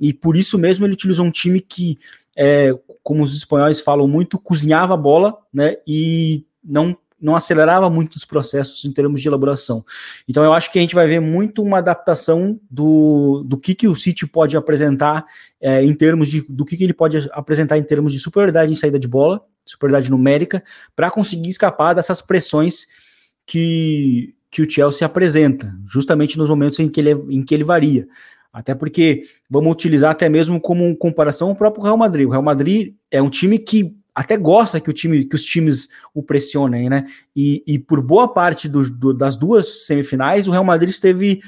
e 0.00 0.14
por 0.14 0.34
isso 0.34 0.58
mesmo 0.58 0.86
ele 0.86 0.94
utilizou 0.94 1.26
um 1.26 1.30
time 1.30 1.60
que 1.60 1.98
é, 2.34 2.72
como 3.02 3.22
os 3.22 3.36
espanhóis 3.36 3.80
falam 3.80 4.08
muito, 4.08 4.38
cozinhava 4.38 4.94
a 4.94 4.96
bola, 4.96 5.36
né, 5.52 5.76
e 5.86 6.44
não 6.64 6.96
não 7.20 7.34
acelerava 7.34 7.90
muito 7.90 8.14
os 8.14 8.24
processos 8.24 8.84
em 8.84 8.92
termos 8.92 9.20
de 9.20 9.28
elaboração. 9.28 9.84
Então 10.28 10.44
eu 10.44 10.52
acho 10.52 10.70
que 10.70 10.78
a 10.78 10.82
gente 10.82 10.94
vai 10.94 11.06
ver 11.06 11.20
muito 11.20 11.62
uma 11.62 11.78
adaptação 11.78 12.58
do, 12.70 13.42
do 13.44 13.58
que, 13.58 13.74
que 13.74 13.88
o 13.88 13.96
City 13.96 14.26
pode 14.26 14.56
apresentar 14.56 15.24
é, 15.60 15.82
em 15.84 15.94
termos 15.94 16.28
de 16.28 16.42
do 16.48 16.64
que, 16.64 16.76
que 16.76 16.84
ele 16.84 16.94
pode 16.94 17.28
apresentar 17.32 17.76
em 17.76 17.82
termos 17.82 18.12
de 18.12 18.20
superioridade 18.20 18.70
em 18.70 18.76
saída 18.76 18.98
de 18.98 19.08
bola, 19.08 19.42
superioridade 19.64 20.10
numérica, 20.10 20.62
para 20.94 21.10
conseguir 21.10 21.48
escapar 21.48 21.94
dessas 21.94 22.20
pressões 22.22 22.86
que, 23.46 24.34
que 24.50 24.62
o 24.62 24.70
Chelsea 24.70 25.06
apresenta, 25.06 25.74
justamente 25.86 26.38
nos 26.38 26.48
momentos 26.48 26.78
em 26.78 26.88
que 26.88 27.00
ele, 27.00 27.12
em 27.30 27.42
que 27.42 27.54
ele 27.54 27.64
varia. 27.64 28.06
Até 28.52 28.74
porque 28.74 29.24
vamos 29.48 29.72
utilizar 29.72 30.10
até 30.10 30.28
mesmo 30.28 30.60
como 30.60 30.96
comparação 30.96 31.50
o 31.50 31.56
próprio 31.56 31.84
Real 31.84 31.96
Madrid. 31.96 32.26
O 32.26 32.30
Real 32.30 32.42
Madrid 32.42 32.94
é 33.10 33.20
um 33.20 33.28
time 33.28 33.58
que 33.58 33.94
até 34.18 34.36
gosta 34.36 34.80
que, 34.80 34.90
o 34.90 34.92
time, 34.92 35.24
que 35.24 35.36
os 35.36 35.44
times 35.44 35.88
o 36.12 36.24
pressionem, 36.24 36.90
né? 36.90 37.06
E, 37.36 37.62
e 37.64 37.78
por 37.78 38.02
boa 38.02 38.26
parte 38.26 38.68
do, 38.68 38.90
do, 38.90 39.14
das 39.14 39.36
duas 39.36 39.86
semifinais, 39.86 40.48
o 40.48 40.50
Real 40.50 40.64
Madrid 40.64 40.90
esteve 40.90 41.40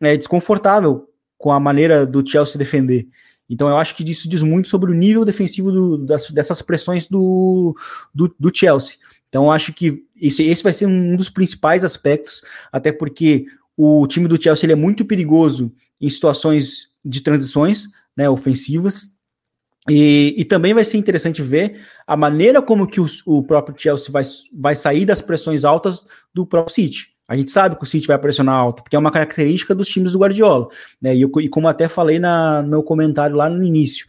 é, 0.00 0.16
desconfortável 0.16 1.08
com 1.38 1.52
a 1.52 1.60
maneira 1.60 2.04
do 2.04 2.28
Chelsea 2.28 2.58
defender. 2.58 3.06
Então 3.48 3.68
eu 3.68 3.76
acho 3.76 3.94
que 3.94 4.02
isso 4.02 4.28
diz 4.28 4.42
muito 4.42 4.68
sobre 4.68 4.90
o 4.90 4.94
nível 4.94 5.24
defensivo 5.24 5.70
do, 5.70 5.98
das, 5.98 6.28
dessas 6.32 6.60
pressões 6.60 7.06
do, 7.06 7.76
do, 8.12 8.34
do 8.40 8.50
Chelsea. 8.52 8.96
Então 9.28 9.52
acho 9.52 9.72
que 9.72 10.04
esse, 10.20 10.42
esse 10.42 10.64
vai 10.64 10.72
ser 10.72 10.86
um 10.86 11.14
dos 11.14 11.30
principais 11.30 11.84
aspectos, 11.84 12.42
até 12.72 12.90
porque 12.90 13.46
o 13.76 14.04
time 14.08 14.26
do 14.26 14.42
Chelsea 14.42 14.68
é 14.72 14.74
muito 14.74 15.04
perigoso 15.04 15.72
em 16.00 16.08
situações 16.08 16.88
de 17.04 17.20
transições 17.20 17.84
né, 18.16 18.28
ofensivas. 18.28 19.15
E, 19.88 20.34
e, 20.36 20.44
também 20.44 20.74
vai 20.74 20.84
ser 20.84 20.96
interessante 20.96 21.40
ver 21.40 21.80
a 22.06 22.16
maneira 22.16 22.60
como 22.60 22.88
que 22.88 23.00
o, 23.00 23.06
o, 23.24 23.42
próprio 23.42 23.74
Chelsea 23.78 24.10
vai, 24.10 24.24
vai 24.52 24.74
sair 24.74 25.04
das 25.04 25.20
pressões 25.20 25.64
altas 25.64 26.04
do 26.34 26.44
próprio 26.44 26.74
City. 26.74 27.14
A 27.28 27.36
gente 27.36 27.50
sabe 27.50 27.76
que 27.76 27.82
o 27.82 27.86
City 27.86 28.06
vai 28.06 28.18
pressionar 28.18 28.56
alto, 28.56 28.82
porque 28.82 28.96
é 28.96 28.98
uma 28.98 29.10
característica 29.10 29.74
dos 29.74 29.88
times 29.88 30.12
do 30.12 30.18
Guardiola. 30.18 30.68
Né? 31.00 31.14
E, 31.14 31.22
e 31.22 31.48
como 31.48 31.68
até 31.68 31.86
falei 31.88 32.18
na, 32.18 32.62
no 32.62 32.68
meu 32.68 32.82
comentário 32.82 33.36
lá 33.36 33.48
no 33.48 33.62
início, 33.62 34.06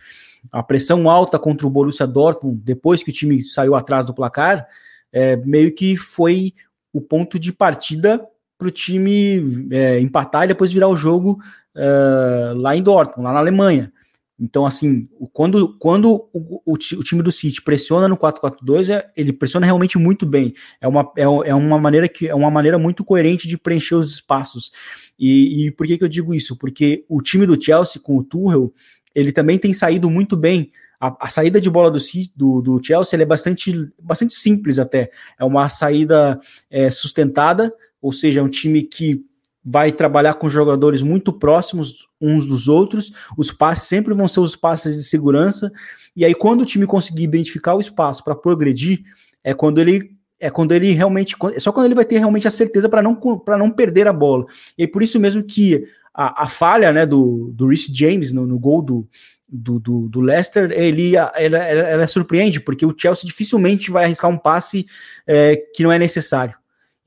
a 0.52 0.64
pressão 0.64 1.10
alta 1.10 1.38
contra 1.38 1.68
o 1.68 1.70
Borussia 1.70 2.08
Dortmund, 2.08 2.62
depois 2.64 3.04
que 3.04 3.10
o 3.10 3.14
time 3.14 3.44
saiu 3.44 3.76
atrás 3.76 4.06
do 4.06 4.14
placar, 4.14 4.66
é, 5.12 5.36
meio 5.38 5.74
que 5.74 5.96
foi 5.96 6.54
o 6.92 7.02
ponto 7.02 7.40
de 7.40 7.52
partida 7.52 8.24
para 8.58 8.68
o 8.68 8.72
time 8.72 9.70
é, 9.72 10.00
empatar 10.00 10.46
e 10.46 10.48
depois 10.48 10.74
virar 10.74 10.88
o 10.88 10.96
jogo 10.96 11.40
uh, 11.76 12.58
lá 12.58 12.76
em 12.76 12.82
Dortmund, 12.82 13.24
lá 13.24 13.34
na 13.34 13.40
Alemanha. 13.40 13.92
Então, 14.40 14.68
assim, 14.68 15.10
quando, 15.34 15.76
quando 15.80 16.30
o, 16.32 16.62
o, 16.64 16.74
o 16.74 16.78
time 16.78 17.24
do 17.24 17.32
City 17.32 17.60
pressiona 17.60 18.08
no 18.08 18.16
4-4-2, 18.16 18.90
é, 18.90 19.10
ele 19.18 19.34
pressiona 19.34 19.66
realmente 19.66 19.98
muito 19.98 20.28
bem. 20.28 20.54
É 20.80 20.88
uma, 20.88 21.12
é, 21.18 21.24
é, 21.24 21.56
uma 21.56 21.80
maneira 21.80 22.08
que 22.08 22.28
é 22.28 22.36
uma 22.36 22.52
maneira 22.52 22.78
muito 22.78 23.04
coerente 23.04 23.48
de 23.48 23.58
preencher 23.58 23.96
os 23.96 24.12
espaços. 24.12 24.72
E, 25.18 25.66
e 25.66 25.72
por 25.72 25.88
que, 25.88 25.98
que 25.98 26.04
eu 26.04 26.08
digo 26.08 26.36
isso? 26.36 26.56
Porque 26.56 27.04
o 27.10 27.20
time 27.20 27.48
do 27.48 27.60
Chelsea 27.60 28.00
com 28.00 28.18
o 28.18 28.24
Tuchel, 28.24 28.72
ele 29.16 29.32
também 29.32 29.58
tem 29.58 29.74
saído 29.74 30.10
muito 30.10 30.38
bem. 30.38 30.72
A, 31.00 31.26
a 31.26 31.28
saída 31.28 31.60
de 31.60 31.70
bola 31.70 31.90
do, 31.90 32.00
do, 32.36 32.62
do 32.62 32.84
Chelsea 32.84 33.20
é 33.20 33.26
bastante, 33.26 33.92
bastante 34.00 34.36
simples 34.36 34.78
até. 34.78 35.10
É 35.40 35.44
uma 35.44 35.68
saída 35.68 36.40
é, 36.70 36.92
sustentada, 36.92 37.74
ou 38.00 38.12
seja, 38.12 38.40
é 38.40 38.44
um 38.44 38.50
time 38.50 38.84
que 38.84 39.26
vai 39.70 39.92
trabalhar 39.92 40.36
com 40.36 40.48
jogadores 40.48 41.02
muito 41.02 41.34
próximos 41.34 42.08
uns 42.22 42.48
dos 42.48 42.70
outros, 42.70 43.12
os 43.38 43.52
passes 43.52 43.90
sempre 43.90 44.14
vão 44.14 44.26
ser 44.26 44.40
os 44.40 44.56
passes 44.56 44.96
de 44.96 45.04
segurança, 45.04 45.70
e 46.16 46.24
aí 46.24 46.34
quando 46.34 46.62
o 46.62 46.66
time 46.66 46.86
conseguir 46.86 47.24
identificar 47.24 47.76
o 47.76 47.82
espaço 47.82 48.24
para 48.24 48.34
progredir, 48.34 49.02
é 49.44 49.54
quando 49.54 49.80
ele 49.80 50.16
é 50.40 50.50
quando 50.50 50.72
ele 50.72 50.92
realmente 50.92 51.36
é 51.54 51.60
só 51.60 51.72
quando 51.72 51.88
ele 51.88 51.96
vai 51.96 52.06
ter 52.06 52.18
realmente 52.18 52.48
a 52.48 52.52
certeza 52.52 52.88
para 52.88 53.02
não 53.02 53.16
para 53.16 53.58
não 53.58 53.70
perder 53.70 54.08
a 54.08 54.14
bola. 54.14 54.46
E 54.78 54.84
é 54.84 54.88
por 54.88 55.04
isso 55.04 55.20
mesmo 55.20 55.44
que 55.44 55.86
a, 56.14 56.44
a 56.44 56.48
falha, 56.48 56.94
né, 56.94 57.06
do 57.06 57.52
do 57.54 57.68
Rhys 57.68 57.88
James 57.92 58.32
no, 58.32 58.48
no 58.48 58.58
gol 58.58 58.82
do 58.82 59.08
do, 59.50 59.80
do, 59.80 60.10
do, 60.10 60.20
Leicester, 60.20 60.72
ele, 60.72 61.16
ela, 61.16 61.32
ela, 61.38 61.58
ela 61.58 62.08
surpreende, 62.08 62.60
porque 62.60 62.86
o 62.86 62.94
Chelsea 62.98 63.26
dificilmente 63.26 63.90
vai 63.90 64.04
arriscar 64.04 64.30
um 64.30 64.38
passe 64.38 64.86
é, 65.26 65.56
que 65.74 65.84
não 65.84 65.92
é 65.92 65.98
necessário. 65.98 66.54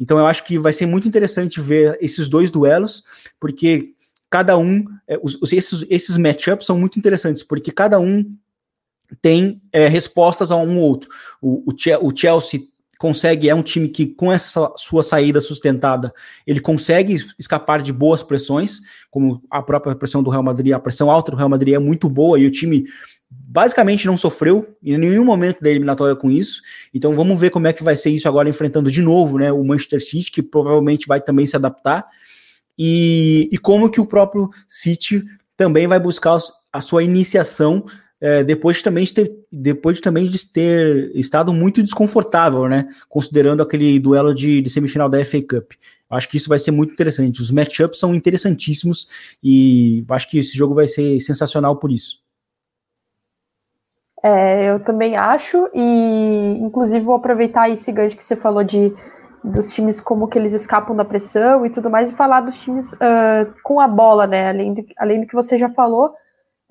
Então 0.01 0.19
eu 0.19 0.27
acho 0.27 0.43
que 0.45 0.59
vai 0.59 0.73
ser 0.73 0.87
muito 0.87 1.07
interessante 1.07 1.61
ver 1.61 1.99
esses 2.01 2.29
dois 2.29 2.51
duelos, 2.51 3.05
porque 3.39 3.95
cada 4.31 4.57
um, 4.57 4.85
é, 5.07 5.21
os, 5.23 5.53
esses, 5.53 5.85
esses 5.91 6.17
matchups 6.17 6.67
são 6.67 6.79
muito 6.79 6.99
interessantes, 6.99 7.43
porque 7.43 7.71
cada 7.71 8.01
um 8.01 8.25
tem 9.21 9.61
é, 9.73 9.87
respostas 9.89 10.51
a 10.51 10.57
um 10.57 10.79
outro. 10.81 11.11
O, 11.43 11.71
o, 11.71 12.07
o 12.07 12.17
Chelsea 12.17 12.63
consegue, 12.99 13.49
é 13.49 13.55
um 13.55 13.63
time 13.63 13.89
que, 13.89 14.07
com 14.07 14.31
essa 14.31 14.73
sua 14.77 15.03
saída 15.03 15.41
sustentada, 15.41 16.13
ele 16.47 16.61
consegue 16.61 17.17
escapar 17.39 17.83
de 17.83 17.93
boas 17.93 18.23
pressões, 18.23 18.81
como 19.11 19.43
a 19.51 19.63
própria 19.63 19.97
pressão 19.97 20.23
do 20.23 20.31
Real 20.31 20.43
Madrid, 20.43 20.73
a 20.73 20.79
pressão 20.79 21.11
alta 21.11 21.31
do 21.31 21.37
Real 21.37 21.49
Madrid 21.49 21.75
é 21.75 21.79
muito 21.79 22.09
boa 22.09 22.39
e 22.39 22.47
o 22.47 22.51
time 22.51 22.85
basicamente 23.31 24.07
não 24.07 24.19
sofreu 24.19 24.77
em 24.83 24.99
nenhum 24.99 25.25
momento 25.25 25.61
da 25.61 25.71
eliminatória 25.71 26.17
com 26.17 26.31
isso. 26.31 26.63
Então 26.93 27.15
vamos 27.15 27.41
ver 27.41 27.51
como 27.51 27.67
é 27.67 27.73
que 27.73 27.83
vai 27.83 27.97
ser 27.97 28.11
isso 28.11 28.29
agora 28.29 28.49
enfrentando 28.49 28.91
de 28.91 29.03
novo, 29.03 29.39
né, 29.39 29.53
o 29.53 29.63
Manchester 29.65 30.05
City, 30.05 30.31
que 30.31 30.43
provavelmente 30.43 31.07
vai 31.07 31.21
também 31.21 31.47
se 31.47 31.57
adaptar. 31.57 32.07
E, 32.79 33.49
e 33.53 33.59
como 33.59 33.91
que 33.91 34.01
o 34.01 34.07
próprio 34.07 34.51
City 34.69 35.25
também 35.57 35.87
vai 35.87 36.01
buscar 36.01 36.39
a 36.73 36.81
sua 36.81 37.03
iniciação 37.03 37.85
é, 38.21 38.45
depois, 38.45 38.83
também 38.83 39.05
de 39.05 39.15
ter, 39.15 39.33
depois 39.51 39.99
também 39.99 40.27
de 40.27 40.47
ter 40.47 41.11
estado 41.15 41.55
muito 41.55 41.83
desconfortável, 41.83 42.69
né? 42.69 42.87
Considerando 43.09 43.63
aquele 43.63 43.99
duelo 43.99 44.35
de, 44.35 44.61
de 44.61 44.69
semifinal 44.69 45.09
da 45.09 45.25
FA 45.25 45.41
Cup. 45.41 45.73
Acho 46.11 46.29
que 46.29 46.37
isso 46.37 46.49
vai 46.49 46.59
ser 46.59 46.71
muito 46.71 46.93
interessante. 46.93 47.41
Os 47.41 47.51
matchups 47.51 47.99
são 47.99 48.15
interessantíssimos 48.15 49.09
e 49.43 50.05
acho 50.11 50.29
que 50.29 50.39
esse 50.39 50.57
jogo 50.57 50.75
vai 50.75 50.87
ser 50.87 51.19
sensacional 51.21 51.77
por 51.77 51.91
isso. 51.91 52.20
É, 54.23 54.71
eu 54.71 54.81
também 54.81 55.17
acho, 55.17 55.69
e 55.73 56.59
inclusive 56.61 57.05
vou 57.05 57.15
aproveitar 57.15 57.71
esse 57.71 57.91
gancho 57.91 58.17
que 58.17 58.25
você 58.25 58.37
falou 58.37 58.63
de 58.63 58.95
dos 59.43 59.73
times 59.73 60.01
como 60.01 60.29
que 60.29 60.39
eles 60.39 60.53
escapam 60.53 60.95
da 60.95 61.05
pressão 61.05 61.65
e 61.65 61.71
tudo 61.71 61.89
mais, 61.89 62.11
e 62.11 62.15
falar 62.15 62.43
dos 62.43 62.59
times 62.59 62.93
uh, 62.93 63.51
com 63.63 63.81
a 63.81 63.89
bola, 63.89 64.27
né? 64.27 64.51
Além, 64.51 64.75
de, 64.75 64.87
além 64.99 65.21
do 65.23 65.27
que 65.27 65.35
você 65.35 65.57
já 65.57 65.69
falou, 65.71 66.09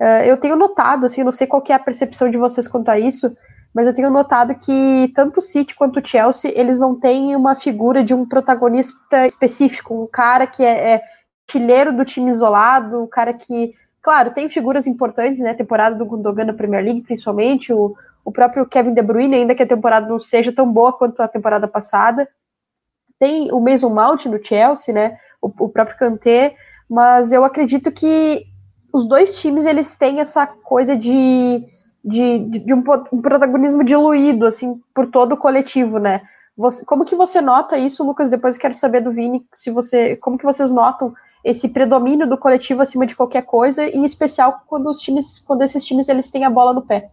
uh, 0.00 0.22
eu 0.24 0.36
tenho 0.36 0.54
notado, 0.54 1.04
assim, 1.04 1.24
não 1.24 1.32
sei 1.32 1.48
qual 1.48 1.62
é 1.68 1.72
a 1.72 1.78
percepção 1.80 2.30
de 2.30 2.38
vocês 2.38 2.68
quanto 2.68 2.88
a 2.88 2.98
isso, 2.98 3.36
mas 3.74 3.86
eu 3.86 3.94
tenho 3.94 4.10
notado 4.10 4.54
que 4.54 5.12
tanto 5.14 5.38
o 5.38 5.42
City 5.42 5.74
quanto 5.74 6.00
o 6.00 6.06
Chelsea, 6.06 6.52
eles 6.54 6.78
não 6.78 6.98
têm 6.98 7.34
uma 7.36 7.54
figura 7.54 8.02
de 8.02 8.14
um 8.14 8.26
protagonista 8.26 9.26
específico, 9.26 10.04
um 10.04 10.06
cara 10.06 10.46
que 10.46 10.64
é, 10.64 10.94
é 10.94 11.02
do 11.92 12.04
time 12.04 12.30
isolado, 12.30 13.02
um 13.02 13.08
cara 13.08 13.34
que 13.34 13.72
Claro, 14.02 14.32
tem 14.32 14.48
figuras 14.48 14.86
importantes, 14.86 15.40
né? 15.40 15.52
Temporada 15.52 15.96
do 15.96 16.06
Gundogan 16.06 16.46
na 16.46 16.54
Premier 16.54 16.82
League, 16.82 17.02
principalmente, 17.02 17.72
o, 17.72 17.94
o 18.24 18.32
próprio 18.32 18.66
Kevin 18.66 18.94
De 18.94 19.02
Bruyne, 19.02 19.36
ainda 19.36 19.54
que 19.54 19.62
a 19.62 19.66
temporada 19.66 20.08
não 20.08 20.18
seja 20.20 20.52
tão 20.52 20.70
boa 20.70 20.92
quanto 20.92 21.20
a 21.20 21.28
temporada 21.28 21.68
passada. 21.68 22.28
Tem 23.18 23.52
o 23.52 23.60
Mason 23.60 23.90
Mount 23.90 24.24
no 24.26 24.42
Chelsea, 24.42 24.94
né? 24.94 25.18
O, 25.40 25.48
o 25.64 25.68
próprio 25.68 25.98
Kanté, 25.98 26.56
mas 26.88 27.30
eu 27.30 27.44
acredito 27.44 27.92
que 27.92 28.46
os 28.92 29.06
dois 29.06 29.40
times 29.40 29.66
eles 29.66 29.94
têm 29.96 30.20
essa 30.20 30.46
coisa 30.46 30.96
de, 30.96 31.64
de, 32.04 32.38
de 32.38 32.74
um, 32.74 32.82
um, 33.12 33.22
protagonismo 33.22 33.84
diluído, 33.84 34.46
assim, 34.46 34.80
por 34.94 35.06
todo 35.06 35.32
o 35.32 35.36
coletivo, 35.36 35.98
né? 35.98 36.22
Você, 36.56 36.84
como 36.84 37.04
que 37.04 37.14
você 37.14 37.40
nota 37.40 37.78
isso, 37.78 38.04
Lucas? 38.04 38.28
Depois 38.28 38.58
quero 38.58 38.74
saber 38.74 39.00
do 39.00 39.12
Vini, 39.12 39.46
se 39.52 39.70
você, 39.70 40.16
como 40.16 40.36
que 40.36 40.44
vocês 40.44 40.70
notam 40.70 41.14
esse 41.44 41.68
predomínio 41.68 42.28
do 42.28 42.38
coletivo 42.38 42.82
acima 42.82 43.06
de 43.06 43.16
qualquer 43.16 43.42
coisa, 43.42 43.84
em 43.84 44.04
especial 44.04 44.64
quando 44.66 44.88
os 44.88 45.00
times, 45.00 45.38
quando 45.38 45.62
esses 45.62 45.84
times 45.84 46.08
eles 46.08 46.30
têm 46.30 46.44
a 46.44 46.50
bola 46.50 46.72
no 46.72 46.82
pé. 46.82 47.10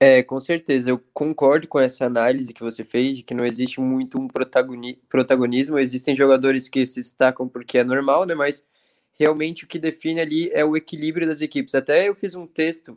É, 0.00 0.22
com 0.22 0.38
certeza, 0.38 0.90
eu 0.90 1.02
concordo 1.12 1.66
com 1.66 1.80
essa 1.80 2.06
análise 2.06 2.54
que 2.54 2.62
você 2.62 2.84
fez, 2.84 3.16
de 3.16 3.22
que 3.24 3.34
não 3.34 3.44
existe 3.44 3.80
muito 3.80 4.16
um 4.18 4.28
protagoni 4.28 4.96
protagonismo, 5.08 5.76
existem 5.76 6.14
jogadores 6.14 6.68
que 6.68 6.86
se 6.86 7.00
destacam 7.00 7.48
porque 7.48 7.78
é 7.78 7.84
normal, 7.84 8.24
né, 8.24 8.34
mas 8.34 8.62
realmente 9.18 9.64
o 9.64 9.66
que 9.66 9.78
define 9.78 10.20
ali 10.20 10.50
é 10.52 10.64
o 10.64 10.76
equilíbrio 10.76 11.26
das 11.26 11.40
equipes. 11.40 11.74
Até 11.74 12.08
eu 12.08 12.14
fiz 12.14 12.36
um 12.36 12.46
texto 12.46 12.96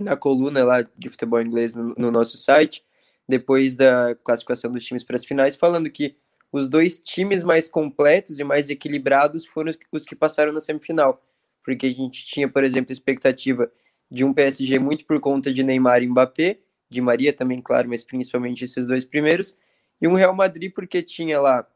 na 0.00 0.16
coluna 0.16 0.64
lá 0.64 0.82
de 0.82 1.08
futebol 1.08 1.40
inglês 1.40 1.72
no, 1.72 1.94
no 1.96 2.10
nosso 2.10 2.36
site, 2.36 2.84
depois 3.28 3.76
da 3.76 4.16
classificação 4.16 4.72
dos 4.72 4.84
times 4.84 5.04
para 5.04 5.14
as 5.14 5.24
finais, 5.24 5.54
falando 5.54 5.88
que 5.88 6.16
os 6.54 6.68
dois 6.68 7.00
times 7.00 7.42
mais 7.42 7.68
completos 7.68 8.38
e 8.38 8.44
mais 8.44 8.70
equilibrados 8.70 9.44
foram 9.44 9.72
os 9.90 10.04
que 10.04 10.14
passaram 10.14 10.52
na 10.52 10.60
semifinal, 10.60 11.20
porque 11.64 11.86
a 11.86 11.90
gente 11.90 12.24
tinha, 12.24 12.48
por 12.48 12.62
exemplo, 12.62 12.92
expectativa 12.92 13.68
de 14.08 14.24
um 14.24 14.32
PSG 14.32 14.78
muito 14.78 15.04
por 15.04 15.18
conta 15.18 15.52
de 15.52 15.64
Neymar 15.64 16.04
e 16.04 16.06
Mbappé, 16.06 16.60
de 16.88 17.00
Maria 17.00 17.32
também, 17.32 17.60
claro, 17.60 17.88
mas 17.88 18.04
principalmente 18.04 18.62
esses 18.62 18.86
dois 18.86 19.04
primeiros, 19.04 19.56
e 20.00 20.06
um 20.06 20.14
Real 20.14 20.32
Madrid 20.32 20.72
porque 20.72 21.02
tinha 21.02 21.40
lá 21.40 21.66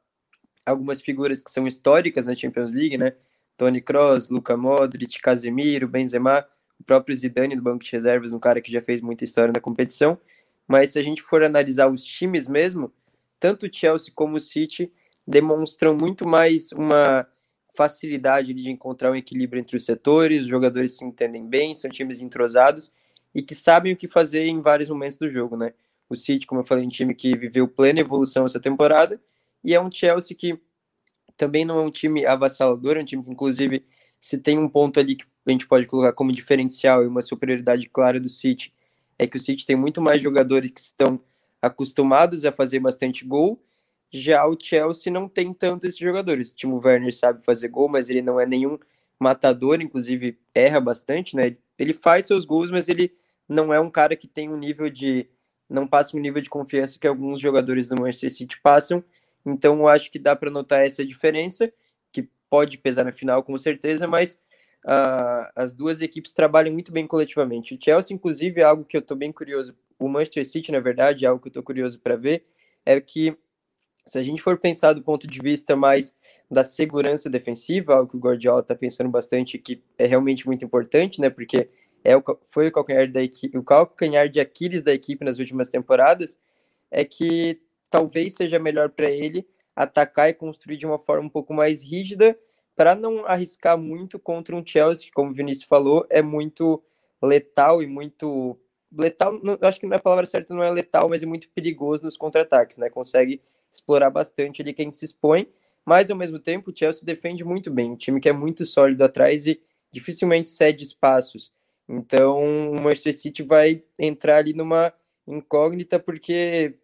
algumas 0.64 1.00
figuras 1.00 1.42
que 1.42 1.50
são 1.50 1.66
históricas 1.66 2.28
na 2.28 2.36
Champions 2.36 2.70
League, 2.70 2.96
né? 2.96 3.14
Toni 3.56 3.80
Kroos, 3.80 4.28
Luka 4.28 4.56
Modric, 4.56 5.20
Casemiro, 5.20 5.88
Benzema, 5.88 6.46
o 6.78 6.84
próprio 6.84 7.16
Zidane 7.16 7.56
do 7.56 7.62
banco 7.62 7.82
de 7.82 7.90
reservas, 7.90 8.32
um 8.32 8.38
cara 8.38 8.60
que 8.60 8.70
já 8.70 8.80
fez 8.80 9.00
muita 9.00 9.24
história 9.24 9.52
na 9.52 9.60
competição. 9.60 10.16
Mas 10.68 10.92
se 10.92 11.00
a 11.00 11.02
gente 11.02 11.20
for 11.20 11.42
analisar 11.42 11.90
os 11.90 12.04
times 12.04 12.46
mesmo, 12.46 12.92
tanto 13.38 13.66
o 13.66 13.72
Chelsea 13.72 14.12
como 14.14 14.36
o 14.36 14.40
City 14.40 14.92
demonstram 15.26 15.94
muito 15.94 16.26
mais 16.26 16.72
uma 16.72 17.26
facilidade 17.76 18.52
de 18.52 18.70
encontrar 18.70 19.12
um 19.12 19.14
equilíbrio 19.14 19.60
entre 19.60 19.76
os 19.76 19.84
setores, 19.84 20.42
os 20.42 20.48
jogadores 20.48 20.96
se 20.96 21.04
entendem 21.04 21.46
bem, 21.46 21.74
são 21.74 21.90
times 21.90 22.20
entrosados 22.20 22.92
e 23.34 23.42
que 23.42 23.54
sabem 23.54 23.92
o 23.92 23.96
que 23.96 24.08
fazer 24.08 24.46
em 24.46 24.60
vários 24.60 24.88
momentos 24.88 25.16
do 25.16 25.30
jogo, 25.30 25.56
né? 25.56 25.72
O 26.08 26.16
City, 26.16 26.46
como 26.46 26.62
eu 26.62 26.64
falei, 26.64 26.82
é 26.82 26.86
um 26.86 26.90
time 26.90 27.14
que 27.14 27.36
viveu 27.36 27.68
plena 27.68 28.00
evolução 28.00 28.46
essa 28.46 28.58
temporada 28.58 29.20
e 29.62 29.74
é 29.74 29.80
um 29.80 29.90
Chelsea 29.92 30.36
que 30.36 30.58
também 31.36 31.64
não 31.64 31.78
é 31.78 31.82
um 31.82 31.90
time 31.90 32.26
avassalador, 32.26 32.96
é 32.96 33.00
um 33.00 33.04
time 33.04 33.22
que, 33.22 33.30
inclusive, 33.30 33.84
se 34.18 34.38
tem 34.38 34.58
um 34.58 34.68
ponto 34.68 34.98
ali 34.98 35.14
que 35.14 35.24
a 35.46 35.50
gente 35.50 35.68
pode 35.68 35.86
colocar 35.86 36.12
como 36.12 36.32
diferencial 36.32 37.04
e 37.04 37.06
uma 37.06 37.22
superioridade 37.22 37.88
clara 37.88 38.18
do 38.18 38.28
City, 38.28 38.74
é 39.18 39.26
que 39.26 39.36
o 39.36 39.40
City 39.40 39.64
tem 39.64 39.76
muito 39.76 40.00
mais 40.02 40.20
jogadores 40.20 40.70
que 40.70 40.80
estão 40.80 41.20
acostumados 41.60 42.44
a 42.44 42.52
fazer 42.52 42.80
bastante 42.80 43.24
gol. 43.24 43.62
Já 44.10 44.46
o 44.46 44.56
Chelsea 44.60 45.12
não 45.12 45.28
tem 45.28 45.52
tanto 45.52 45.86
esses 45.86 45.98
jogadores. 45.98 46.50
O 46.50 46.54
Timo 46.56 46.80
Werner 46.82 47.14
sabe 47.14 47.44
fazer 47.44 47.68
gol, 47.68 47.88
mas 47.88 48.08
ele 48.08 48.22
não 48.22 48.40
é 48.40 48.46
nenhum 48.46 48.78
matador, 49.18 49.80
inclusive 49.80 50.38
erra 50.54 50.80
bastante, 50.80 51.36
né? 51.36 51.56
Ele 51.78 51.92
faz 51.92 52.26
seus 52.26 52.44
gols, 52.44 52.70
mas 52.70 52.88
ele 52.88 53.12
não 53.48 53.72
é 53.72 53.80
um 53.80 53.90
cara 53.90 54.16
que 54.16 54.28
tem 54.28 54.48
um 54.48 54.56
nível 54.56 54.88
de 54.88 55.28
não 55.68 55.86
passa 55.86 56.16
um 56.16 56.20
nível 56.20 56.40
de 56.40 56.48
confiança 56.48 56.98
que 56.98 57.06
alguns 57.06 57.40
jogadores 57.40 57.88
do 57.88 57.96
Manchester 57.96 58.32
City 58.32 58.60
passam. 58.62 59.04
Então 59.44 59.76
eu 59.76 59.88
acho 59.88 60.10
que 60.10 60.18
dá 60.18 60.34
para 60.34 60.50
notar 60.50 60.84
essa 60.84 61.04
diferença, 61.04 61.70
que 62.10 62.28
pode 62.48 62.78
pesar 62.78 63.04
na 63.04 63.12
final 63.12 63.42
com 63.42 63.56
certeza, 63.58 64.06
mas 64.06 64.40
uh, 64.86 65.50
as 65.54 65.74
duas 65.74 66.00
equipes 66.00 66.32
trabalham 66.32 66.72
muito 66.72 66.90
bem 66.90 67.06
coletivamente. 67.06 67.74
O 67.74 67.78
Chelsea, 67.82 68.14
inclusive, 68.14 68.60
é 68.60 68.64
algo 68.64 68.84
que 68.84 68.96
eu 68.96 69.00
estou 69.00 69.16
bem 69.16 69.30
curioso 69.30 69.76
o 69.98 70.08
Manchester 70.08 70.46
City, 70.46 70.72
na 70.72 70.80
verdade, 70.80 71.26
algo 71.26 71.40
que 71.40 71.48
eu 71.48 71.50
estou 71.50 71.62
curioso 71.62 71.98
para 72.00 72.16
ver, 72.16 72.44
é 72.84 73.00
que 73.00 73.36
se 74.06 74.18
a 74.18 74.22
gente 74.22 74.40
for 74.40 74.58
pensar 74.58 74.94
do 74.94 75.02
ponto 75.02 75.26
de 75.26 75.40
vista 75.40 75.76
mais 75.76 76.14
da 76.50 76.64
segurança 76.64 77.28
defensiva, 77.28 77.94
algo 77.94 78.10
que 78.10 78.16
o 78.16 78.20
Guardiola 78.20 78.60
está 78.60 78.74
pensando 78.74 79.10
bastante, 79.10 79.58
que 79.58 79.82
é 79.98 80.06
realmente 80.06 80.46
muito 80.46 80.64
importante, 80.64 81.20
né? 81.20 81.28
Porque 81.28 81.68
é 82.02 82.16
o, 82.16 82.22
foi 82.46 82.68
o 82.68 82.72
calcanhar, 82.72 83.10
da 83.10 83.20
o 83.54 83.62
calcanhar 83.62 84.28
de 84.28 84.40
Aquiles 84.40 84.82
da 84.82 84.94
equipe 84.94 85.24
nas 85.24 85.38
últimas 85.38 85.68
temporadas, 85.68 86.38
é 86.90 87.04
que 87.04 87.60
talvez 87.90 88.34
seja 88.34 88.58
melhor 88.58 88.88
para 88.88 89.10
ele 89.10 89.46
atacar 89.76 90.30
e 90.30 90.34
construir 90.34 90.76
de 90.78 90.86
uma 90.86 90.98
forma 90.98 91.26
um 91.26 91.30
pouco 91.30 91.52
mais 91.52 91.82
rígida 91.82 92.38
para 92.74 92.94
não 92.94 93.26
arriscar 93.26 93.76
muito 93.76 94.18
contra 94.18 94.56
um 94.56 94.64
Chelsea, 94.64 95.06
que, 95.06 95.12
como 95.12 95.30
o 95.30 95.34
Vinícius 95.34 95.66
falou, 95.66 96.06
é 96.08 96.22
muito 96.22 96.82
letal 97.20 97.82
e 97.82 97.86
muito 97.86 98.58
letal, 98.92 99.40
acho 99.62 99.80
que 99.80 99.86
é 99.86 99.94
a 99.94 99.98
palavra 99.98 100.26
certa, 100.26 100.54
não 100.54 100.62
é 100.62 100.70
letal, 100.70 101.08
mas 101.08 101.22
é 101.22 101.26
muito 101.26 101.48
perigoso 101.50 102.02
nos 102.04 102.16
contra-ataques, 102.16 102.78
né? 102.78 102.88
Consegue 102.88 103.40
explorar 103.70 104.10
bastante 104.10 104.62
ali 104.62 104.72
quem 104.72 104.90
se 104.90 105.04
expõe, 105.04 105.48
mas 105.84 106.10
ao 106.10 106.16
mesmo 106.16 106.38
tempo 106.38 106.70
o 106.70 106.76
Chelsea 106.76 107.04
defende 107.04 107.44
muito 107.44 107.70
bem, 107.70 107.92
um 107.92 107.96
time 107.96 108.20
que 108.20 108.28
é 108.28 108.32
muito 108.32 108.64
sólido 108.64 109.04
atrás 109.04 109.46
e 109.46 109.60
dificilmente 109.92 110.48
cede 110.48 110.84
espaços. 110.84 111.52
Então 111.88 112.70
o 112.70 112.80
Manchester 112.80 113.14
City 113.14 113.42
vai 113.42 113.82
entrar 113.98 114.36
ali 114.38 114.52
numa 114.52 114.92
incógnita 115.26 115.98
porque 115.98 116.74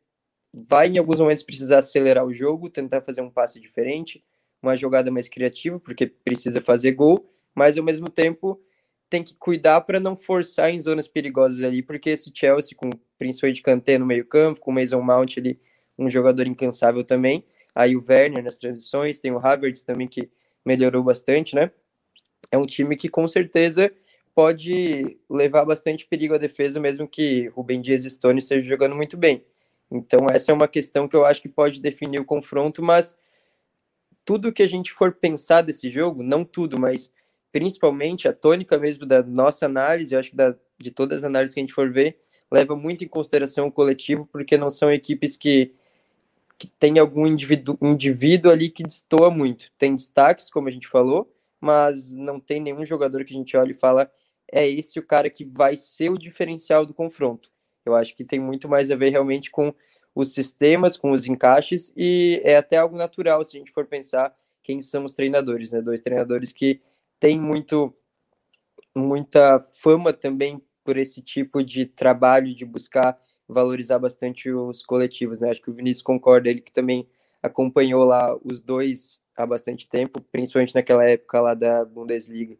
vai 0.52 0.88
em 0.88 0.98
alguns 0.98 1.18
momentos 1.18 1.42
precisar 1.42 1.78
acelerar 1.78 2.24
o 2.24 2.32
jogo, 2.32 2.70
tentar 2.70 3.02
fazer 3.02 3.20
um 3.20 3.30
passe 3.30 3.60
diferente, 3.60 4.24
uma 4.62 4.76
jogada 4.76 5.10
mais 5.10 5.28
criativa, 5.28 5.78
porque 5.78 6.06
precisa 6.06 6.60
fazer 6.60 6.92
gol, 6.92 7.26
mas 7.54 7.76
ao 7.76 7.84
mesmo 7.84 8.08
tempo 8.08 8.60
tem 9.14 9.22
que 9.22 9.36
cuidar 9.36 9.80
para 9.82 10.00
não 10.00 10.16
forçar 10.16 10.70
em 10.70 10.80
zonas 10.80 11.06
perigosas 11.06 11.62
ali, 11.62 11.80
porque 11.80 12.10
esse 12.10 12.32
Chelsea, 12.34 12.76
com 12.76 12.90
principalmente 13.16 13.62
Kanté 13.62 13.96
no 13.96 14.04
meio 14.04 14.26
campo, 14.26 14.58
com 14.58 14.72
o 14.72 14.74
Mason 14.74 15.00
Mount 15.00 15.38
ali, 15.38 15.56
um 15.96 16.10
jogador 16.10 16.48
incansável 16.48 17.04
também, 17.04 17.44
aí 17.72 17.94
o 17.94 18.04
Werner 18.04 18.42
nas 18.42 18.56
transições, 18.56 19.16
tem 19.16 19.30
o 19.30 19.38
Havertz 19.38 19.82
também 19.82 20.08
que 20.08 20.28
melhorou 20.66 21.00
bastante, 21.04 21.54
né? 21.54 21.70
É 22.50 22.58
um 22.58 22.66
time 22.66 22.96
que 22.96 23.08
com 23.08 23.28
certeza 23.28 23.92
pode 24.34 25.16
levar 25.30 25.64
bastante 25.64 26.04
perigo 26.08 26.34
à 26.34 26.38
defesa, 26.38 26.80
mesmo 26.80 27.06
que 27.06 27.46
Rubem 27.50 27.80
Dias 27.80 28.04
e 28.04 28.10
Stone 28.10 28.40
estejam 28.40 28.68
jogando 28.68 28.96
muito 28.96 29.16
bem. 29.16 29.44
Então 29.92 30.26
essa 30.28 30.50
é 30.50 30.54
uma 30.54 30.66
questão 30.66 31.06
que 31.06 31.14
eu 31.14 31.24
acho 31.24 31.40
que 31.40 31.48
pode 31.48 31.80
definir 31.80 32.18
o 32.18 32.24
confronto, 32.24 32.82
mas 32.82 33.14
tudo 34.24 34.52
que 34.52 34.64
a 34.64 34.68
gente 34.68 34.90
for 34.90 35.12
pensar 35.12 35.62
desse 35.62 35.88
jogo, 35.88 36.20
não 36.20 36.44
tudo, 36.44 36.80
mas 36.80 37.12
principalmente 37.54 38.26
a 38.26 38.32
tônica 38.32 38.76
mesmo 38.76 39.06
da 39.06 39.22
nossa 39.22 39.64
análise, 39.64 40.12
eu 40.12 40.18
acho 40.18 40.30
que 40.30 40.36
da, 40.36 40.56
de 40.76 40.90
todas 40.90 41.18
as 41.18 41.24
análises 41.24 41.54
que 41.54 41.60
a 41.60 41.62
gente 41.62 41.72
for 41.72 41.88
ver, 41.88 42.18
leva 42.50 42.74
muito 42.74 43.04
em 43.04 43.08
consideração 43.08 43.68
o 43.68 43.70
coletivo, 43.70 44.26
porque 44.26 44.56
não 44.56 44.70
são 44.70 44.92
equipes 44.92 45.36
que, 45.36 45.72
que 46.58 46.66
tem 46.66 46.98
algum 46.98 47.24
indivíduo, 47.28 47.78
indivíduo 47.80 48.50
ali 48.50 48.68
que 48.68 48.82
destoa 48.82 49.30
muito. 49.30 49.70
Tem 49.78 49.94
destaques, 49.94 50.50
como 50.50 50.66
a 50.66 50.70
gente 50.72 50.88
falou, 50.88 51.32
mas 51.60 52.12
não 52.12 52.40
tem 52.40 52.60
nenhum 52.60 52.84
jogador 52.84 53.24
que 53.24 53.32
a 53.32 53.36
gente 53.36 53.56
olha 53.56 53.70
e 53.70 53.74
fala 53.74 54.10
é 54.50 54.68
esse 54.68 54.98
o 54.98 55.06
cara 55.06 55.30
que 55.30 55.44
vai 55.44 55.76
ser 55.76 56.10
o 56.10 56.18
diferencial 56.18 56.84
do 56.84 56.92
confronto. 56.92 57.52
Eu 57.86 57.94
acho 57.94 58.16
que 58.16 58.24
tem 58.24 58.40
muito 58.40 58.68
mais 58.68 58.90
a 58.90 58.96
ver 58.96 59.10
realmente 59.10 59.48
com 59.48 59.72
os 60.12 60.34
sistemas, 60.34 60.96
com 60.96 61.12
os 61.12 61.24
encaixes, 61.24 61.92
e 61.96 62.40
é 62.42 62.56
até 62.56 62.78
algo 62.78 62.96
natural 62.96 63.44
se 63.44 63.56
a 63.56 63.60
gente 63.60 63.70
for 63.70 63.86
pensar 63.86 64.34
quem 64.60 64.82
são 64.82 65.04
os 65.04 65.12
treinadores, 65.12 65.70
né? 65.70 65.80
Dois 65.80 66.00
treinadores 66.00 66.52
que 66.52 66.80
tem 67.18 67.40
muito 67.40 67.94
muita 68.94 69.60
fama 69.80 70.12
também 70.12 70.62
por 70.84 70.96
esse 70.96 71.20
tipo 71.20 71.62
de 71.62 71.86
trabalho 71.86 72.54
de 72.54 72.64
buscar 72.64 73.18
valorizar 73.48 73.98
bastante 73.98 74.50
os 74.50 74.82
coletivos, 74.82 75.38
né? 75.38 75.50
Acho 75.50 75.60
que 75.60 75.70
o 75.70 75.74
Vinícius 75.74 76.02
concorda, 76.02 76.48
ele 76.48 76.60
que 76.60 76.72
também 76.72 77.08
acompanhou 77.42 78.04
lá 78.04 78.36
os 78.42 78.60
dois 78.60 79.22
há 79.36 79.44
bastante 79.44 79.88
tempo, 79.88 80.20
principalmente 80.32 80.74
naquela 80.74 81.04
época 81.04 81.40
lá 81.40 81.54
da 81.54 81.84
Bundesliga. 81.84 82.56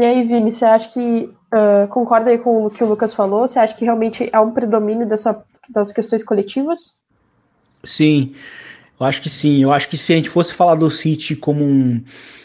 E 0.00 0.04
aí, 0.04 0.24
Vini, 0.24 0.52
você 0.52 0.64
acha 0.64 0.92
que 0.92 1.32
uh, 1.54 1.88
concorda 1.88 2.30
aí 2.30 2.38
com 2.38 2.66
o 2.66 2.70
que 2.70 2.82
o 2.82 2.86
Lucas 2.88 3.14
falou? 3.14 3.46
Você 3.46 3.60
acha 3.60 3.74
que 3.76 3.84
realmente 3.84 4.28
há 4.32 4.40
um 4.40 4.50
predomínio 4.50 5.08
dessa, 5.08 5.44
das 5.68 5.92
questões 5.92 6.24
coletivas? 6.24 6.98
Sim, 7.84 8.34
eu 8.98 9.06
acho 9.06 9.20
que 9.22 9.28
sim. 9.28 9.62
Eu 9.62 9.72
acho 9.72 9.88
que 9.88 9.96
se 9.96 10.12
a 10.12 10.16
gente 10.16 10.30
fosse 10.30 10.54
falar 10.54 10.76
do 10.76 10.90
City 10.90 11.34
como 11.34 11.64
um, 11.64 12.02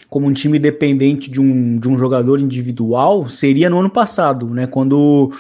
como 0.10 0.28
um 0.28 0.34
time 0.34 0.58
dependente 0.58 1.30
de 1.30 1.40
um, 1.40 1.80
de 1.80 1.88
um 1.88 1.98
jogador 1.98 2.40
individual, 2.40 3.30
seria 3.30 3.70
no 3.70 3.80
ano 3.80 3.90
passado, 3.90 4.50
né? 4.50 4.66
Quando 4.66 5.32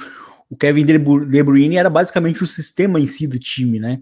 o 0.49 0.55
Kevin 0.55 0.85
De 0.85 0.97
Bruyne 1.43 1.77
era 1.77 1.89
basicamente 1.89 2.43
o 2.43 2.47
sistema 2.47 2.99
em 2.99 3.07
si 3.07 3.27
do 3.27 3.39
time, 3.39 3.79
né? 3.79 3.99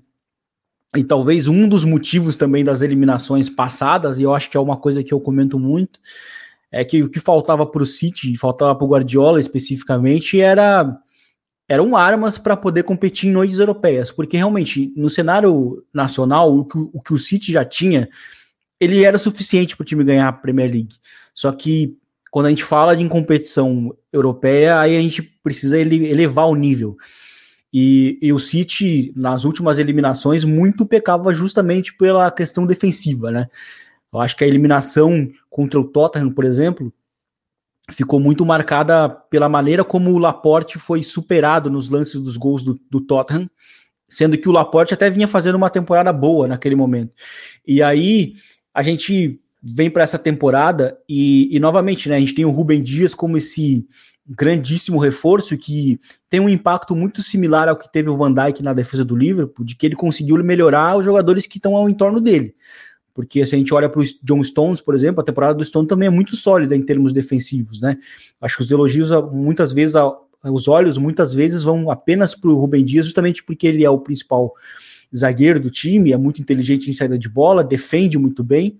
E 0.96 1.04
talvez 1.04 1.48
um 1.48 1.67
dos 1.67 1.84
motivos 1.84 2.36
também 2.36 2.63
das 2.63 2.82
eliminações 2.82 3.50
passadas, 3.50 4.17
e 4.20 4.24
eu 4.24 4.34
acho 4.34 4.50
que 4.50 4.58
é 4.58 4.60
uma 4.60 4.78
coisa 4.78 5.04
que 5.04 5.13
eu 5.13 5.20
comento 5.20 5.60
muito, 5.60 6.00
é 6.72 6.84
que 6.84 7.04
o 7.04 7.10
que 7.10 7.20
faltava 7.20 7.65
para 7.65 7.84
o 7.84 7.86
City, 7.86 8.36
faltava 8.38 8.76
para 8.76 8.86
o 8.86 8.89
Guardiola 8.89 9.39
especificamente, 9.39 10.39
era 10.39 10.98
eram 11.67 11.97
armas 11.97 12.38
para 12.38 12.56
poder 12.56 12.84
competir 12.84 13.30
em 13.30 13.34
noites 13.34 13.60
europeias, 13.60 14.10
porque 14.10 14.38
realmente 14.38 14.93
no 14.95 15.10
cenário 15.10 15.84
nacional 15.93 16.56
o 16.56 16.65
que, 16.65 16.77
o 16.77 17.01
que 17.01 17.13
o 17.13 17.19
City 17.19 17.51
já 17.51 17.65
tinha, 17.65 18.10
ele 18.80 19.03
era 19.03 19.17
suficiente 19.17 19.75
para 19.75 19.84
o 19.84 19.86
time 19.86 20.03
ganhar 20.03 20.27
a 20.27 20.34
Premier 20.34 20.71
League. 20.71 20.95
Só 21.34 21.51
que 21.51 21.97
quando 22.32 22.45
a 22.45 22.49
gente 22.49 22.63
fala 22.63 22.95
de 22.95 23.08
competição 23.08 23.95
europeia, 24.12 24.80
aí 24.80 24.95
a 24.95 25.01
gente 25.01 25.21
precisa 25.21 25.80
elevar 25.80 26.47
o 26.47 26.56
nível. 26.56 26.95
E, 27.73 28.17
e, 28.21 28.32
o 28.32 28.39
City, 28.39 29.12
nas 29.15 29.43
últimas 29.43 29.77
eliminações, 29.77 30.43
muito 30.43 30.86
pecava 30.86 31.34
justamente 31.34 31.93
pela 31.95 32.32
questão 32.32 32.65
defensiva, 32.65 33.30
né? 33.30 33.49
Eu 34.12 34.21
acho 34.21 34.38
que 34.38 34.43
a 34.43 34.47
eliminação 34.47 35.30
contra 35.49 35.80
o 35.80 35.84
Tottenham, 35.84 36.32
por 36.32 36.45
exemplo, 36.45 36.93
ficou 37.89 38.19
muito 38.19 38.45
marcada 38.45 39.10
pela 39.10 39.47
maneira 39.47 39.84
como 39.84 40.12
o 40.12 40.17
Laporte 40.17 40.78
foi 40.78 41.04
superado 41.04 41.69
nos 41.69 41.89
lances 41.89 42.19
dos 42.19 42.36
gols 42.36 42.63
do, 42.63 42.80
do 42.89 43.00
Tottenham, 43.00 43.50
sendo 44.10 44.38
que 44.38 44.50
o 44.50 44.52
Laporte 44.52 44.93
até 44.93 45.10
vinha 45.10 45.28
fazendo 45.28 45.56
uma 45.56 45.69
temporada 45.69 46.12
boa 46.12 46.47
naquele 46.47 46.76
momento. 46.76 47.13
E 47.65 47.82
aí 47.82 48.34
a 48.73 48.84
gente 48.84 49.39
vem 49.62 49.89
para 49.89 50.04
essa 50.04 50.19
temporada 50.19 50.97
e, 51.10 51.56
e, 51.56 51.60
novamente, 51.60 52.08
né, 52.08 52.15
a 52.15 52.19
gente 52.19 52.36
tem 52.36 52.45
o 52.45 52.52
Rubem 52.52 52.82
Dias 52.82 53.13
como 53.13 53.38
esse 53.38 53.88
grandíssimo 54.28 55.00
reforço 55.00 55.58
que 55.58 56.00
tem 56.30 56.39
um 56.39 56.50
impacto 56.50 56.95
muito 56.95 57.23
similar 57.23 57.69
ao 57.69 57.78
que 57.78 57.91
teve 57.91 58.10
o 58.10 58.17
Van 58.17 58.34
Dijk 58.34 58.62
na 58.62 58.73
defesa 58.73 59.06
do 59.06 59.15
Liverpool, 59.15 59.65
de 59.65 59.76
que 59.76 59.86
ele 59.86 59.95
conseguiu 59.95 60.38
melhorar 60.43 60.97
os 60.97 61.06
jogadores 61.06 61.47
que 61.47 61.58
estão 61.58 61.76
ao 61.76 61.89
entorno 61.89 62.19
dele. 62.19 62.54
Porque 63.17 63.43
se 63.47 63.56
a 63.56 63.58
gente 63.58 63.73
olha 63.73 63.89
para 63.89 63.99
o 63.99 64.03
John 64.21 64.43
Stones, 64.43 64.80
por 64.80 64.93
exemplo, 64.93 65.21
a 65.21 65.23
temporada 65.23 65.56
do 65.56 65.65
Stones 65.65 65.89
também 65.89 66.06
é 66.06 66.12
muito 66.12 66.36
sólida 66.36 66.75
em 66.75 66.84
termos 66.84 67.12
defensivos, 67.12 67.82
né? 67.82 67.97
Acho 68.39 68.58
que 68.58 68.62
os 68.62 68.69
elogios 68.69 69.10
muitas 69.34 69.73
vezes 69.73 69.95
os 70.43 70.67
olhos 70.67 70.99
muitas 70.99 71.34
vezes 71.34 71.63
vão 71.63 71.89
apenas 71.89 72.36
para 72.36 72.51
o 72.51 72.56
Rubem 72.56 72.86
Dias, 72.86 73.08
justamente 73.08 73.43
porque 73.43 73.65
ele 73.65 73.84
é 73.84 73.89
o 73.89 73.97
principal 73.97 74.53
zagueiro 75.15 75.60
do 75.60 75.71
time, 75.71 76.12
é 76.13 76.17
muito 76.17 76.39
inteligente 76.39 76.91
em 76.91 76.93
saída 76.93 77.17
de 77.17 77.27
bola, 77.27 77.63
defende 77.63 78.19
muito 78.19 78.43
bem, 78.43 78.77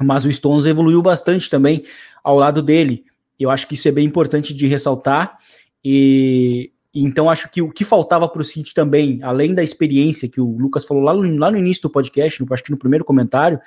mas 0.00 0.24
o 0.24 0.30
Stones 0.30 0.64
evoluiu 0.64 1.02
bastante 1.02 1.50
também 1.50 1.82
ao 2.22 2.38
lado 2.38 2.62
dele. 2.62 3.04
Eu 3.36 3.50
acho 3.50 3.66
que 3.66 3.74
isso 3.74 3.88
é 3.88 3.90
bem 3.90 4.06
importante 4.06 4.54
de 4.54 4.68
ressaltar. 4.68 5.38
E, 5.84 6.70
então 6.94 7.30
acho 7.30 7.48
que 7.48 7.62
o 7.62 7.70
que 7.70 7.84
faltava 7.84 8.28
para 8.28 8.42
o 8.42 8.44
City 8.44 8.74
também, 8.74 9.20
além 9.22 9.54
da 9.54 9.62
experiência 9.62 10.28
que 10.28 10.40
o 10.40 10.56
Lucas 10.56 10.84
falou 10.84 11.02
lá 11.02 11.14
no, 11.14 11.38
lá 11.38 11.50
no 11.50 11.58
início 11.58 11.82
do 11.82 11.90
podcast, 11.90 12.42
no, 12.42 12.52
acho 12.52 12.64
que 12.64 12.70
no 12.70 12.78
primeiro 12.78 13.04
comentário, 13.04 13.60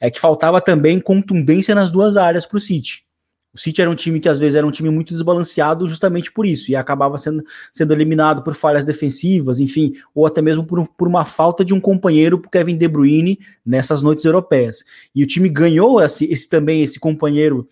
é 0.00 0.10
que 0.10 0.20
faltava 0.20 0.60
também 0.60 1.00
contundência 1.00 1.74
nas 1.74 1.90
duas 1.90 2.16
áreas 2.16 2.44
para 2.44 2.56
o 2.56 2.60
City. 2.60 3.06
O 3.54 3.58
City 3.58 3.80
era 3.80 3.90
um 3.90 3.94
time 3.94 4.20
que 4.20 4.28
às 4.28 4.38
vezes 4.38 4.54
era 4.54 4.66
um 4.66 4.70
time 4.70 4.90
muito 4.90 5.14
desbalanceado 5.14 5.88
justamente 5.88 6.30
por 6.30 6.44
isso, 6.44 6.70
e 6.70 6.76
acabava 6.76 7.16
sendo, 7.16 7.42
sendo 7.72 7.94
eliminado 7.94 8.42
por 8.42 8.54
falhas 8.54 8.84
defensivas, 8.84 9.58
enfim, 9.58 9.94
ou 10.14 10.26
até 10.26 10.42
mesmo 10.42 10.62
por, 10.62 10.86
por 10.88 11.08
uma 11.08 11.24
falta 11.24 11.64
de 11.64 11.72
um 11.72 11.80
companheiro 11.80 12.38
para 12.38 12.50
Kevin 12.50 12.76
De 12.76 12.86
Bruyne 12.86 13.38
nessas 13.64 14.02
noites 14.02 14.26
europeias. 14.26 14.84
E 15.14 15.22
o 15.22 15.26
time 15.26 15.48
ganhou 15.48 16.02
esse, 16.02 16.26
esse 16.26 16.46
também 16.46 16.82
esse 16.82 17.00
companheiro 17.00 17.66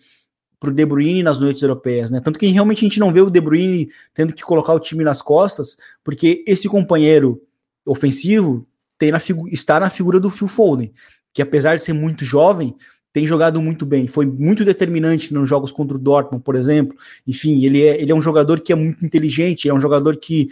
para 0.59 0.69
o 0.69 0.73
De 0.73 0.85
Bruyne 0.85 1.23
nas 1.23 1.39
noites 1.39 1.61
europeias, 1.61 2.11
né? 2.11 2.19
Tanto 2.19 2.39
que 2.39 2.47
realmente 2.47 2.79
a 2.79 2.87
gente 2.87 2.99
não 2.99 3.11
vê 3.11 3.21
o 3.21 3.29
De 3.29 3.41
Bruyne 3.41 3.89
tendo 4.13 4.33
que 4.33 4.43
colocar 4.43 4.73
o 4.73 4.79
time 4.79 5.03
nas 5.03 5.21
costas, 5.21 5.77
porque 6.03 6.43
esse 6.47 6.67
companheiro 6.67 7.41
ofensivo 7.85 8.67
tem 8.97 9.11
na 9.11 9.19
está 9.51 9.79
na 9.79 9.89
figura 9.89 10.19
do 10.19 10.29
Phil 10.29 10.47
Foden, 10.47 10.91
que 11.33 11.41
apesar 11.41 11.75
de 11.75 11.83
ser 11.83 11.93
muito 11.93 12.23
jovem, 12.23 12.75
tem 13.11 13.25
jogado 13.25 13.61
muito 13.61 13.85
bem, 13.85 14.07
foi 14.07 14.25
muito 14.25 14.65
determinante 14.65 15.33
nos 15.33 15.47
jogos 15.47 15.71
contra 15.71 15.95
o 15.95 15.99
Dortmund, 15.99 16.43
por 16.43 16.55
exemplo. 16.55 16.97
Enfim, 17.25 17.63
ele 17.63 17.81
é, 17.81 18.01
ele 18.01 18.11
é 18.11 18.15
um 18.15 18.21
jogador 18.21 18.59
que 18.59 18.73
é 18.73 18.75
muito 18.75 19.05
inteligente, 19.05 19.69
é 19.69 19.73
um 19.73 19.79
jogador 19.79 20.17
que, 20.17 20.49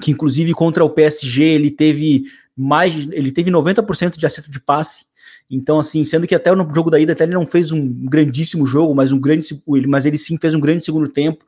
que 0.00 0.12
inclusive 0.12 0.52
contra 0.54 0.84
o 0.84 0.90
PSG 0.90 1.42
ele 1.42 1.70
teve 1.72 2.24
mais, 2.56 3.08
ele 3.10 3.32
teve 3.32 3.50
90% 3.50 4.18
de 4.18 4.24
acerto 4.24 4.50
de 4.50 4.60
passe, 4.60 5.04
então, 5.50 5.78
assim, 5.78 6.04
sendo 6.04 6.26
que 6.26 6.34
até 6.34 6.54
no 6.54 6.68
jogo 6.74 6.90
da 6.90 7.00
ida 7.00 7.12
até 7.12 7.24
ele 7.24 7.34
não 7.34 7.46
fez 7.46 7.72
um 7.72 7.88
grandíssimo 8.04 8.66
jogo, 8.66 8.94
mas 8.94 9.12
um 9.12 9.18
grande, 9.18 9.46
mas 9.86 10.04
ele 10.04 10.18
sim 10.18 10.36
fez 10.36 10.54
um 10.54 10.60
grande 10.60 10.84
segundo 10.84 11.08
tempo. 11.08 11.44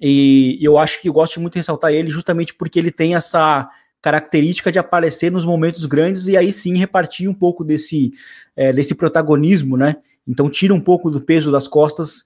E 0.00 0.58
eu 0.60 0.76
acho 0.76 1.00
que 1.00 1.08
eu 1.08 1.12
gosto 1.12 1.40
muito 1.40 1.54
de 1.54 1.60
ressaltar 1.60 1.92
ele 1.92 2.10
justamente 2.10 2.52
porque 2.54 2.78
ele 2.78 2.90
tem 2.90 3.14
essa 3.14 3.70
característica 4.02 4.70
de 4.70 4.78
aparecer 4.78 5.30
nos 5.30 5.44
momentos 5.44 5.86
grandes 5.86 6.26
e 6.26 6.36
aí 6.36 6.52
sim 6.52 6.76
repartir 6.76 7.28
um 7.28 7.34
pouco 7.34 7.64
desse, 7.64 8.12
é, 8.56 8.72
desse 8.72 8.94
protagonismo, 8.94 9.76
né? 9.76 9.96
Então 10.26 10.50
tira 10.50 10.74
um 10.74 10.80
pouco 10.80 11.10
do 11.10 11.20
peso 11.20 11.52
das 11.52 11.68
costas 11.68 12.24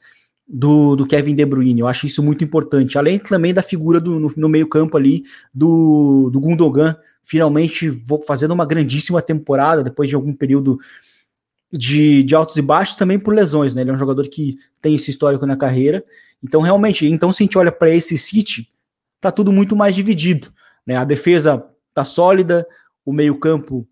do, 0.49 0.97
do 0.97 1.07
Kevin 1.07 1.35
De 1.35 1.45
Bruyne. 1.45 1.81
Eu 1.81 1.87
acho 1.87 2.07
isso 2.07 2.23
muito 2.23 2.42
importante. 2.42 2.97
Além 2.97 3.19
também 3.19 3.53
da 3.53 3.62
figura 3.62 4.01
do, 4.01 4.19
no, 4.19 4.33
no 4.37 4.49
meio 4.49 4.66
campo 4.66 4.97
ali 4.97 5.25
do, 5.53 6.31
do 6.31 6.40
Gundogan, 6.40 6.97
finalmente 7.27 7.91
fazendo 8.25 8.53
uma 8.53 8.65
grandíssima 8.65 9.21
temporada 9.21 9.83
depois 9.83 10.09
de 10.09 10.15
algum 10.15 10.33
período 10.33 10.79
de, 11.73 12.23
de 12.23 12.35
altos 12.37 12.57
e 12.57 12.62
baixos, 12.62 12.95
também 12.95 13.19
por 13.19 13.35
lesões, 13.35 13.75
né? 13.75 13.83
Ele 13.83 13.91
é 13.91 13.93
um 13.93 13.99
jogador 13.99 14.29
que 14.29 14.57
tem 14.81 14.95
esse 14.95 15.11
histórico 15.11 15.45
na 15.45 15.57
carreira. 15.57 16.05
Então, 16.41 16.61
realmente, 16.61 17.05
então 17.05 17.33
se 17.33 17.43
a 17.43 17.45
gente 17.45 17.59
olha 17.59 17.73
para 17.73 17.91
esse 17.91 18.17
City, 18.17 18.73
tá 19.21 19.33
tudo 19.33 19.53
muito 19.53 19.75
mais 19.75 19.93
dividido. 19.93 20.53
Né? 20.87 20.95
A 20.95 21.05
defesa 21.05 21.67
tá 21.93 22.05
sólida, 22.05 22.65
o 23.05 23.12
meio-campo 23.12 23.85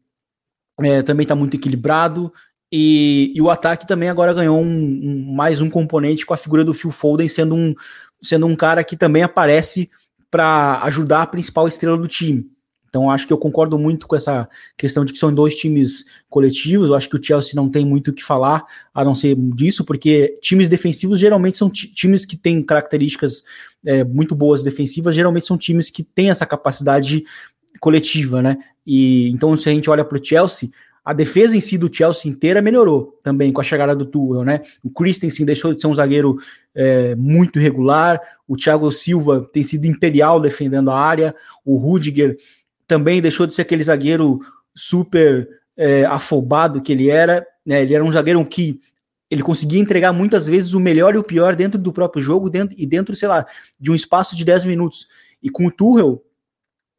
é, 0.80 1.02
também 1.02 1.26
tá 1.26 1.34
muito 1.34 1.56
equilibrado. 1.56 2.32
E, 2.70 3.32
e, 3.34 3.42
o 3.42 3.50
ataque 3.50 3.84
também 3.84 4.08
agora 4.08 4.32
ganhou 4.32 4.60
um, 4.60 4.64
um, 4.64 5.34
mais 5.34 5.60
um 5.60 5.68
componente 5.68 6.24
com 6.24 6.34
a 6.34 6.36
figura 6.36 6.64
do 6.64 6.74
Phil 6.74 6.90
Foden 6.92 7.28
sendo 7.28 7.56
um, 7.56 7.74
sendo 8.20 8.46
um 8.46 8.54
cara 8.54 8.84
que 8.84 8.96
também 8.96 9.22
aparece 9.24 9.90
para 10.30 10.80
ajudar 10.82 11.22
a 11.22 11.26
principal 11.26 11.66
estrela 11.66 11.98
do 11.98 12.08
time. 12.08 12.53
Então, 12.94 13.10
acho 13.10 13.26
que 13.26 13.32
eu 13.32 13.38
concordo 13.38 13.76
muito 13.76 14.06
com 14.06 14.14
essa 14.14 14.48
questão 14.76 15.04
de 15.04 15.12
que 15.12 15.18
são 15.18 15.34
dois 15.34 15.56
times 15.56 16.04
coletivos. 16.30 16.90
Eu 16.90 16.94
acho 16.94 17.08
que 17.08 17.16
o 17.16 17.22
Chelsea 17.22 17.50
não 17.56 17.68
tem 17.68 17.84
muito 17.84 18.12
o 18.12 18.14
que 18.14 18.22
falar 18.22 18.64
a 18.94 19.04
não 19.04 19.16
ser 19.16 19.34
disso, 19.34 19.84
porque 19.84 20.38
times 20.40 20.68
defensivos 20.68 21.18
geralmente 21.18 21.58
são 21.58 21.68
times 21.68 22.24
que 22.24 22.36
têm 22.36 22.62
características 22.62 23.42
é, 23.84 24.04
muito 24.04 24.36
boas 24.36 24.62
defensivas, 24.62 25.12
geralmente 25.12 25.44
são 25.44 25.58
times 25.58 25.90
que 25.90 26.04
têm 26.04 26.30
essa 26.30 26.46
capacidade 26.46 27.24
coletiva, 27.80 28.40
né? 28.40 28.58
E 28.86 29.28
então, 29.30 29.56
se 29.56 29.68
a 29.68 29.72
gente 29.72 29.90
olha 29.90 30.04
para 30.04 30.16
o 30.16 30.24
Chelsea, 30.24 30.70
a 31.04 31.12
defesa 31.12 31.56
em 31.56 31.60
si 31.60 31.76
do 31.76 31.92
Chelsea 31.92 32.30
inteira 32.30 32.62
melhorou 32.62 33.18
também 33.24 33.52
com 33.52 33.60
a 33.60 33.64
chegada 33.64 33.94
do 33.96 34.06
Tuchel, 34.06 34.44
né? 34.44 34.60
O 34.84 34.88
Christensen 34.88 35.44
deixou 35.44 35.74
de 35.74 35.80
ser 35.80 35.88
um 35.88 35.94
zagueiro 35.94 36.36
é, 36.72 37.16
muito 37.16 37.58
regular, 37.58 38.20
o 38.46 38.56
Thiago 38.56 38.90
Silva 38.92 39.50
tem 39.52 39.64
sido 39.64 39.84
imperial 39.84 40.40
defendendo 40.40 40.92
a 40.92 40.98
área, 40.98 41.34
o 41.64 41.76
Rudiger 41.76 42.36
também 42.86 43.20
deixou 43.20 43.46
de 43.46 43.54
ser 43.54 43.62
aquele 43.62 43.82
zagueiro 43.82 44.40
super 44.74 45.48
é, 45.76 46.04
afobado 46.04 46.80
que 46.80 46.92
ele 46.92 47.10
era. 47.10 47.46
Né? 47.64 47.82
Ele 47.82 47.94
era 47.94 48.04
um 48.04 48.12
zagueiro 48.12 48.44
que 48.44 48.80
ele 49.30 49.42
conseguia 49.42 49.80
entregar 49.80 50.12
muitas 50.12 50.46
vezes 50.46 50.74
o 50.74 50.80
melhor 50.80 51.14
e 51.14 51.18
o 51.18 51.24
pior 51.24 51.56
dentro 51.56 51.80
do 51.80 51.92
próprio 51.92 52.22
jogo 52.22 52.50
dentro, 52.50 52.76
e 52.78 52.86
dentro, 52.86 53.16
sei 53.16 53.28
lá, 53.28 53.46
de 53.80 53.90
um 53.90 53.94
espaço 53.94 54.36
de 54.36 54.44
10 54.44 54.64
minutos. 54.64 55.08
E 55.42 55.48
com 55.48 55.66
o 55.66 55.70
Tuchel, 55.70 56.22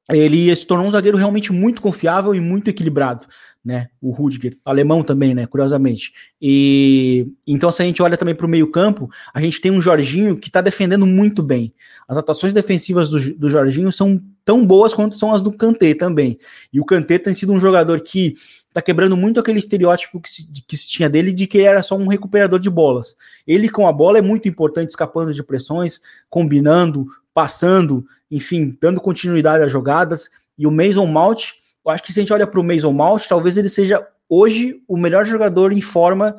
ele 0.09 0.55
se 0.55 0.67
tornou 0.67 0.86
um 0.86 0.91
zagueiro 0.91 1.17
realmente 1.17 1.51
muito 1.51 1.81
confiável 1.81 2.36
e 2.36 2.39
muito 2.39 2.67
equilibrado, 2.67 3.25
né? 3.63 3.88
O 3.99 4.11
Rudiger, 4.11 4.55
alemão 4.63 5.03
também, 5.03 5.33
né? 5.33 5.47
Curiosamente. 5.47 6.13
E 6.39 7.27
então, 7.47 7.71
se 7.71 7.81
a 7.81 7.86
gente 7.86 8.03
olha 8.03 8.17
também 8.17 8.36
para 8.36 8.45
o 8.45 8.49
meio-campo, 8.49 9.09
a 9.33 9.41
gente 9.41 9.59
tem 9.59 9.71
um 9.71 9.81
Jorginho 9.81 10.38
que 10.38 10.49
está 10.49 10.61
defendendo 10.61 11.07
muito 11.07 11.41
bem. 11.41 11.73
As 12.07 12.17
atuações 12.17 12.53
defensivas 12.53 13.09
do, 13.09 13.36
do 13.36 13.49
Jorginho 13.49 13.91
são 13.91 14.21
tão 14.45 14.63
boas 14.65 14.93
quanto 14.93 15.17
são 15.17 15.33
as 15.33 15.41
do 15.41 15.51
Kanté 15.51 15.95
também. 15.95 16.37
E 16.71 16.79
o 16.79 16.85
Kanté 16.85 17.17
tem 17.17 17.33
sido 17.33 17.51
um 17.51 17.59
jogador 17.59 17.99
que 17.99 18.35
tá 18.71 18.81
quebrando 18.81 19.17
muito 19.17 19.39
aquele 19.39 19.57
estereótipo 19.57 20.21
que 20.21 20.29
se, 20.29 20.47
que 20.67 20.77
se 20.77 20.87
tinha 20.87 21.09
dele 21.09 21.33
de 21.33 21.47
que 21.47 21.57
ele 21.57 21.67
era 21.67 21.81
só 21.81 21.97
um 21.97 22.07
recuperador 22.07 22.59
de 22.59 22.69
bolas. 22.69 23.15
Ele 23.47 23.67
com 23.67 23.87
a 23.87 23.91
bola 23.91 24.19
é 24.19 24.21
muito 24.21 24.47
importante, 24.47 24.89
escapando 24.89 25.33
de 25.33 25.43
pressões, 25.43 25.99
combinando, 26.29 27.07
passando, 27.33 28.05
enfim, 28.29 28.77
dando 28.79 29.01
continuidade 29.01 29.63
às 29.63 29.71
jogadas. 29.71 30.29
E 30.57 30.67
o 30.67 30.71
Mason 30.71 31.07
Mount, 31.07 31.53
eu 31.83 31.91
acho 31.91 32.03
que 32.03 32.13
se 32.13 32.19
a 32.19 32.21
gente 32.21 32.33
olha 32.33 32.45
para 32.45 32.59
o 32.59 32.63
Mason 32.63 32.93
Mount, 32.93 33.27
talvez 33.27 33.57
ele 33.57 33.69
seja 33.69 34.05
hoje 34.29 34.81
o 34.87 34.95
melhor 34.95 35.25
jogador 35.25 35.73
em 35.73 35.81
forma 35.81 36.35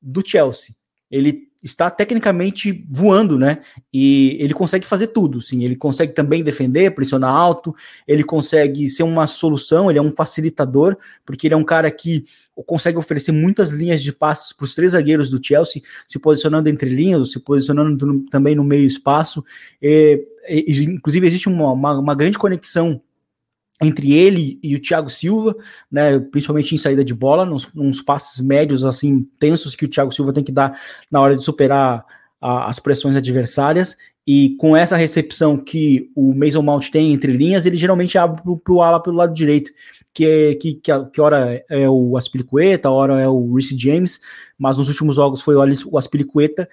do 0.00 0.26
Chelsea. 0.26 0.74
Ele 1.10 1.49
está 1.62 1.90
tecnicamente 1.90 2.86
voando, 2.90 3.38
né? 3.38 3.58
E 3.92 4.36
ele 4.40 4.54
consegue 4.54 4.86
fazer 4.86 5.08
tudo, 5.08 5.40
sim. 5.40 5.62
Ele 5.62 5.76
consegue 5.76 6.14
também 6.14 6.42
defender, 6.42 6.90
pressionar 6.94 7.34
alto, 7.34 7.74
ele 8.08 8.24
consegue 8.24 8.88
ser 8.88 9.02
uma 9.02 9.26
solução, 9.26 9.90
ele 9.90 9.98
é 9.98 10.02
um 10.02 10.12
facilitador, 10.12 10.96
porque 11.24 11.46
ele 11.46 11.54
é 11.54 11.56
um 11.56 11.64
cara 11.64 11.90
que 11.90 12.24
consegue 12.66 12.98
oferecer 12.98 13.32
muitas 13.32 13.70
linhas 13.70 14.02
de 14.02 14.12
passes 14.12 14.52
para 14.52 14.64
os 14.64 14.74
três 14.74 14.92
zagueiros 14.92 15.30
do 15.30 15.40
Chelsea, 15.42 15.82
se 16.06 16.18
posicionando 16.18 16.68
entre 16.68 16.90
linhas, 16.90 17.32
se 17.32 17.40
posicionando 17.40 18.24
também 18.30 18.54
no 18.54 18.64
meio 18.64 18.86
espaço. 18.86 19.44
E, 19.80 20.22
e, 20.48 20.84
inclusive, 20.84 21.26
existe 21.26 21.48
uma, 21.48 21.72
uma, 21.72 21.98
uma 21.98 22.14
grande 22.14 22.38
conexão 22.38 23.00
entre 23.80 24.12
ele 24.12 24.58
e 24.62 24.76
o 24.76 24.80
Thiago 24.80 25.08
Silva, 25.08 25.56
né, 25.90 26.18
principalmente 26.18 26.74
em 26.74 26.78
saída 26.78 27.04
de 27.04 27.14
bola, 27.14 27.44
nos, 27.44 27.72
nos 27.72 28.02
passes 28.02 28.44
médios 28.44 28.84
assim 28.84 29.26
tensos 29.38 29.74
que 29.74 29.86
o 29.86 29.88
Thiago 29.88 30.12
Silva 30.12 30.32
tem 30.32 30.44
que 30.44 30.52
dar 30.52 30.78
na 31.10 31.20
hora 31.20 31.34
de 31.34 31.42
superar 31.42 32.04
a, 32.40 32.68
as 32.68 32.78
pressões 32.78 33.16
adversárias. 33.16 33.96
E 34.26 34.54
com 34.58 34.76
essa 34.76 34.96
recepção 34.96 35.56
que 35.56 36.10
o 36.14 36.34
Mason 36.34 36.62
Mount 36.62 36.90
tem 36.90 37.12
entre 37.12 37.32
linhas, 37.32 37.66
ele 37.66 37.76
geralmente 37.76 38.16
abre 38.18 38.42
para 38.62 38.72
o 38.72 38.82
ala 38.82 39.02
pelo 39.02 39.16
lado 39.16 39.32
direito, 39.32 39.72
que 40.12 40.26
é 40.26 40.54
que, 40.54 40.74
que, 40.74 41.04
que 41.06 41.20
hora 41.20 41.64
é 41.68 41.88
o 41.88 42.16
Aspilicueta, 42.16 42.90
hora 42.90 43.18
é 43.18 43.26
o 43.26 43.54
Reece 43.54 43.76
James, 43.76 44.20
mas 44.58 44.76
nos 44.76 44.88
últimos 44.88 45.16
jogos 45.16 45.40
foi 45.40 45.56
o 45.56 45.98
Aspilicueta 45.98 46.68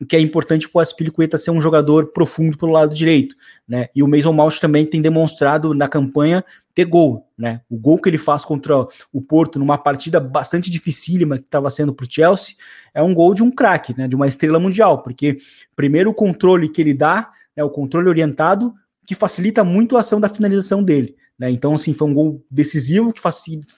o 0.00 0.06
que 0.06 0.14
é 0.14 0.20
importante 0.20 0.68
para 0.68 0.78
o 0.78 0.80
Aspilicueta 0.80 1.36
ser 1.36 1.50
um 1.50 1.60
jogador 1.60 2.12
profundo 2.12 2.56
pelo 2.56 2.72
lado 2.72 2.94
direito, 2.94 3.34
né? 3.66 3.88
E 3.94 4.02
o 4.02 4.08
Mason 4.08 4.32
Mount 4.32 4.58
também 4.60 4.86
tem 4.86 5.02
demonstrado 5.02 5.74
na 5.74 5.88
campanha 5.88 6.44
ter 6.74 6.84
gol, 6.84 7.26
né? 7.36 7.60
O 7.68 7.76
gol 7.76 7.98
que 7.98 8.08
ele 8.08 8.18
faz 8.18 8.44
contra 8.44 8.86
o 9.12 9.20
Porto 9.20 9.58
numa 9.58 9.76
partida 9.76 10.20
bastante 10.20 10.70
dificílima 10.70 11.38
que 11.38 11.44
estava 11.44 11.68
sendo 11.70 11.92
para 11.92 12.04
o 12.04 12.10
Chelsea 12.10 12.54
é 12.94 13.02
um 13.02 13.12
gol 13.12 13.34
de 13.34 13.42
um 13.42 13.50
craque, 13.50 13.96
né? 13.98 14.06
De 14.06 14.14
uma 14.14 14.28
estrela 14.28 14.60
mundial, 14.60 15.02
porque 15.02 15.38
primeiro 15.74 16.10
o 16.10 16.14
controle 16.14 16.68
que 16.68 16.80
ele 16.80 16.94
dá, 16.94 17.30
né? 17.56 17.64
O 17.64 17.70
controle 17.70 18.08
orientado 18.08 18.72
que 19.04 19.14
facilita 19.14 19.64
muito 19.64 19.96
a 19.96 20.00
ação 20.00 20.20
da 20.20 20.28
finalização 20.28 20.82
dele. 20.84 21.16
Né? 21.38 21.50
Então, 21.50 21.74
assim, 21.74 21.94
foi 21.94 22.08
um 22.08 22.12
gol 22.14 22.44
decisivo 22.50 23.12
que 23.12 23.22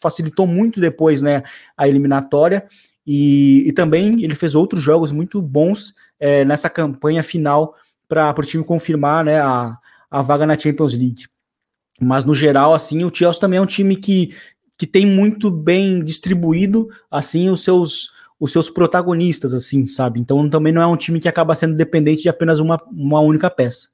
facilitou 0.00 0.46
muito 0.46 0.80
depois 0.80 1.22
né, 1.22 1.42
a 1.76 1.86
eliminatória. 1.86 2.66
E, 3.06 3.64
e 3.66 3.72
também 3.72 4.24
ele 4.24 4.34
fez 4.34 4.54
outros 4.54 4.82
jogos 4.82 5.12
muito 5.12 5.40
bons 5.40 5.94
é, 6.20 6.44
nessa 6.44 6.70
campanha 6.70 7.22
final 7.22 7.74
para 8.06 8.34
o 8.38 8.42
time 8.42 8.62
confirmar 8.62 9.24
né, 9.24 9.40
a, 9.40 9.76
a 10.10 10.22
vaga 10.22 10.46
na 10.46 10.58
Champions 10.58 10.92
League. 10.92 11.26
Mas 12.00 12.24
no 12.24 12.34
geral, 12.34 12.74
assim, 12.74 13.04
o 13.04 13.14
Chelsea 13.14 13.40
também 13.40 13.58
é 13.58 13.62
um 13.62 13.66
time 13.66 13.96
que, 13.96 14.34
que 14.78 14.86
tem 14.86 15.06
muito 15.06 15.50
bem 15.50 16.04
distribuído 16.04 16.88
assim 17.10 17.50
os 17.50 17.62
seus 17.62 18.20
os 18.40 18.52
seus 18.52 18.70
protagonistas, 18.70 19.52
assim, 19.52 19.84
sabe? 19.84 20.18
Então 20.18 20.48
também 20.48 20.72
não 20.72 20.80
é 20.80 20.86
um 20.86 20.96
time 20.96 21.20
que 21.20 21.28
acaba 21.28 21.54
sendo 21.54 21.76
dependente 21.76 22.22
de 22.22 22.28
apenas 22.30 22.58
uma, 22.58 22.82
uma 22.90 23.20
única 23.20 23.50
peça. 23.50 23.88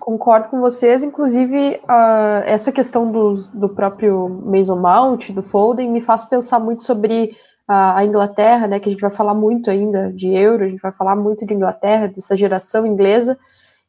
Concordo 0.00 0.48
com 0.48 0.60
vocês, 0.60 1.04
inclusive 1.04 1.76
uh, 1.84 2.42
essa 2.46 2.72
questão 2.72 3.12
do, 3.12 3.34
do 3.54 3.68
próprio 3.68 4.28
Mason 4.28 4.74
Mount, 4.74 5.30
do 5.30 5.42
Foden, 5.42 5.88
me 5.88 6.00
faz 6.00 6.24
pensar 6.24 6.58
muito 6.58 6.82
sobre 6.82 7.36
a, 7.68 8.04
Inglaterra, 8.04 8.66
né, 8.66 8.80
que 8.80 8.88
a 8.88 8.92
gente 8.92 9.00
vai 9.00 9.10
falar 9.10 9.34
muito 9.34 9.70
ainda 9.70 10.10
de 10.10 10.28
Euro, 10.28 10.64
a 10.64 10.68
gente 10.68 10.80
vai 10.80 10.92
falar 10.92 11.14
muito 11.14 11.46
de 11.46 11.52
Inglaterra, 11.52 12.08
dessa 12.08 12.34
geração 12.34 12.86
inglesa, 12.86 13.38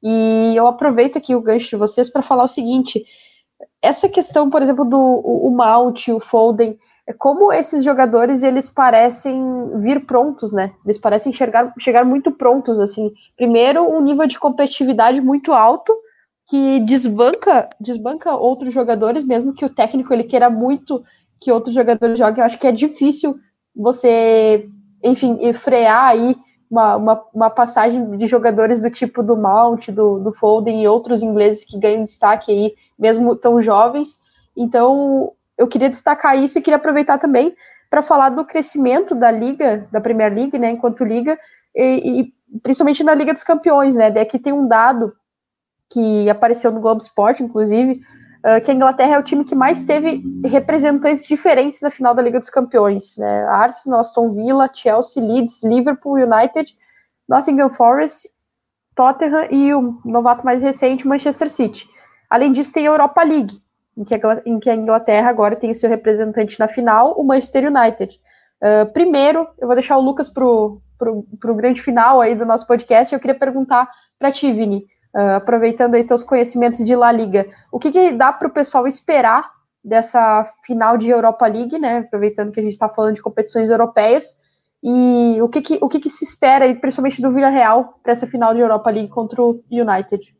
e 0.03 0.53
eu 0.55 0.67
aproveito 0.67 1.17
aqui 1.17 1.34
o 1.34 1.41
gancho 1.41 1.69
de 1.69 1.75
vocês 1.77 2.09
para 2.09 2.21
falar 2.21 2.43
o 2.43 2.47
seguinte, 2.47 3.05
essa 3.82 4.09
questão, 4.09 4.49
por 4.49 4.61
exemplo, 4.61 4.84
do 4.84 4.97
o, 4.97 5.47
o 5.47 5.51
Mount, 5.51 6.09
o 6.09 6.19
Foden, 6.19 6.77
é 7.07 7.13
como 7.13 7.51
esses 7.51 7.84
jogadores 7.84 8.43
eles 8.43 8.69
parecem 8.69 9.80
vir 9.80 10.05
prontos, 10.05 10.53
né? 10.53 10.73
Eles 10.86 10.97
parecem 10.97 11.34
chegar, 11.34 11.73
chegar 11.80 12.05
muito 12.05 12.32
prontos, 12.32 12.80
assim. 12.80 13.11
Primeiro, 13.36 13.84
um 13.84 13.99
nível 13.99 14.27
de 14.27 14.38
competitividade 14.38 15.19
muito 15.19 15.51
alto, 15.51 15.91
que 16.47 16.80
desbanca, 16.82 17.67
desbanca 17.80 18.36
outros 18.36 18.73
jogadores, 18.73 19.25
mesmo 19.25 19.53
que 19.53 19.65
o 19.65 19.73
técnico 19.73 20.13
ele 20.13 20.23
queira 20.23 20.51
muito 20.51 21.03
que 21.41 21.51
outros 21.51 21.73
jogadores 21.73 22.17
joguem. 22.17 22.41
Eu 22.41 22.45
acho 22.45 22.59
que 22.59 22.67
é 22.67 22.71
difícil 22.71 23.39
você, 23.76 24.67
enfim, 25.03 25.53
frear 25.53 26.09
aí 26.09 26.36
uma, 26.70 26.95
uma, 26.95 27.26
uma, 27.34 27.49
passagem 27.49 28.17
de 28.17 28.26
jogadores 28.28 28.80
do 28.80 28.91
tipo 28.91 29.24
do 29.24 29.36
Mount, 29.36 29.89
do, 29.89 30.20
do 30.20 30.34
Foden 30.34 30.84
e 30.84 30.88
outros 30.88 31.24
ingleses 31.24 31.63
que 31.63 31.80
ganham 31.80 32.03
destaque 32.03 32.51
aí, 32.51 32.76
mesmo 32.97 33.36
tão 33.36 33.61
jovens. 33.61 34.20
Então, 34.55 35.34
eu 35.57 35.67
queria 35.67 35.89
destacar 35.89 36.38
isso 36.38 36.59
e 36.59 36.61
queria 36.61 36.78
aproveitar 36.78 37.17
também 37.17 37.55
para 37.89 38.01
falar 38.01 38.30
do 38.30 38.45
crescimento 38.45 39.15
da 39.15 39.32
liga, 39.32 39.88
da 39.91 39.99
Premier 39.99 40.34
League, 40.34 40.59
né, 40.59 40.72
enquanto 40.72 41.03
liga, 41.03 41.38
e, 41.76 42.22
e 42.22 42.34
principalmente 42.61 43.03
na 43.03 43.15
Liga 43.15 43.34
dos 43.34 43.43
Campeões, 43.43 43.95
né, 43.95 44.07
aqui 44.07 44.38
tem 44.38 44.53
um 44.53 44.67
dado 44.67 45.11
que 45.89 46.30
apareceu 46.30 46.72
no 46.72 46.80
Globo 46.80 47.01
Esporte, 47.01 47.41
inclusive, 47.41 48.01
uh, 48.39 48.61
que 48.63 48.71
a 48.71 48.73
Inglaterra 48.73 49.15
é 49.15 49.19
o 49.19 49.23
time 49.23 49.43
que 49.43 49.55
mais 49.55 49.83
teve 49.83 50.23
representantes 50.45 51.25
diferentes 51.25 51.81
na 51.81 51.89
final 51.89 52.13
da 52.13 52.21
Liga 52.21 52.39
dos 52.39 52.49
Campeões. 52.49 53.17
Né? 53.17 53.45
Arsenal, 53.47 53.99
Aston 53.99 54.33
Villa, 54.33 54.69
Chelsea, 54.73 55.23
Leeds, 55.23 55.61
Liverpool, 55.63 56.15
United, 56.15 56.75
Nottingham 57.27 57.69
Forest, 57.69 58.29
Tottenham 58.95 59.47
e 59.49 59.73
o 59.73 59.99
novato 60.03 60.45
mais 60.45 60.61
recente, 60.61 61.07
Manchester 61.07 61.49
City. 61.49 61.87
Além 62.29 62.51
disso, 62.51 62.73
tem 62.73 62.87
a 62.87 62.91
Europa 62.91 63.23
League, 63.23 63.61
em 63.95 64.03
que 64.59 64.69
a, 64.69 64.75
Inglaterra 64.75 65.29
agora 65.29 65.55
tem 65.55 65.73
seu 65.73 65.89
representante 65.89 66.59
na 66.59 66.67
final, 66.67 67.13
o 67.13 67.23
Manchester 67.23 67.71
United. 67.71 68.19
Uh, 68.61 68.91
primeiro, 68.91 69.47
eu 69.57 69.67
vou 69.67 69.75
deixar 69.75 69.97
o 69.97 70.01
Lucas 70.01 70.29
para 70.29 70.43
o 70.45 71.55
grande 71.55 71.81
final 71.81 72.19
aí 72.19 72.35
do 72.35 72.45
nosso 72.45 72.67
podcast. 72.67 73.13
Eu 73.13 73.19
queria 73.19 73.37
perguntar 73.37 73.89
para 74.19 74.31
ti, 74.31 74.51
Vini, 74.51 74.85
uh, 75.16 75.36
aproveitando 75.38 75.95
aí 75.95 76.03
teus 76.03 76.24
conhecimentos 76.24 76.86
de 76.86 76.95
La 76.95 77.12
Liga, 77.12 77.47
o 77.72 77.80
que, 77.80 77.91
que 77.91 78.12
dá 78.12 78.32
para 78.32 78.47
o 78.47 78.51
pessoal 78.51 78.88
esperar 78.88 79.49
dessa 79.84 80.43
final 80.64 80.97
de 80.97 81.10
Europa 81.10 81.47
League, 81.47 81.80
né? 81.80 81.99
Aproveitando 81.99 82.51
que 82.51 82.60
a 82.60 82.64
gente 82.64 82.74
está 82.74 82.89
falando 82.89 83.16
de 83.16 83.22
competições 83.22 83.70
europeias, 83.70 84.38
e 84.84 85.38
o 85.41 85.49
que, 85.49 85.62
que, 85.62 85.80
o 85.82 85.89
que, 85.89 85.99
que 85.99 86.10
se 86.10 86.24
espera 86.24 86.66
aí, 86.66 86.74
principalmente 86.74 87.22
do 87.22 87.32
Villarreal, 87.32 87.99
para 88.01 88.14
essa 88.14 88.26
final 88.26 88.53
de 88.53 88.62
Europa 88.62 88.89
League 88.89 89.10
contra 89.10 89.41
o 89.41 89.62
United? 89.70 90.34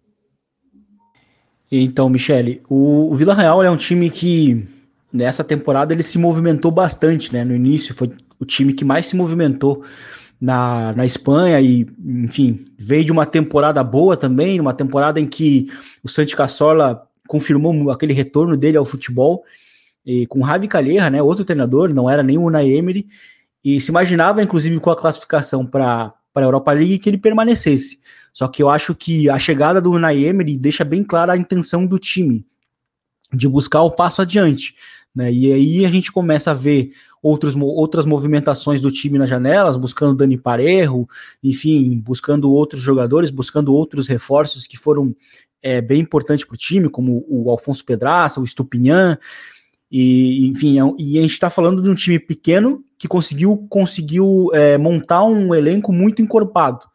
Então, 1.72 2.10
Michele, 2.10 2.64
o, 2.70 3.12
o 3.12 3.16
Vila 3.16 3.34
Real 3.34 3.62
é 3.62 3.70
um 3.70 3.78
time 3.78 4.10
que 4.10 4.68
nessa 5.12 5.44
temporada 5.44 5.94
ele 5.94 6.04
se 6.04 6.18
movimentou 6.18 6.72
bastante, 6.72 7.34
né? 7.34 7.44
No 7.44 7.54
início 7.54 7.94
foi 7.94 8.12
o 8.40 8.46
time 8.46 8.74
que 8.74 8.86
mais 8.86 9.06
se 9.06 9.16
movimentou 9.16 9.84
na, 10.40 10.94
na 10.94 11.06
Espanha 11.06 11.60
e, 11.60 11.88
enfim, 12.06 12.64
veio 12.78 13.06
de 13.06 13.12
uma 13.12 13.26
temporada 13.26 13.84
boa 13.84 14.16
também, 14.16 14.60
uma 14.60 14.74
temporada 14.74 15.20
em 15.20 15.28
que 15.28 15.70
o 16.04 16.08
Santi 16.08 16.36
Cazorla 16.36 17.08
confirmou 17.28 17.92
aquele 17.92 18.14
retorno 18.14 18.56
dele 18.56 18.78
ao 18.78 18.86
futebol, 18.86 19.44
e 20.06 20.26
com 20.28 20.46
Javi 20.46 20.68
Calleja, 20.68 21.10
né, 21.10 21.22
outro 21.22 21.46
treinador, 21.46 21.94
não 21.94 22.10
era 22.10 22.24
nem 22.24 22.38
o 22.38 22.44
Unai 22.44 22.72
Emery, 22.72 23.06
e 23.64 23.80
se 23.82 23.92
imaginava, 23.92 24.42
inclusive, 24.42 24.80
com 24.80 24.90
a 24.90 24.96
classificação 24.96 25.66
para 25.66 26.14
a 26.34 26.42
Europa 26.42 26.72
League, 26.72 27.00
que 27.00 27.10
ele 27.10 27.18
permanecesse. 27.18 28.00
Só 28.34 28.48
que 28.48 28.64
eu 28.64 28.70
acho 28.70 28.96
que 28.96 29.30
a 29.30 29.38
chegada 29.38 29.82
do 29.82 29.92
Unai 29.92 30.24
Emery 30.24 30.58
deixa 30.58 30.86
bem 30.86 31.04
clara 31.04 31.34
a 31.34 31.38
intenção 31.38 31.86
do 31.86 32.00
time 32.00 32.46
de 33.34 33.48
buscar 33.48 33.82
o 33.82 33.92
passo 33.92 34.22
adiante. 34.22 34.74
Né? 35.16 35.32
E 35.32 35.51
aí 35.51 35.86
a 35.86 35.89
gente 35.89 36.12
começa 36.12 36.51
a 36.51 36.53
ver 36.53 36.91
outros, 37.22 37.55
outras 37.55 38.05
movimentações 38.05 38.82
do 38.82 38.91
time 38.91 39.18
nas 39.18 39.30
janelas, 39.30 39.78
buscando 39.78 40.16
Dani 40.16 40.38
Parejo, 40.38 41.07
enfim, 41.43 41.99
buscando 41.99 42.51
outros 42.51 42.82
jogadores, 42.82 43.30
buscando 43.30 43.74
outros 43.74 44.07
reforços 44.07 44.68
que 44.68 44.78
foram 44.78 45.16
é, 45.62 45.82
bem 45.82 46.01
importantes 46.01 46.45
para 46.45 46.53
o 46.53 46.57
time, 46.57 46.89
como 46.89 47.26
o 47.28 47.49
Alfonso 47.49 47.84
Pedraça, 47.84 48.39
o 48.39 48.47
Stupinhan, 48.47 49.18
e 49.91 50.47
enfim, 50.47 50.80
é, 50.80 50.84
e 50.97 51.18
a 51.18 51.22
gente 51.22 51.32
está 51.32 51.49
falando 51.49 51.82
de 51.82 51.89
um 51.89 51.95
time 51.95 52.20
pequeno 52.20 52.84
que 52.97 53.07
conseguiu, 53.07 53.66
conseguiu 53.70 54.49
é, 54.53 54.78
montar 54.78 55.24
um 55.24 55.53
elenco 55.55 55.91
muito 55.91 56.22
encorpado 56.22 56.86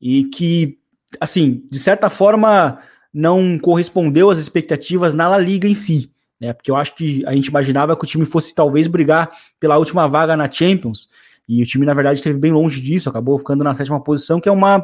e 0.00 0.24
que, 0.24 0.78
assim, 1.18 1.64
de 1.70 1.78
certa 1.78 2.10
forma, 2.10 2.78
não 3.12 3.58
correspondeu 3.58 4.30
às 4.30 4.38
expectativas 4.38 5.14
na 5.14 5.28
La 5.28 5.38
Liga 5.38 5.66
em 5.66 5.74
si 5.74 6.12
né? 6.40 6.52
Porque 6.52 6.70
eu 6.70 6.76
acho 6.76 6.94
que 6.94 7.24
a 7.26 7.32
gente 7.34 7.46
imaginava 7.46 7.96
que 7.96 8.04
o 8.04 8.06
time 8.06 8.24
fosse 8.24 8.54
talvez 8.54 8.86
brigar 8.86 9.30
pela 9.58 9.76
última 9.76 10.08
vaga 10.08 10.36
na 10.36 10.50
Champions, 10.50 11.08
e 11.48 11.62
o 11.62 11.66
time, 11.66 11.84
na 11.84 11.92
verdade, 11.92 12.20
esteve 12.20 12.38
bem 12.38 12.52
longe 12.52 12.80
disso, 12.80 13.08
acabou 13.08 13.36
ficando 13.36 13.64
na 13.64 13.74
sétima 13.74 14.00
posição, 14.00 14.40
que 14.40 14.48
é 14.48 14.52
uma, 14.52 14.80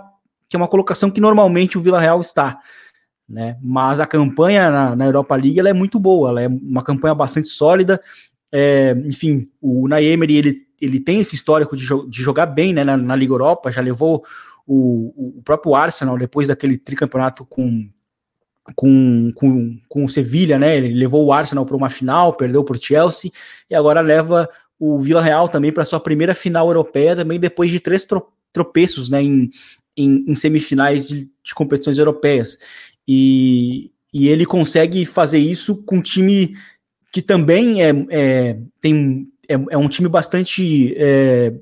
que 0.49 0.57
é 0.57 0.59
uma 0.59 0.67
colocação 0.67 1.11
que 1.11 1.21
normalmente 1.21 1.79
o 1.79 1.81
Vila 1.81 2.01
Real 2.01 2.21
está. 2.21 2.59
né? 3.29 3.57
Mas 3.63 4.01
a 4.01 4.07
campanha 4.07 4.69
na, 4.69 4.97
na 4.97 5.07
Europa 5.07 5.37
League 5.37 5.61
ela 5.61 5.69
é 5.69 5.73
muito 5.73 6.01
boa, 6.01 6.31
ela 6.31 6.43
é 6.43 6.49
uma 6.49 6.83
campanha 6.83 7.15
bastante 7.15 7.49
sólida. 7.49 8.01
É, 8.51 8.97
enfim, 9.05 9.49
o 9.61 9.87
Naemery 9.87 10.37
ele, 10.37 10.63
ele 10.81 10.99
tem 10.99 11.21
esse 11.21 11.37
histórico 11.37 11.77
de, 11.77 11.85
jo 11.85 12.09
de 12.09 12.21
jogar 12.21 12.47
bem 12.47 12.73
né, 12.73 12.83
na, 12.83 12.97
na, 12.97 13.15
Liga 13.15 13.33
Europa, 13.33 13.71
já 13.71 13.81
levou 13.81 14.25
o, 14.67 15.39
o 15.39 15.43
próprio 15.43 15.75
Arsenal 15.77 16.19
depois 16.19 16.49
daquele 16.49 16.77
tricampeonato 16.77 17.45
com, 17.45 17.89
com, 18.75 19.31
com, 19.35 19.79
com 19.89 20.05
o 20.05 20.09
Sevilha, 20.09 20.59
né? 20.59 20.77
Ele 20.77 20.95
levou 20.95 21.25
o 21.25 21.33
Arsenal 21.33 21.65
para 21.65 21.77
uma 21.77 21.89
final, 21.89 22.35
perdeu 22.35 22.65
para 22.65 22.77
o 22.77 22.81
Chelsea 22.81 23.31
e 23.71 23.75
agora 23.75 24.01
leva 24.01 24.49
o 24.79 25.01
Vila 25.01 25.23
Real 25.23 25.49
também 25.49 25.73
para 25.73 25.85
sua 25.85 26.01
primeira 26.01 26.35
final 26.35 26.69
europeia, 26.69 27.17
também 27.17 27.41
depois 27.41 27.71
de 27.71 27.81
três 27.81 28.07
tropeços 28.53 29.09
né, 29.09 29.23
em, 29.23 29.51
em, 29.97 30.25
em 30.29 30.35
semifinais 30.35 31.09
de, 31.09 31.31
de, 31.43 31.55
competições 31.55 31.99
europeias. 31.99 32.59
E, 33.09 33.91
e 34.13 34.29
ele 34.29 34.45
consegue 34.45 35.05
fazer 35.07 35.39
isso 35.39 35.77
com 35.85 35.97
um 35.97 36.03
time 36.03 36.57
que 37.13 37.23
também 37.23 37.83
é, 37.83 37.93
é 38.11 38.59
tem, 38.81 39.29
é, 39.49 39.55
é, 39.71 39.79
um 39.79 39.89
time 39.89 40.09
bastante 40.09 40.95
é, 40.99 41.55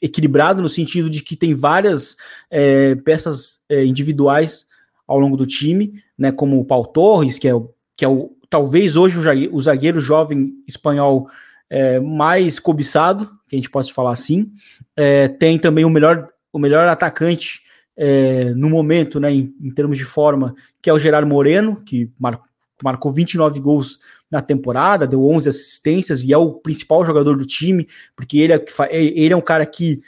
equilibrado 0.00 0.62
no 0.62 0.68
sentido 0.68 1.10
de 1.10 1.22
que 1.22 1.34
tem 1.34 1.54
várias 1.54 2.16
é, 2.48 2.94
peças 2.96 3.60
é, 3.68 3.84
individuais 3.84 4.69
ao 5.10 5.18
longo 5.18 5.36
do 5.36 5.44
time, 5.44 6.00
né, 6.16 6.30
como 6.30 6.60
o 6.60 6.64
Paul 6.64 6.86
Torres, 6.86 7.36
que 7.36 7.48
é, 7.48 7.52
que 7.96 8.04
é 8.04 8.08
o, 8.08 8.30
talvez 8.48 8.94
hoje 8.94 9.18
o, 9.18 9.56
o 9.56 9.60
zagueiro 9.60 10.00
jovem 10.00 10.52
espanhol 10.68 11.28
é, 11.68 11.98
mais 11.98 12.60
cobiçado, 12.60 13.28
que 13.48 13.56
a 13.56 13.58
gente 13.58 13.68
pode 13.68 13.92
falar 13.92 14.12
assim. 14.12 14.52
É, 14.96 15.26
tem 15.26 15.58
também 15.58 15.84
o 15.84 15.90
melhor, 15.90 16.28
o 16.52 16.60
melhor 16.60 16.86
atacante 16.86 17.62
é, 17.96 18.50
no 18.50 18.70
momento, 18.70 19.18
né, 19.18 19.32
em, 19.32 19.52
em, 19.60 19.70
termos 19.72 19.98
de 19.98 20.04
forma, 20.04 20.54
que 20.80 20.88
é 20.88 20.92
o 20.92 20.98
Gerard 20.98 21.28
Moreno, 21.28 21.82
que 21.84 22.08
mar, 22.16 22.40
marcou 22.80 23.12
29 23.12 23.58
gols 23.58 23.98
na 24.30 24.40
temporada, 24.40 25.08
deu 25.08 25.26
11 25.26 25.48
assistências 25.48 26.22
e 26.22 26.32
é 26.32 26.38
o 26.38 26.52
principal 26.52 27.04
jogador 27.04 27.36
do 27.36 27.44
time, 27.44 27.88
porque 28.14 28.38
ele 28.38 28.52
é, 28.52 28.64
ele 28.92 29.34
é 29.34 29.36
um 29.36 29.40
cara 29.40 29.66
que, 29.66 30.00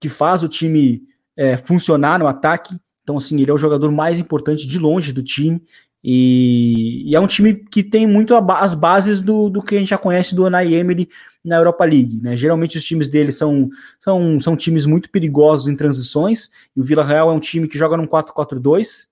que 0.00 0.08
faz 0.08 0.42
o 0.42 0.48
time 0.48 1.04
é, 1.36 1.56
funcionar 1.56 2.18
no 2.18 2.26
ataque. 2.26 2.74
Então, 3.02 3.16
assim, 3.16 3.40
ele 3.40 3.50
é 3.50 3.54
o 3.54 3.58
jogador 3.58 3.90
mais 3.90 4.18
importante 4.18 4.66
de 4.66 4.78
longe 4.78 5.12
do 5.12 5.22
time. 5.22 5.62
E, 6.02 7.10
e, 7.10 7.14
é 7.14 7.20
um 7.20 7.26
time 7.26 7.54
que 7.54 7.82
tem 7.82 8.06
muito 8.06 8.34
as 8.34 8.74
bases 8.74 9.20
do, 9.20 9.50
do 9.50 9.62
que 9.62 9.76
a 9.76 9.78
gente 9.78 9.90
já 9.90 9.98
conhece 9.98 10.34
do 10.34 10.46
Unai 10.46 10.72
Emery 10.72 11.08
na 11.44 11.56
Europa 11.56 11.84
League. 11.84 12.20
Né? 12.22 12.36
Geralmente 12.36 12.78
os 12.78 12.84
times 12.84 13.08
dele 13.08 13.32
são, 13.32 13.68
são, 14.02 14.40
são 14.40 14.56
times 14.56 14.86
muito 14.86 15.10
perigosos 15.10 15.68
em 15.68 15.76
transições, 15.76 16.50
e 16.74 16.80
o 16.80 16.84
Vila 16.84 17.04
Real 17.04 17.30
é 17.30 17.32
um 17.32 17.40
time 17.40 17.68
que 17.68 17.78
joga 17.78 17.96
num 17.96 18.06
4-4-2, 18.06 19.08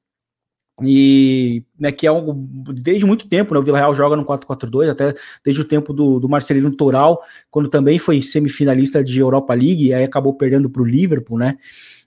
e 0.80 1.64
né, 1.78 1.90
que 1.90 2.06
é 2.06 2.12
um, 2.12 2.46
desde 2.72 3.04
muito 3.04 3.28
tempo, 3.28 3.52
né, 3.52 3.60
o 3.60 3.62
Vila 3.62 3.78
Real 3.78 3.94
joga 3.94 4.16
no 4.16 4.24
4-4-2, 4.24 4.90
até 4.90 5.14
desde 5.44 5.60
o 5.60 5.64
tempo 5.64 5.92
do, 5.92 6.20
do 6.20 6.28
Marcelino 6.28 6.74
Toral, 6.74 7.20
quando 7.50 7.68
também 7.68 7.98
foi 7.98 8.22
semifinalista 8.22 9.02
de 9.02 9.18
Europa 9.18 9.52
League, 9.54 9.88
e 9.88 9.94
aí 9.94 10.04
acabou 10.04 10.32
perdendo 10.34 10.70
para 10.70 10.82
o 10.82 10.86
Liverpool, 10.86 11.38
né, 11.38 11.58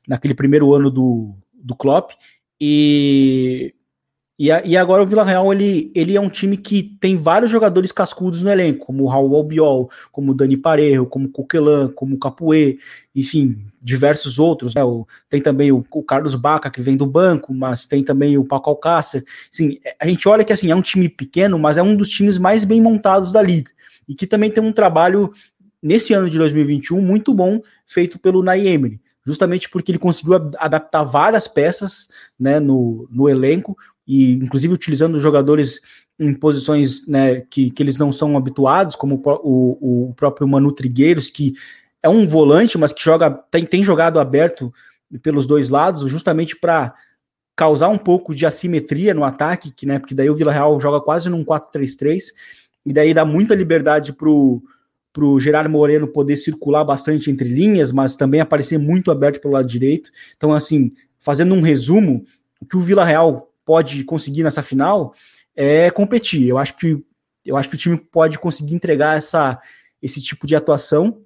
naquele 0.07 0.33
primeiro 0.33 0.73
ano 0.73 0.89
do, 0.89 1.35
do 1.63 1.75
Klopp, 1.75 2.11
e 2.59 3.73
e, 4.41 4.51
a, 4.51 4.65
e 4.65 4.75
agora 4.75 5.03
o 5.03 5.05
Vila 5.05 5.23
Real 5.23 5.53
ele, 5.53 5.91
ele 5.93 6.17
é 6.17 6.19
um 6.19 6.27
time 6.27 6.57
que 6.57 6.81
tem 6.99 7.15
vários 7.15 7.51
jogadores 7.51 7.91
cascudos 7.91 8.41
no 8.41 8.49
elenco, 8.49 8.87
como 8.87 9.03
o 9.03 9.07
Raul 9.07 9.35
Albiol, 9.35 9.87
como 10.11 10.31
o 10.31 10.33
Dani 10.33 10.57
Parejo, 10.57 11.05
como 11.05 11.27
o 11.27 11.91
como 11.93 12.15
o 12.15 12.17
Capuê, 12.17 12.79
enfim, 13.15 13.63
diversos 13.79 14.39
outros. 14.39 14.73
Né? 14.73 14.83
O, 14.83 15.05
tem 15.29 15.39
também 15.39 15.71
o, 15.71 15.85
o, 15.91 16.01
Carlos 16.01 16.33
Baca, 16.33 16.71
que 16.71 16.81
vem 16.81 16.97
do 16.97 17.05
banco, 17.05 17.53
mas 17.53 17.85
tem 17.85 18.03
também 18.03 18.35
o 18.35 18.43
Paco 18.43 18.71
Alcácer. 18.71 19.23
Assim, 19.53 19.77
a 19.99 20.07
gente 20.07 20.27
olha 20.27 20.43
que 20.43 20.51
assim, 20.51 20.71
é 20.71 20.75
um 20.75 20.81
time 20.81 21.07
pequeno, 21.07 21.59
mas 21.59 21.77
é 21.77 21.83
um 21.83 21.95
dos 21.95 22.09
times 22.09 22.39
mais 22.39 22.65
bem 22.65 22.81
montados 22.81 23.31
da 23.31 23.43
liga. 23.43 23.69
E 24.07 24.15
que 24.15 24.25
também 24.25 24.49
tem 24.49 24.63
um 24.63 24.73
trabalho, 24.73 25.31
nesse 25.83 26.13
ano 26.13 26.27
de 26.27 26.39
2021, 26.39 26.99
muito 26.99 27.31
bom, 27.31 27.61
feito 27.85 28.17
pelo 28.17 28.41
Nay 28.41 28.67
Emery 28.67 28.99
justamente 29.25 29.69
porque 29.69 29.91
ele 29.91 29.99
conseguiu 29.99 30.33
adaptar 30.57 31.03
várias 31.03 31.47
peças 31.47 32.07
né, 32.39 32.59
no, 32.59 33.07
no 33.11 33.29
elenco, 33.29 33.77
e 34.07 34.33
inclusive 34.33 34.73
utilizando 34.73 35.19
jogadores 35.19 35.79
em 36.19 36.33
posições 36.33 37.07
né, 37.07 37.41
que, 37.41 37.71
que 37.71 37.81
eles 37.81 37.97
não 37.97 38.11
são 38.11 38.35
habituados, 38.35 38.95
como 38.95 39.21
o, 39.25 40.09
o 40.09 40.13
próprio 40.15 40.47
Manu 40.47 40.71
Trigueiros, 40.71 41.29
que 41.29 41.53
é 42.03 42.09
um 42.09 42.27
volante, 42.27 42.77
mas 42.77 42.91
que 42.91 43.03
joga 43.03 43.29
tem, 43.29 43.65
tem 43.65 43.83
jogado 43.83 44.19
aberto 44.19 44.73
pelos 45.21 45.45
dois 45.45 45.69
lados, 45.69 46.09
justamente 46.09 46.55
para 46.55 46.93
causar 47.55 47.89
um 47.89 47.97
pouco 47.97 48.33
de 48.33 48.45
assimetria 48.45 49.13
no 49.13 49.23
ataque, 49.23 49.71
que, 49.71 49.85
né, 49.85 49.99
porque 49.99 50.15
daí 50.15 50.29
o 50.29 50.35
Vila 50.35 50.51
Real 50.51 50.79
joga 50.79 50.99
quase 51.01 51.29
num 51.29 51.43
4-3-3, 51.43 52.33
e 52.85 52.93
daí 52.93 53.13
dá 53.13 53.23
muita 53.23 53.53
liberdade 53.53 54.13
para 54.13 54.29
o 54.29 54.63
Gerardo 55.39 55.69
Moreno 55.69 56.07
poder 56.07 56.37
circular 56.37 56.83
bastante 56.83 57.29
entre 57.29 57.49
linhas, 57.49 57.91
mas 57.91 58.15
também 58.15 58.39
aparecer 58.39 58.77
muito 58.77 59.11
aberto 59.11 59.41
pelo 59.41 59.53
lado 59.53 59.67
direito. 59.67 60.09
Então, 60.35 60.53
assim, 60.53 60.93
fazendo 61.19 61.53
um 61.53 61.61
resumo, 61.61 62.23
o 62.59 62.65
que 62.65 62.77
o 62.77 62.81
Vila 62.81 63.03
Real 63.03 63.51
pode 63.65 64.03
conseguir 64.03 64.43
nessa 64.43 64.61
final 64.61 65.13
é 65.55 65.89
competir. 65.91 66.47
Eu 66.47 66.57
acho 66.57 66.75
que 66.75 67.03
eu 67.43 67.57
acho 67.57 67.69
que 67.69 67.75
o 67.75 67.77
time 67.77 67.97
pode 67.97 68.37
conseguir 68.37 68.75
entregar 68.75 69.17
essa, 69.17 69.59
esse 70.01 70.21
tipo 70.21 70.45
de 70.45 70.55
atuação, 70.55 71.21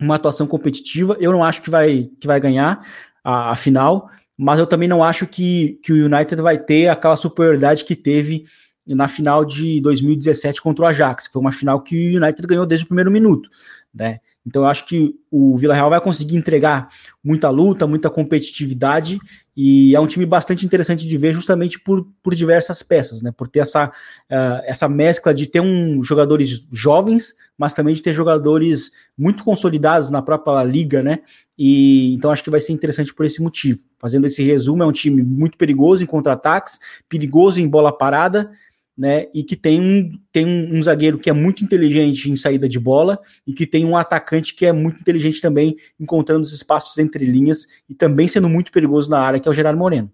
uma 0.00 0.16
atuação 0.16 0.46
competitiva. 0.46 1.16
Eu 1.20 1.30
não 1.30 1.44
acho 1.44 1.60
que 1.60 1.68
vai, 1.70 2.08
que 2.18 2.26
vai 2.26 2.40
ganhar 2.40 2.86
a, 3.22 3.50
a 3.50 3.56
final, 3.56 4.10
mas 4.36 4.58
eu 4.58 4.66
também 4.66 4.88
não 4.88 5.04
acho 5.04 5.26
que, 5.26 5.78
que 5.82 5.92
o 5.92 6.06
United 6.06 6.40
vai 6.40 6.58
ter 6.58 6.88
aquela 6.88 7.16
superioridade 7.16 7.84
que 7.84 7.94
teve 7.94 8.44
na 8.86 9.06
final 9.06 9.44
de 9.44 9.80
2017 9.80 10.60
contra 10.60 10.84
o 10.84 10.88
Ajax, 10.88 11.26
que 11.26 11.32
foi 11.32 11.40
uma 11.40 11.52
final 11.52 11.80
que 11.80 12.16
o 12.16 12.22
United 12.22 12.46
ganhou 12.46 12.66
desde 12.66 12.84
o 12.84 12.88
primeiro 12.88 13.10
minuto, 13.10 13.48
né? 13.94 14.20
Então 14.44 14.62
eu 14.62 14.68
acho 14.68 14.86
que 14.86 15.14
o 15.30 15.56
Vila 15.56 15.74
Real 15.74 15.88
vai 15.88 16.00
conseguir 16.00 16.36
entregar 16.36 16.88
muita 17.22 17.48
luta, 17.48 17.86
muita 17.86 18.10
competitividade 18.10 19.20
e 19.56 19.94
é 19.94 20.00
um 20.00 20.06
time 20.06 20.26
bastante 20.26 20.66
interessante 20.66 21.06
de 21.06 21.16
ver 21.16 21.32
justamente 21.32 21.78
por, 21.78 22.08
por 22.22 22.34
diversas 22.34 22.82
peças, 22.82 23.22
né? 23.22 23.30
Por 23.30 23.48
ter 23.48 23.60
essa, 23.60 23.86
uh, 23.86 24.62
essa 24.64 24.88
mescla 24.88 25.32
de 25.32 25.46
ter 25.46 25.60
um 25.60 26.02
jogadores 26.02 26.66
jovens, 26.72 27.34
mas 27.56 27.72
também 27.72 27.94
de 27.94 28.02
ter 28.02 28.12
jogadores 28.12 28.90
muito 29.16 29.44
consolidados 29.44 30.10
na 30.10 30.20
própria 30.20 30.64
liga, 30.64 31.02
né? 31.02 31.20
E 31.56 32.12
então 32.14 32.32
acho 32.32 32.42
que 32.42 32.50
vai 32.50 32.60
ser 32.60 32.72
interessante 32.72 33.14
por 33.14 33.24
esse 33.24 33.40
motivo. 33.40 33.84
Fazendo 33.98 34.26
esse 34.26 34.42
resumo, 34.42 34.82
é 34.82 34.86
um 34.86 34.92
time 34.92 35.22
muito 35.22 35.56
perigoso 35.56 36.02
em 36.02 36.06
contra-ataques, 36.06 36.80
perigoso 37.08 37.60
em 37.60 37.68
bola 37.68 37.96
parada, 37.96 38.50
né? 38.96 39.26
E 39.34 39.42
que 39.42 39.56
tem 39.56 39.80
um, 39.80 40.18
tem 40.32 40.46
um, 40.46 40.82
zagueiro 40.82 41.18
que 41.18 41.30
é 41.30 41.32
muito 41.32 41.64
inteligente 41.64 42.30
em 42.30 42.36
saída 42.36 42.68
de 42.68 42.78
bola 42.78 43.18
e 43.46 43.52
que 43.52 43.66
tem 43.66 43.84
um 43.84 43.96
atacante 43.96 44.54
que 44.54 44.66
é 44.66 44.72
muito 44.72 45.00
inteligente 45.00 45.40
também, 45.40 45.76
encontrando 45.98 46.42
os 46.42 46.52
espaços 46.52 46.98
entre 46.98 47.24
linhas 47.24 47.66
e 47.88 47.94
também 47.94 48.28
sendo 48.28 48.48
muito 48.48 48.70
perigoso 48.70 49.10
na 49.10 49.20
área, 49.20 49.40
que 49.40 49.48
é 49.48 49.50
o 49.50 49.54
Gerardo 49.54 49.78
Moreno. 49.78 50.10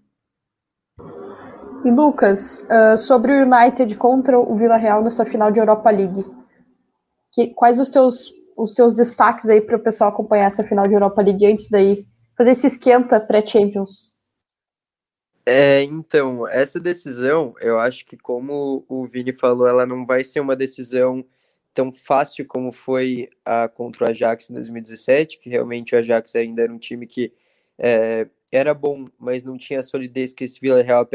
E 1.85 1.91
Lucas, 1.91 2.67
uh, 2.69 2.97
sobre 2.97 3.31
o 3.31 3.45
United 3.45 3.95
contra 3.95 4.37
o 4.37 4.57
Vila 4.57 4.75
Real 4.75 5.01
nessa 5.01 5.23
final 5.25 5.49
de 5.49 5.59
Europa 5.59 5.89
League, 5.89 6.25
que, 7.31 7.47
quais 7.47 7.79
os 7.79 7.89
teus, 7.89 8.33
os 8.57 8.73
teus 8.73 8.95
destaques 8.95 9.49
aí 9.49 9.61
para 9.61 9.77
o 9.77 9.83
pessoal 9.83 10.09
acompanhar 10.09 10.47
essa 10.47 10.63
final 10.63 10.87
de 10.87 10.93
Europa 10.93 11.21
League 11.21 11.45
antes 11.45 11.69
daí 11.69 12.05
fazer 12.37 12.51
esse 12.51 12.67
esquenta 12.67 13.19
pré-Champions? 13.19 14.08
É, 15.45 15.81
então, 15.83 16.47
essa 16.47 16.79
decisão, 16.79 17.55
eu 17.59 17.79
acho 17.79 18.05
que 18.05 18.17
como 18.17 18.85
o 18.87 19.05
Vini 19.07 19.33
falou, 19.33 19.67
ela 19.67 19.85
não 19.85 20.05
vai 20.05 20.23
ser 20.23 20.39
uma 20.39 20.55
decisão 20.55 21.25
tão 21.73 21.91
fácil 21.93 22.45
como 22.45 22.71
foi 22.71 23.29
a 23.45 23.67
contra 23.67 24.05
o 24.05 24.09
Ajax 24.09 24.49
em 24.49 24.53
2017, 24.53 25.39
que 25.39 25.49
realmente 25.49 25.95
o 25.95 25.97
Ajax 25.97 26.35
ainda 26.35 26.63
era 26.63 26.73
um 26.73 26.77
time 26.77 27.07
que 27.07 27.31
é, 27.77 28.27
era 28.51 28.73
bom, 28.73 29.07
mas 29.17 29.43
não 29.43 29.57
tinha 29.57 29.79
a 29.79 29.83
solidez 29.83 30.33
que 30.33 30.43
esse 30.43 30.59
Vila 30.59 30.81
Real 30.81 31.07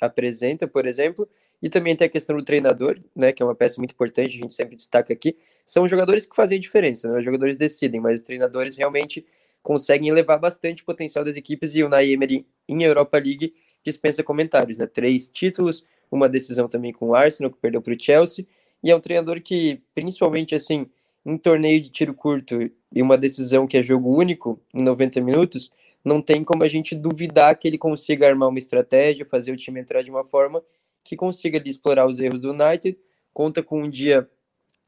apresenta, 0.00 0.68
por 0.68 0.86
exemplo, 0.86 1.28
e 1.60 1.68
também 1.68 1.96
tem 1.96 2.06
a 2.06 2.10
questão 2.10 2.36
do 2.36 2.44
treinador, 2.44 3.00
né, 3.14 3.32
que 3.32 3.42
é 3.42 3.46
uma 3.46 3.54
peça 3.54 3.78
muito 3.78 3.92
importante, 3.92 4.36
a 4.36 4.40
gente 4.40 4.52
sempre 4.52 4.76
destaca 4.76 5.12
aqui, 5.12 5.36
são 5.64 5.88
jogadores 5.88 6.26
que 6.26 6.36
fazem 6.36 6.58
a 6.58 6.60
diferença, 6.60 7.10
né, 7.10 7.18
os 7.18 7.24
jogadores 7.24 7.56
decidem, 7.56 8.00
mas 8.00 8.20
os 8.20 8.26
treinadores 8.26 8.76
realmente 8.76 9.24
conseguem 9.62 10.12
levar 10.12 10.38
bastante 10.38 10.84
potencial 10.84 11.24
das 11.24 11.36
equipes 11.36 11.74
e 11.74 11.82
o 11.82 11.88
Nay 11.88 12.12
Emery 12.12 12.46
em 12.68 12.82
Europa 12.82 13.18
League 13.18 13.54
dispensa 13.84 14.22
comentários, 14.22 14.78
né? 14.78 14.86
Três 14.86 15.28
títulos, 15.28 15.84
uma 16.10 16.28
decisão 16.28 16.68
também 16.68 16.92
com 16.92 17.08
o 17.08 17.14
Arsenal, 17.14 17.50
que 17.50 17.58
perdeu 17.58 17.80
para 17.80 17.94
o 17.94 17.98
Chelsea, 17.98 18.46
e 18.82 18.90
é 18.90 18.96
um 18.96 19.00
treinador 19.00 19.40
que, 19.40 19.80
principalmente 19.94 20.54
assim, 20.54 20.86
em 21.24 21.38
torneio 21.38 21.80
de 21.80 21.88
tiro 21.88 22.12
curto 22.12 22.70
e 22.92 23.00
uma 23.02 23.16
decisão 23.16 23.66
que 23.66 23.76
é 23.76 23.82
jogo 23.82 24.14
único, 24.14 24.60
em 24.74 24.82
90 24.82 25.20
minutos, 25.20 25.70
não 26.04 26.20
tem 26.20 26.42
como 26.42 26.64
a 26.64 26.68
gente 26.68 26.94
duvidar 26.94 27.56
que 27.56 27.68
ele 27.68 27.78
consiga 27.78 28.26
armar 28.26 28.48
uma 28.48 28.58
estratégia, 28.58 29.24
fazer 29.24 29.52
o 29.52 29.56
time 29.56 29.80
entrar 29.80 30.02
de 30.02 30.10
uma 30.10 30.24
forma 30.24 30.62
que 31.04 31.16
consiga 31.16 31.58
ali, 31.58 31.70
explorar 31.70 32.06
os 32.06 32.18
erros 32.18 32.40
do 32.40 32.52
United, 32.52 32.98
conta 33.32 33.62
com 33.62 33.82
um 33.82 33.90
dia 33.90 34.28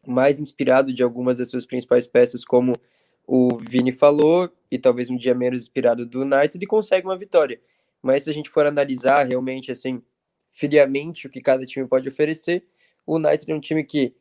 mais 0.06 0.40
inspirado 0.40 0.92
de 0.92 1.02
algumas 1.02 1.38
das 1.38 1.48
suas 1.48 1.64
principais 1.64 2.06
peças, 2.06 2.44
como 2.44 2.76
o 3.26 3.56
Vini 3.58 3.92
falou, 3.92 4.50
e 4.70 4.78
talvez 4.78 5.10
um 5.10 5.16
dia 5.16 5.34
menos 5.34 5.62
inspirado 5.62 6.04
do 6.04 6.22
United, 6.22 6.58
e 6.62 6.66
consegue 6.66 7.06
uma 7.06 7.16
vitória. 7.16 7.60
Mas 8.02 8.24
se 8.24 8.30
a 8.30 8.34
gente 8.34 8.50
for 8.50 8.66
analisar 8.66 9.26
realmente, 9.26 9.72
assim, 9.72 10.02
friamente 10.50 11.26
o 11.26 11.30
que 11.30 11.40
cada 11.40 11.64
time 11.64 11.86
pode 11.86 12.08
oferecer, 12.08 12.64
o 13.06 13.16
United 13.16 13.50
é 13.50 13.54
um 13.54 13.60
time 13.60 13.84
que 13.84 14.14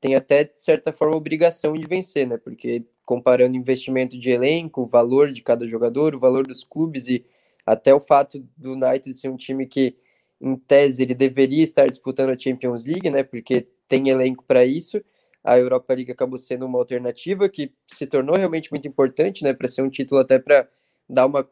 tem 0.00 0.14
até, 0.14 0.44
de 0.44 0.58
certa 0.58 0.92
forma, 0.92 1.16
obrigação 1.16 1.72
de 1.72 1.86
vencer, 1.86 2.26
né? 2.26 2.36
Porque 2.36 2.84
comparando 3.04 3.56
investimento 3.56 4.18
de 4.18 4.30
elenco, 4.30 4.82
o 4.82 4.86
valor 4.86 5.32
de 5.32 5.42
cada 5.42 5.66
jogador, 5.66 6.14
o 6.14 6.20
valor 6.20 6.46
dos 6.46 6.62
clubes 6.62 7.08
e 7.08 7.24
até 7.64 7.92
o 7.92 8.00
fato 8.00 8.44
do 8.56 8.72
United 8.72 9.12
ser 9.14 9.28
um 9.28 9.36
time 9.36 9.66
que, 9.66 9.96
em 10.40 10.56
tese, 10.56 11.02
ele 11.02 11.14
deveria 11.14 11.62
estar 11.62 11.86
disputando 11.86 12.30
a 12.30 12.38
Champions 12.38 12.84
League, 12.84 13.10
né? 13.10 13.22
Porque 13.22 13.66
tem 13.88 14.08
elenco 14.08 14.44
para 14.44 14.64
isso. 14.64 15.02
A 15.42 15.58
Europa 15.58 15.94
League 15.94 16.12
acabou 16.12 16.38
sendo 16.38 16.66
uma 16.66 16.78
alternativa 16.78 17.48
que 17.48 17.72
se 17.86 18.06
tornou 18.06 18.36
realmente 18.36 18.70
muito 18.70 18.88
importante, 18.88 19.44
né? 19.44 19.52
Para 19.52 19.68
ser 19.68 19.82
um 19.82 19.90
título 19.90 20.20
até 20.20 20.38
para 20.38 20.68
dar 21.08 21.26
uma 21.26 21.48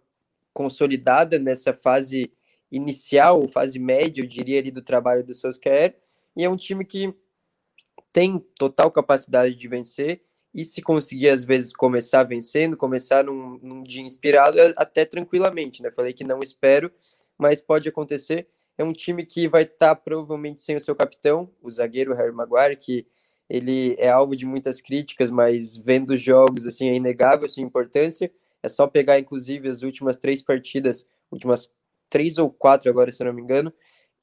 consolidada 0.53 1.39
nessa 1.39 1.72
fase 1.72 2.32
inicial, 2.70 3.47
fase 3.49 3.78
média, 3.78 4.22
eu 4.22 4.26
diria, 4.26 4.59
ali 4.59 4.70
do 4.70 4.82
trabalho 4.82 5.24
do 5.24 5.34
Solskjaer. 5.34 5.97
E 6.37 6.45
é 6.45 6.49
um 6.49 6.57
time 6.57 6.84
que 6.84 7.14
tem 8.12 8.39
total 8.59 8.91
capacidade 8.91 9.55
de 9.55 9.68
vencer 9.68 10.20
e 10.55 10.64
se 10.64 10.80
conseguir 10.80 11.28
às 11.28 11.45
vezes 11.45 11.72
começar 11.72 12.22
vencendo, 12.22 12.76
começar 12.76 13.24
num, 13.24 13.59
num 13.62 13.82
dia 13.82 14.03
inspirado, 14.03 14.59
é 14.59 14.72
até 14.76 15.05
tranquilamente, 15.05 15.82
né? 15.82 15.91
Falei 15.91 16.14
que 16.14 16.24
não 16.24 16.41
espero, 16.41 16.91
mas 17.37 17.61
pode 17.61 17.89
acontecer. 17.89 18.49
É 18.78 18.82
um 18.82 18.93
time 18.93 19.24
que 19.24 19.49
vai 19.49 19.62
estar 19.64 19.95
tá, 19.95 19.97
provavelmente 19.97 20.62
sem 20.62 20.76
o 20.76 20.80
seu 20.80 20.97
capitão, 20.97 21.51
o 21.62 21.70
zagueiro 21.70 22.14
Harry 22.14 22.32
Maguire, 22.32 22.76
que 22.76 23.07
ele 23.49 23.94
é 23.99 24.09
alvo 24.09 24.36
de 24.36 24.44
muitas 24.44 24.80
críticas, 24.80 25.30
mas 25.30 25.76
vendo 25.76 26.11
os 26.11 26.22
jogos, 26.22 26.66
assim, 26.66 26.88
é 26.88 26.94
inegável 26.94 27.47
a 27.47 27.49
sua 27.49 27.62
importância. 27.62 28.30
É 28.62 28.68
só 28.68 28.86
pegar, 28.86 29.18
inclusive, 29.18 29.68
as 29.68 29.82
últimas 29.82 30.16
três 30.16 30.42
partidas, 30.42 31.07
últimas 31.30 31.70
três 32.11 32.38
ou 32.38 32.51
quatro 32.51 32.90
agora, 32.90 33.11
se 33.11 33.22
eu 33.22 33.26
não 33.26 33.34
me 33.34 33.42
engano, 33.42 33.72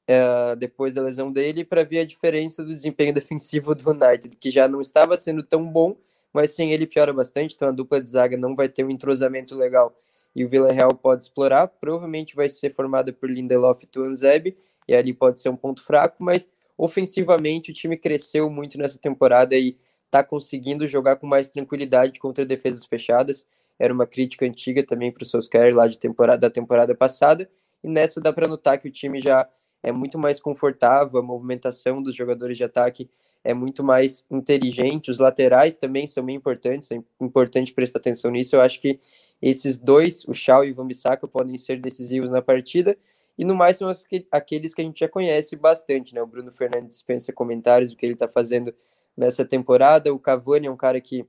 é, 0.06 0.56
depois 0.56 0.92
da 0.92 1.02
lesão 1.02 1.32
dele 1.32 1.64
para 1.64 1.84
ver 1.84 2.00
a 2.00 2.04
diferença 2.04 2.62
do 2.62 2.74
desempenho 2.74 3.12
defensivo 3.12 3.74
do 3.74 3.90
United, 3.90 4.36
que 4.36 4.50
já 4.50 4.68
não 4.68 4.80
estava 4.80 5.16
sendo 5.16 5.42
tão 5.42 5.66
bom, 5.70 5.96
mas 6.32 6.50
sem 6.50 6.72
ele 6.72 6.86
piora 6.86 7.12
bastante, 7.12 7.54
então 7.54 7.68
a 7.68 7.72
dupla 7.72 8.00
de 8.00 8.10
zaga 8.10 8.36
não 8.36 8.54
vai 8.54 8.68
ter 8.68 8.84
um 8.84 8.90
entrosamento 8.90 9.56
legal 9.56 9.96
e 10.34 10.44
o 10.44 10.48
Villarreal 10.48 10.94
pode 10.94 11.24
explorar, 11.24 11.68
provavelmente 11.68 12.34
vai 12.34 12.48
ser 12.48 12.74
formada 12.74 13.12
por 13.12 13.30
Lindelof 13.30 13.84
e 13.84 13.86
Tuanzebe, 13.86 14.56
e 14.88 14.94
ali 14.94 15.14
pode 15.14 15.40
ser 15.40 15.48
um 15.48 15.56
ponto 15.56 15.82
fraco, 15.82 16.16
mas 16.18 16.48
ofensivamente 16.76 17.70
o 17.70 17.74
time 17.74 17.96
cresceu 17.96 18.50
muito 18.50 18.78
nessa 18.78 18.98
temporada 18.98 19.56
e 19.56 19.76
está 20.06 20.22
conseguindo 20.22 20.86
jogar 20.86 21.16
com 21.16 21.26
mais 21.26 21.48
tranquilidade 21.48 22.20
contra 22.20 22.44
defesas 22.46 22.84
fechadas, 22.84 23.46
era 23.78 23.92
uma 23.92 24.06
crítica 24.06 24.46
antiga 24.46 24.82
também 24.82 25.10
para 25.10 25.22
o 25.22 25.26
Solskjaer 25.26 25.74
lá 25.74 25.88
de 25.88 25.98
temporada, 25.98 26.38
da 26.38 26.50
temporada 26.50 26.94
passada, 26.94 27.48
e 27.82 27.88
nessa 27.88 28.20
dá 28.20 28.32
para 28.32 28.46
notar 28.46 28.78
que 28.78 28.88
o 28.88 28.92
time 28.92 29.18
já 29.18 29.48
é 29.82 29.92
muito 29.92 30.18
mais 30.18 30.40
confortável, 30.40 31.18
a 31.18 31.22
movimentação 31.22 32.02
dos 32.02 32.14
jogadores 32.14 32.56
de 32.56 32.64
ataque 32.64 33.10
é 33.44 33.52
muito 33.52 33.84
mais 33.84 34.24
inteligente, 34.30 35.10
os 35.10 35.18
laterais 35.18 35.76
também 35.76 36.06
são 36.06 36.24
bem 36.24 36.36
importantes, 36.36 36.90
é 36.90 36.98
importante 37.20 37.74
prestar 37.74 37.98
atenção 37.98 38.30
nisso. 38.30 38.56
Eu 38.56 38.62
acho 38.62 38.80
que 38.80 38.98
esses 39.42 39.78
dois, 39.78 40.24
o 40.26 40.32
Shaw 40.32 40.64
e 40.64 40.72
o 40.72 40.74
Vambisaka, 40.74 41.28
podem 41.28 41.58
ser 41.58 41.78
decisivos 41.82 42.30
na 42.30 42.40
partida, 42.40 42.96
e 43.36 43.44
no 43.44 43.54
mais 43.54 43.76
são 43.76 43.90
aqueles 44.30 44.74
que 44.74 44.80
a 44.80 44.84
gente 44.84 45.00
já 45.00 45.08
conhece 45.08 45.56
bastante, 45.56 46.14
né? 46.14 46.22
O 46.22 46.26
Bruno 46.26 46.52
Fernandes 46.52 46.90
dispensa 46.90 47.32
comentários 47.32 47.90
do 47.90 47.96
que 47.96 48.06
ele 48.06 48.12
está 48.14 48.28
fazendo 48.28 48.74
nessa 49.16 49.44
temporada, 49.44 50.12
o 50.12 50.18
Cavani 50.18 50.66
é 50.66 50.70
um 50.70 50.76
cara 50.76 51.00
que 51.00 51.26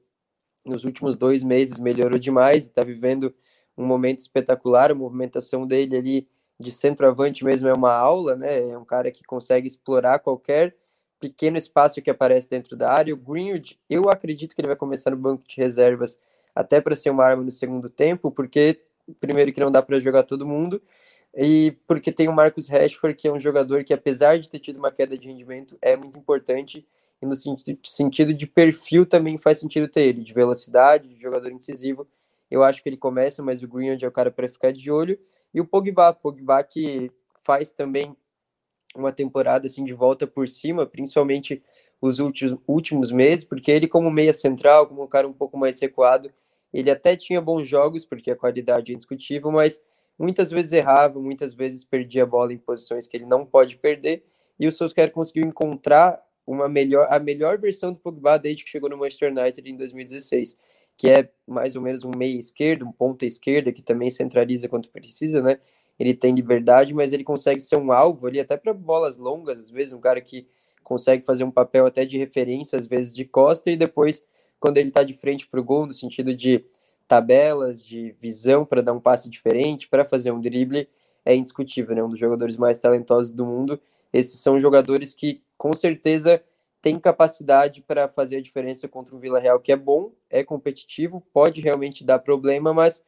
nos 0.65 0.83
últimos 0.83 1.15
dois 1.15 1.43
meses 1.43 1.79
melhorou 1.79 2.17
demais, 2.17 2.63
está 2.63 2.83
vivendo 2.83 3.33
um 3.77 3.85
momento 3.85 4.19
espetacular, 4.19 4.91
a 4.91 4.95
movimentação 4.95 5.67
dele 5.67 5.95
ali 5.95 6.27
de 6.59 6.71
centroavante 6.71 7.43
mesmo 7.43 7.67
é 7.67 7.73
uma 7.73 7.93
aula, 7.93 8.35
né? 8.35 8.69
É 8.69 8.77
um 8.77 8.85
cara 8.85 9.11
que 9.11 9.23
consegue 9.23 9.67
explorar 9.67 10.19
qualquer 10.19 10.75
pequeno 11.19 11.57
espaço 11.57 12.01
que 12.01 12.09
aparece 12.09 12.49
dentro 12.49 12.75
da 12.75 12.91
área. 12.91 13.13
O 13.13 13.17
Greenwood, 13.17 13.79
eu 13.89 14.09
acredito 14.09 14.55
que 14.55 14.61
ele 14.61 14.67
vai 14.67 14.77
começar 14.77 15.11
no 15.11 15.17
banco 15.17 15.43
de 15.47 15.57
reservas 15.57 16.17
até 16.53 16.79
para 16.79 16.95
ser 16.95 17.09
uma 17.09 17.25
arma 17.25 17.43
no 17.43 17.51
segundo 17.51 17.89
tempo, 17.89 18.31
porque 18.31 18.81
primeiro 19.19 19.51
que 19.51 19.59
não 19.59 19.71
dá 19.71 19.81
para 19.81 19.99
jogar 19.99 20.23
todo 20.23 20.45
mundo 20.45 20.81
e 21.35 21.77
porque 21.87 22.11
tem 22.11 22.29
o 22.29 22.33
Marcus 22.33 22.69
Rashford, 22.69 23.15
que 23.15 23.27
é 23.27 23.31
um 23.31 23.39
jogador 23.39 23.83
que 23.83 23.93
apesar 23.93 24.39
de 24.39 24.49
ter 24.49 24.59
tido 24.59 24.77
uma 24.77 24.91
queda 24.91 25.17
de 25.17 25.27
rendimento, 25.27 25.77
é 25.81 25.95
muito 25.95 26.17
importante 26.17 26.85
e 27.21 27.25
no 27.25 27.35
sentido 27.83 28.33
de 28.33 28.47
perfil 28.47 29.05
também 29.05 29.37
faz 29.37 29.59
sentido 29.59 29.87
ter 29.87 30.01
ele, 30.01 30.23
de 30.23 30.33
velocidade, 30.33 31.07
de 31.07 31.21
jogador 31.21 31.51
incisivo. 31.51 32.07
Eu 32.49 32.63
acho 32.63 32.81
que 32.81 32.89
ele 32.89 32.97
começa, 32.97 33.41
mas 33.43 33.61
o 33.61 33.67
Greenwood 33.67 34.05
é 34.05 34.07
o 34.07 34.11
cara 34.11 34.31
para 34.31 34.47
ficar 34.47 34.71
de 34.71 34.91
olho. 34.91 35.19
E 35.53 35.59
o 35.59 35.65
Pogba, 35.65 36.13
Pogba 36.13 36.63
que 36.63 37.11
faz 37.43 37.71
também 37.71 38.15
uma 38.95 39.11
temporada 39.11 39.67
assim 39.67 39.83
de 39.83 39.93
volta 39.93 40.25
por 40.25 40.47
cima, 40.47 40.85
principalmente 40.85 41.61
os 42.01 42.19
últimos, 42.19 42.59
últimos 42.67 43.11
meses, 43.11 43.43
porque 43.43 43.71
ele 43.71 43.87
como 43.87 44.09
meia 44.11 44.33
central, 44.33 44.87
como 44.87 45.03
um 45.03 45.07
cara 45.07 45.27
um 45.27 45.33
pouco 45.33 45.57
mais 45.57 45.79
recuado, 45.79 46.31
ele 46.73 46.91
até 46.91 47.15
tinha 47.15 47.41
bons 47.41 47.67
jogos, 47.67 48.05
porque 48.05 48.31
a 48.31 48.35
qualidade 48.35 48.91
é 48.91 48.95
indiscutível, 48.95 49.51
mas 49.51 49.81
muitas 50.17 50.49
vezes 50.49 50.73
errava, 50.73 51.19
muitas 51.19 51.53
vezes 51.53 51.83
perdia 51.83 52.23
a 52.23 52.25
bola 52.25 52.53
em 52.53 52.57
posições 52.57 53.07
que 53.07 53.17
ele 53.17 53.25
não 53.25 53.45
pode 53.45 53.77
perder, 53.77 54.23
e 54.59 54.67
o 54.67 54.71
Solskjaer 54.71 55.11
conseguiu 55.11 55.45
encontrar 55.45 56.21
uma 56.47 56.69
melhor, 56.69 57.07
a 57.09 57.19
melhor 57.19 57.59
versão 57.59 57.91
do 57.91 57.99
Pogba 57.99 58.37
desde 58.37 58.63
que 58.63 58.69
chegou 58.69 58.89
no 58.89 58.97
Manchester 58.97 59.31
United 59.31 59.69
em 59.69 59.75
2016 59.75 60.57
que 60.97 61.09
é 61.09 61.29
mais 61.45 61.75
ou 61.75 61.81
menos 61.81 62.03
um 62.03 62.11
meia 62.11 62.39
esquerdo, 62.39 62.85
um 62.85 62.91
ponta 62.91 63.25
esquerda, 63.25 63.71
que 63.71 63.81
também 63.81 64.09
centraliza 64.09 64.69
quando 64.69 64.89
precisa, 64.89 65.41
né? 65.41 65.59
Ele 65.99 66.13
tem 66.13 66.33
liberdade, 66.33 66.93
mas 66.93 67.13
ele 67.13 67.23
consegue 67.23 67.61
ser 67.61 67.75
um 67.75 67.91
alvo 67.91 68.27
ali, 68.27 68.39
até 68.39 68.57
para 68.57 68.73
bolas 68.73 69.17
longas, 69.17 69.59
às 69.59 69.69
vezes, 69.69 69.93
um 69.93 69.99
cara 69.99 70.19
que 70.21 70.47
consegue 70.83 71.23
fazer 71.25 71.43
um 71.43 71.51
papel 71.51 71.85
até 71.85 72.05
de 72.05 72.17
referência, 72.17 72.77
às 72.77 72.85
vezes 72.85 73.15
de 73.15 73.25
costa, 73.25 73.71
e 73.71 73.77
depois, 73.77 74.23
quando 74.59 74.77
ele 74.77 74.89
está 74.89 75.03
de 75.03 75.13
frente 75.13 75.47
para 75.47 75.59
o 75.59 75.63
gol, 75.63 75.85
no 75.85 75.93
sentido 75.93 76.33
de 76.33 76.65
tabelas, 77.07 77.83
de 77.83 78.15
visão 78.19 78.65
para 78.65 78.81
dar 78.81 78.93
um 78.93 78.99
passe 78.99 79.29
diferente, 79.29 79.87
para 79.87 80.05
fazer 80.05 80.31
um 80.31 80.41
drible, 80.41 80.89
é 81.23 81.35
indiscutível, 81.35 81.95
né? 81.95 82.03
Um 82.03 82.09
dos 82.09 82.19
jogadores 82.19 82.57
mais 82.57 82.77
talentosos 82.77 83.31
do 83.31 83.45
mundo. 83.45 83.79
Esses 84.13 84.39
são 84.41 84.59
jogadores 84.59 85.13
que, 85.13 85.41
com 85.57 85.73
certeza, 85.73 86.41
tem 86.81 86.99
capacidade 86.99 87.81
para 87.81 88.07
fazer 88.07 88.37
a 88.37 88.41
diferença 88.41 88.87
contra 88.87 89.15
um 89.15 89.19
Vila 89.19 89.39
Real 89.39 89.59
que 89.59 89.71
é 89.71 89.75
bom, 89.75 90.11
é 90.29 90.43
competitivo, 90.43 91.25
pode 91.33 91.59
realmente 91.59 92.03
dar 92.03 92.19
problema, 92.19 92.73
mas 92.73 93.03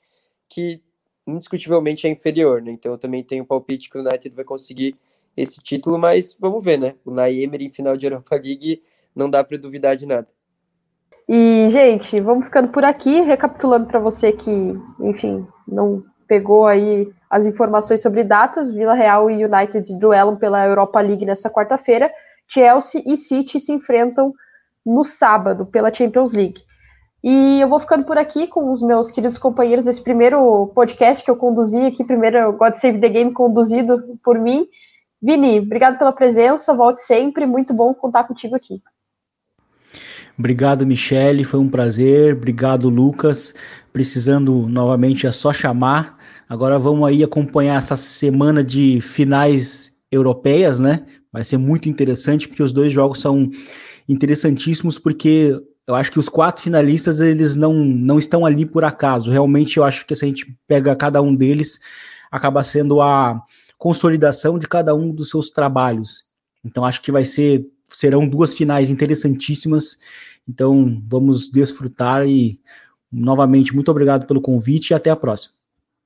que 0.50 0.82
indiscutivelmente 1.28 2.08
é 2.08 2.10
inferior, 2.10 2.62
né? 2.62 2.72
Então 2.72 2.94
eu 2.94 2.98
também 2.98 3.24
tenho 3.24 3.44
o 3.44 3.48
palpite 3.48 3.90
que 3.90 3.98
o 3.98 4.02
United 4.02 4.34
vai 4.36 4.46
conseguir 4.46 4.96
esse 5.36 5.62
título, 5.62 6.00
mas 6.00 6.36
vamos 6.40 6.64
ver, 6.64 6.80
né? 6.80 6.96
O 7.06 7.12
Nay 7.12 7.44
Emery 7.44 7.66
em 7.66 7.70
final 7.70 7.96
de 7.96 8.06
Europa 8.06 8.36
League 8.36 8.82
não 9.16 9.30
dá 9.30 9.44
para 9.44 9.58
duvidar 9.58 9.96
de 9.96 10.06
nada. 10.06 10.37
E, 11.28 11.68
gente, 11.70 12.20
vamos 12.22 12.46
ficando 12.46 12.70
por 12.70 12.86
aqui, 12.86 13.22
recapitulando 13.22 13.86
para 13.86 14.00
você 14.00 14.32
que, 14.32 14.80
enfim, 15.00 15.46
não 15.68 16.04
pegou 16.28 16.66
aí 16.66 17.12
as 17.30 17.46
informações 17.46 18.02
sobre 18.02 18.24
datas, 18.24 18.72
Vila 18.72 18.94
Real 18.94 19.30
e 19.30 19.44
United 19.44 19.94
duelam 20.00 20.38
pela 20.38 20.66
Europa 20.66 21.02
League 21.02 21.26
nessa 21.26 21.50
quarta-feira. 21.50 22.10
Chelsea 22.48 23.04
e 23.06 23.18
City 23.18 23.60
se 23.60 23.74
enfrentam 23.74 24.34
no 24.86 25.04
sábado 25.04 25.66
pela 25.66 25.94
Champions 25.94 26.32
League. 26.32 26.62
E 27.22 27.60
eu 27.60 27.68
vou 27.68 27.80
ficando 27.80 28.06
por 28.06 28.18
aqui 28.18 28.48
com 28.48 28.72
os 28.72 28.82
meus 28.82 29.12
queridos 29.12 29.38
companheiros 29.38 29.84
desse 29.84 30.02
primeiro 30.02 30.68
podcast 30.68 31.24
que 31.24 31.30
eu 31.30 31.36
conduzi 31.36 31.86
aqui, 31.88 32.06
primeiro 32.06 32.54
God 32.54 32.76
Save 32.76 33.02
the 33.02 33.10
Game 33.10 33.34
conduzido 33.34 34.18
por 34.24 34.40
mim. 34.40 34.66
Vini, 35.22 35.60
obrigado 35.60 35.98
pela 35.98 36.14
presença, 36.14 36.74
volte 36.74 37.02
sempre, 37.02 37.46
muito 37.46 37.74
bom 37.74 37.94
contar 37.94 38.26
contigo 38.26 38.56
aqui. 38.56 38.82
Obrigado, 40.38 40.86
Michele, 40.86 41.44
foi 41.44 41.60
um 41.60 41.70
prazer. 41.70 42.36
Obrigado, 42.36 42.90
Lucas. 42.90 43.54
Precisando 43.92 44.68
novamente 44.68 45.26
é 45.26 45.32
só 45.32 45.52
chamar. 45.52 46.18
Agora 46.48 46.78
vamos 46.78 47.08
aí 47.08 47.24
acompanhar 47.24 47.78
essa 47.78 47.96
semana 47.96 48.64
de 48.64 49.02
finais 49.02 49.92
europeias, 50.12 50.80
né? 50.80 51.06
Vai 51.32 51.44
ser 51.44 51.58
muito 51.58 51.90
interessante, 51.90 52.48
porque 52.48 52.64
os 52.64 52.72
dois 52.72 52.94
jogos 52.94 53.20
são 53.20 53.50
interessantíssimos, 54.08 54.98
porque 54.98 55.60
eu 55.88 55.96
acho 55.96 56.12
que 56.12 56.20
os 56.20 56.30
quatro 56.30 56.62
finalistas, 56.62 57.20
eles 57.20 57.56
não, 57.56 57.74
não 57.74 58.20
estão 58.20 58.46
ali 58.46 58.66
por 58.66 58.84
acaso. 58.84 59.32
Realmente, 59.32 59.78
eu 59.78 59.84
acho 59.84 60.06
que 60.06 60.16
se 60.16 60.24
a 60.24 60.28
gente 60.28 60.58
pega 60.68 60.96
cada 60.96 61.22
um 61.22 61.34
deles, 61.34 61.80
acaba 62.30 62.64
sendo 62.64 63.02
a 63.02 63.42
consolidação 63.78 64.60
de 64.60 64.68
cada 64.68 64.94
um 64.94 65.12
dos 65.12 65.30
seus 65.30 65.50
trabalhos. 65.50 66.24
Então, 66.64 66.84
acho 66.84 67.02
que 67.02 67.12
vai 67.12 67.24
ser, 67.24 67.66
serão 67.86 68.28
duas 68.28 68.54
finais 68.54 68.90
interessantíssimas. 68.90 69.98
Então, 70.48 71.02
vamos 71.08 71.50
desfrutar 71.50 72.26
e, 72.26 72.60
novamente, 73.12 73.76
muito 73.76 73.92
obrigado 73.92 74.26
pelo 74.26 74.42
convite 74.42 74.92
e 74.92 74.94
até 74.94 75.10
a 75.10 75.16
próxima. 75.16 75.56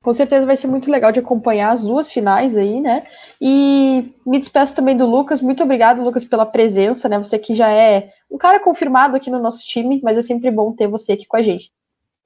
Com 0.02 0.14
certeza 0.14 0.48
vai 0.48 0.56
ser 0.56 0.66
muito 0.66 0.90
legal 0.90 1.12
de 1.12 1.20
acompanhar 1.20 1.72
as 1.72 1.84
duas 1.84 2.12
finais 2.12 2.58
aí, 2.58 2.82
né? 2.82 3.06
E 3.40 4.12
me 4.26 4.40
despeço 4.40 4.76
também 4.76 4.98
do 4.98 5.06
Lucas. 5.06 5.44
Muito 5.44 5.62
obrigado, 5.62 6.04
Lucas, 6.04 6.26
pela 6.26 6.46
presença, 6.46 7.08
né? 7.08 7.20
Você 7.20 7.38
que 7.38 7.54
já 7.54 7.70
é 7.70 8.12
um 8.30 8.38
cara 8.38 8.60
confirmado 8.60 9.16
aqui 9.16 9.30
no 9.30 9.40
nosso 9.40 9.64
time, 9.64 10.02
mas 10.04 10.18
é 10.18 10.22
sempre 10.24 10.50
bom 10.50 10.74
ter 10.74 10.88
você 10.88 11.12
aqui 11.12 11.28
com 11.28 11.38
a 11.38 11.44
gente. 11.44 11.72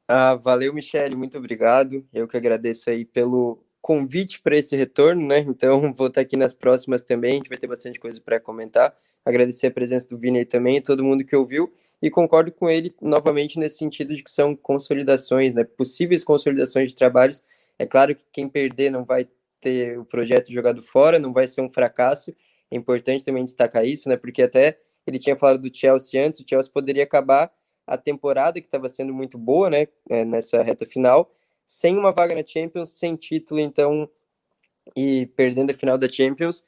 Ah, 0.07 0.35
valeu, 0.35 0.73
Michele, 0.73 1.15
muito 1.15 1.37
obrigado. 1.37 2.05
Eu 2.13 2.27
que 2.29 2.37
agradeço 2.37 2.89
aí 2.89 3.03
pelo 3.03 3.64
convite 3.85 4.41
para 4.41 4.57
esse 4.57 4.75
retorno, 4.75 5.27
né? 5.27 5.45
Então 5.47 5.79
vou 5.93 6.07
estar 6.07 6.21
aqui 6.21 6.35
nas 6.35 6.55
próximas 6.55 7.03
também, 7.03 7.33
a 7.33 7.35
gente 7.35 7.49
vai 7.49 7.57
ter 7.59 7.67
bastante 7.67 7.99
coisa 7.99 8.19
para 8.19 8.39
comentar. 8.39 8.95
Agradecer 9.23 9.67
a 9.67 9.71
presença 9.71 10.09
do 10.09 10.17
Vini 10.17 10.43
também, 10.43 10.81
todo 10.81 11.03
mundo 11.03 11.23
que 11.23 11.35
ouviu, 11.35 11.71
e 12.01 12.09
concordo 12.09 12.51
com 12.51 12.67
ele 12.67 12.95
novamente 12.99 13.59
nesse 13.59 13.77
sentido 13.77 14.15
de 14.15 14.23
que 14.23 14.31
são 14.31 14.55
consolidações, 14.55 15.53
né? 15.53 15.63
Possíveis 15.63 16.23
consolidações 16.23 16.89
de 16.89 16.95
trabalhos. 16.95 17.43
É 17.77 17.85
claro 17.85 18.15
que 18.15 18.25
quem 18.31 18.49
perder 18.49 18.89
não 18.89 19.05
vai 19.05 19.27
ter 19.61 19.99
o 19.99 20.03
projeto 20.03 20.51
jogado 20.51 20.81
fora, 20.81 21.19
não 21.19 21.31
vai 21.31 21.45
ser 21.45 21.61
um 21.61 21.69
fracasso. 21.69 22.33
É 22.71 22.75
importante 22.75 23.23
também 23.23 23.45
destacar 23.45 23.85
isso, 23.85 24.09
né? 24.09 24.17
Porque 24.17 24.41
até 24.41 24.79
ele 25.05 25.19
tinha 25.19 25.35
falado 25.35 25.59
do 25.59 25.71
Chelsea 25.71 26.25
antes, 26.25 26.39
o 26.39 26.45
Chelsea 26.47 26.71
poderia 26.73 27.03
acabar 27.03 27.53
a 27.85 27.97
temporada 27.97 28.59
que 28.59 28.65
estava 28.65 28.89
sendo 28.89 29.13
muito 29.13 29.37
boa, 29.37 29.69
né? 29.69 29.87
É, 30.09 30.25
nessa 30.25 30.63
reta 30.63 30.87
final, 30.87 31.31
sem 31.65 31.97
uma 31.97 32.11
vaga 32.11 32.35
na 32.35 32.43
Champions, 32.43 32.91
sem 32.91 33.15
título, 33.15 33.59
então, 33.59 34.09
e 34.95 35.25
perdendo 35.35 35.71
a 35.71 35.73
final 35.73 35.97
da 35.97 36.07
Champions. 36.07 36.63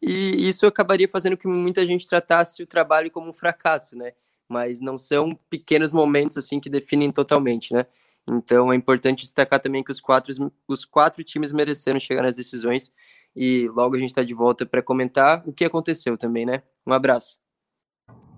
E 0.00 0.48
isso 0.48 0.66
acabaria 0.66 1.08
fazendo 1.08 1.36
que 1.36 1.46
muita 1.46 1.86
gente 1.86 2.06
tratasse 2.06 2.62
o 2.62 2.66
trabalho 2.66 3.10
como 3.10 3.30
um 3.30 3.32
fracasso, 3.32 3.96
né? 3.96 4.12
Mas 4.48 4.80
não 4.80 4.98
são 4.98 5.38
pequenos 5.48 5.90
momentos 5.92 6.36
assim 6.36 6.58
que 6.58 6.68
definem 6.68 7.12
totalmente, 7.12 7.72
né? 7.72 7.86
Então 8.26 8.72
é 8.72 8.76
importante 8.76 9.22
destacar 9.22 9.60
também 9.60 9.82
que 9.82 9.90
os 9.90 10.00
quatro, 10.00 10.52
os 10.68 10.84
quatro 10.84 11.24
times 11.24 11.52
mereceram 11.52 11.98
chegar 11.98 12.22
nas 12.22 12.36
decisões 12.36 12.92
e 13.34 13.68
logo 13.68 13.96
a 13.96 13.98
gente 13.98 14.10
está 14.10 14.22
de 14.22 14.34
volta 14.34 14.66
para 14.66 14.82
comentar 14.82 15.42
o 15.46 15.52
que 15.52 15.64
aconteceu 15.64 16.16
também, 16.18 16.44
né? 16.44 16.62
Um 16.86 16.92
abraço. 16.92 17.38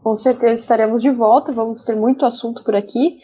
Com 0.03 0.17
certeza 0.19 0.55
estaremos 0.55 1.03
de 1.03 1.11
volta, 1.11 1.51
vamos 1.51 1.85
ter 1.85 1.97
muito 1.97 2.27
assunto 2.27 2.63
por 2.63 2.75
aqui. 2.75 3.21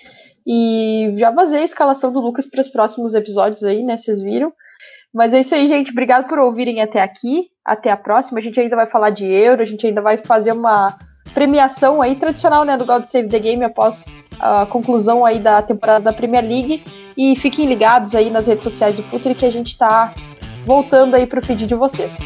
E 0.46 1.14
já 1.16 1.30
vazei 1.30 1.60
a 1.60 1.64
escalação 1.64 2.12
do 2.12 2.20
Lucas 2.20 2.46
para 2.46 2.60
os 2.60 2.68
próximos 2.68 3.14
episódios 3.14 3.64
aí, 3.64 3.82
né? 3.82 3.96
Vocês 3.96 4.20
viram. 4.20 4.52
Mas 5.12 5.34
é 5.34 5.40
isso 5.40 5.54
aí, 5.54 5.66
gente. 5.66 5.90
Obrigado 5.90 6.28
por 6.28 6.38
ouvirem 6.38 6.80
até 6.80 7.02
aqui. 7.02 7.48
Até 7.64 7.90
a 7.90 7.96
próxima. 7.96 8.38
A 8.38 8.42
gente 8.42 8.58
ainda 8.60 8.76
vai 8.76 8.86
falar 8.86 9.10
de 9.10 9.26
euro, 9.26 9.62
a 9.62 9.66
gente 9.66 9.86
ainda 9.86 10.00
vai 10.00 10.16
fazer 10.16 10.52
uma 10.52 10.96
premiação 11.34 12.02
aí 12.02 12.16
tradicional, 12.16 12.64
né, 12.64 12.76
do 12.76 12.84
God 12.84 13.06
Save 13.06 13.28
the 13.28 13.38
Game 13.38 13.62
após 13.62 14.06
a 14.38 14.66
conclusão 14.66 15.24
aí 15.24 15.38
da 15.38 15.62
temporada 15.62 16.04
da 16.04 16.12
Premier 16.12 16.44
League. 16.44 16.82
E 17.16 17.36
fiquem 17.36 17.66
ligados 17.66 18.14
aí 18.14 18.30
nas 18.30 18.46
redes 18.46 18.64
sociais 18.64 18.96
do 18.96 19.02
Futuri 19.02 19.34
que 19.34 19.46
a 19.46 19.52
gente 19.52 19.68
está 19.68 20.14
voltando 20.64 21.14
aí 21.14 21.26
para 21.26 21.40
o 21.40 21.44
feed 21.44 21.66
de 21.66 21.74
vocês. 21.74 22.20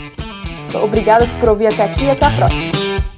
Obrigada 0.83 1.27
por 1.41 1.51
ouvir 1.51 1.69
até 1.69 1.85
aqui 1.85 2.05
e 2.05 2.11
até 2.11 2.27
a 2.27 2.31
próxima. 2.31 3.14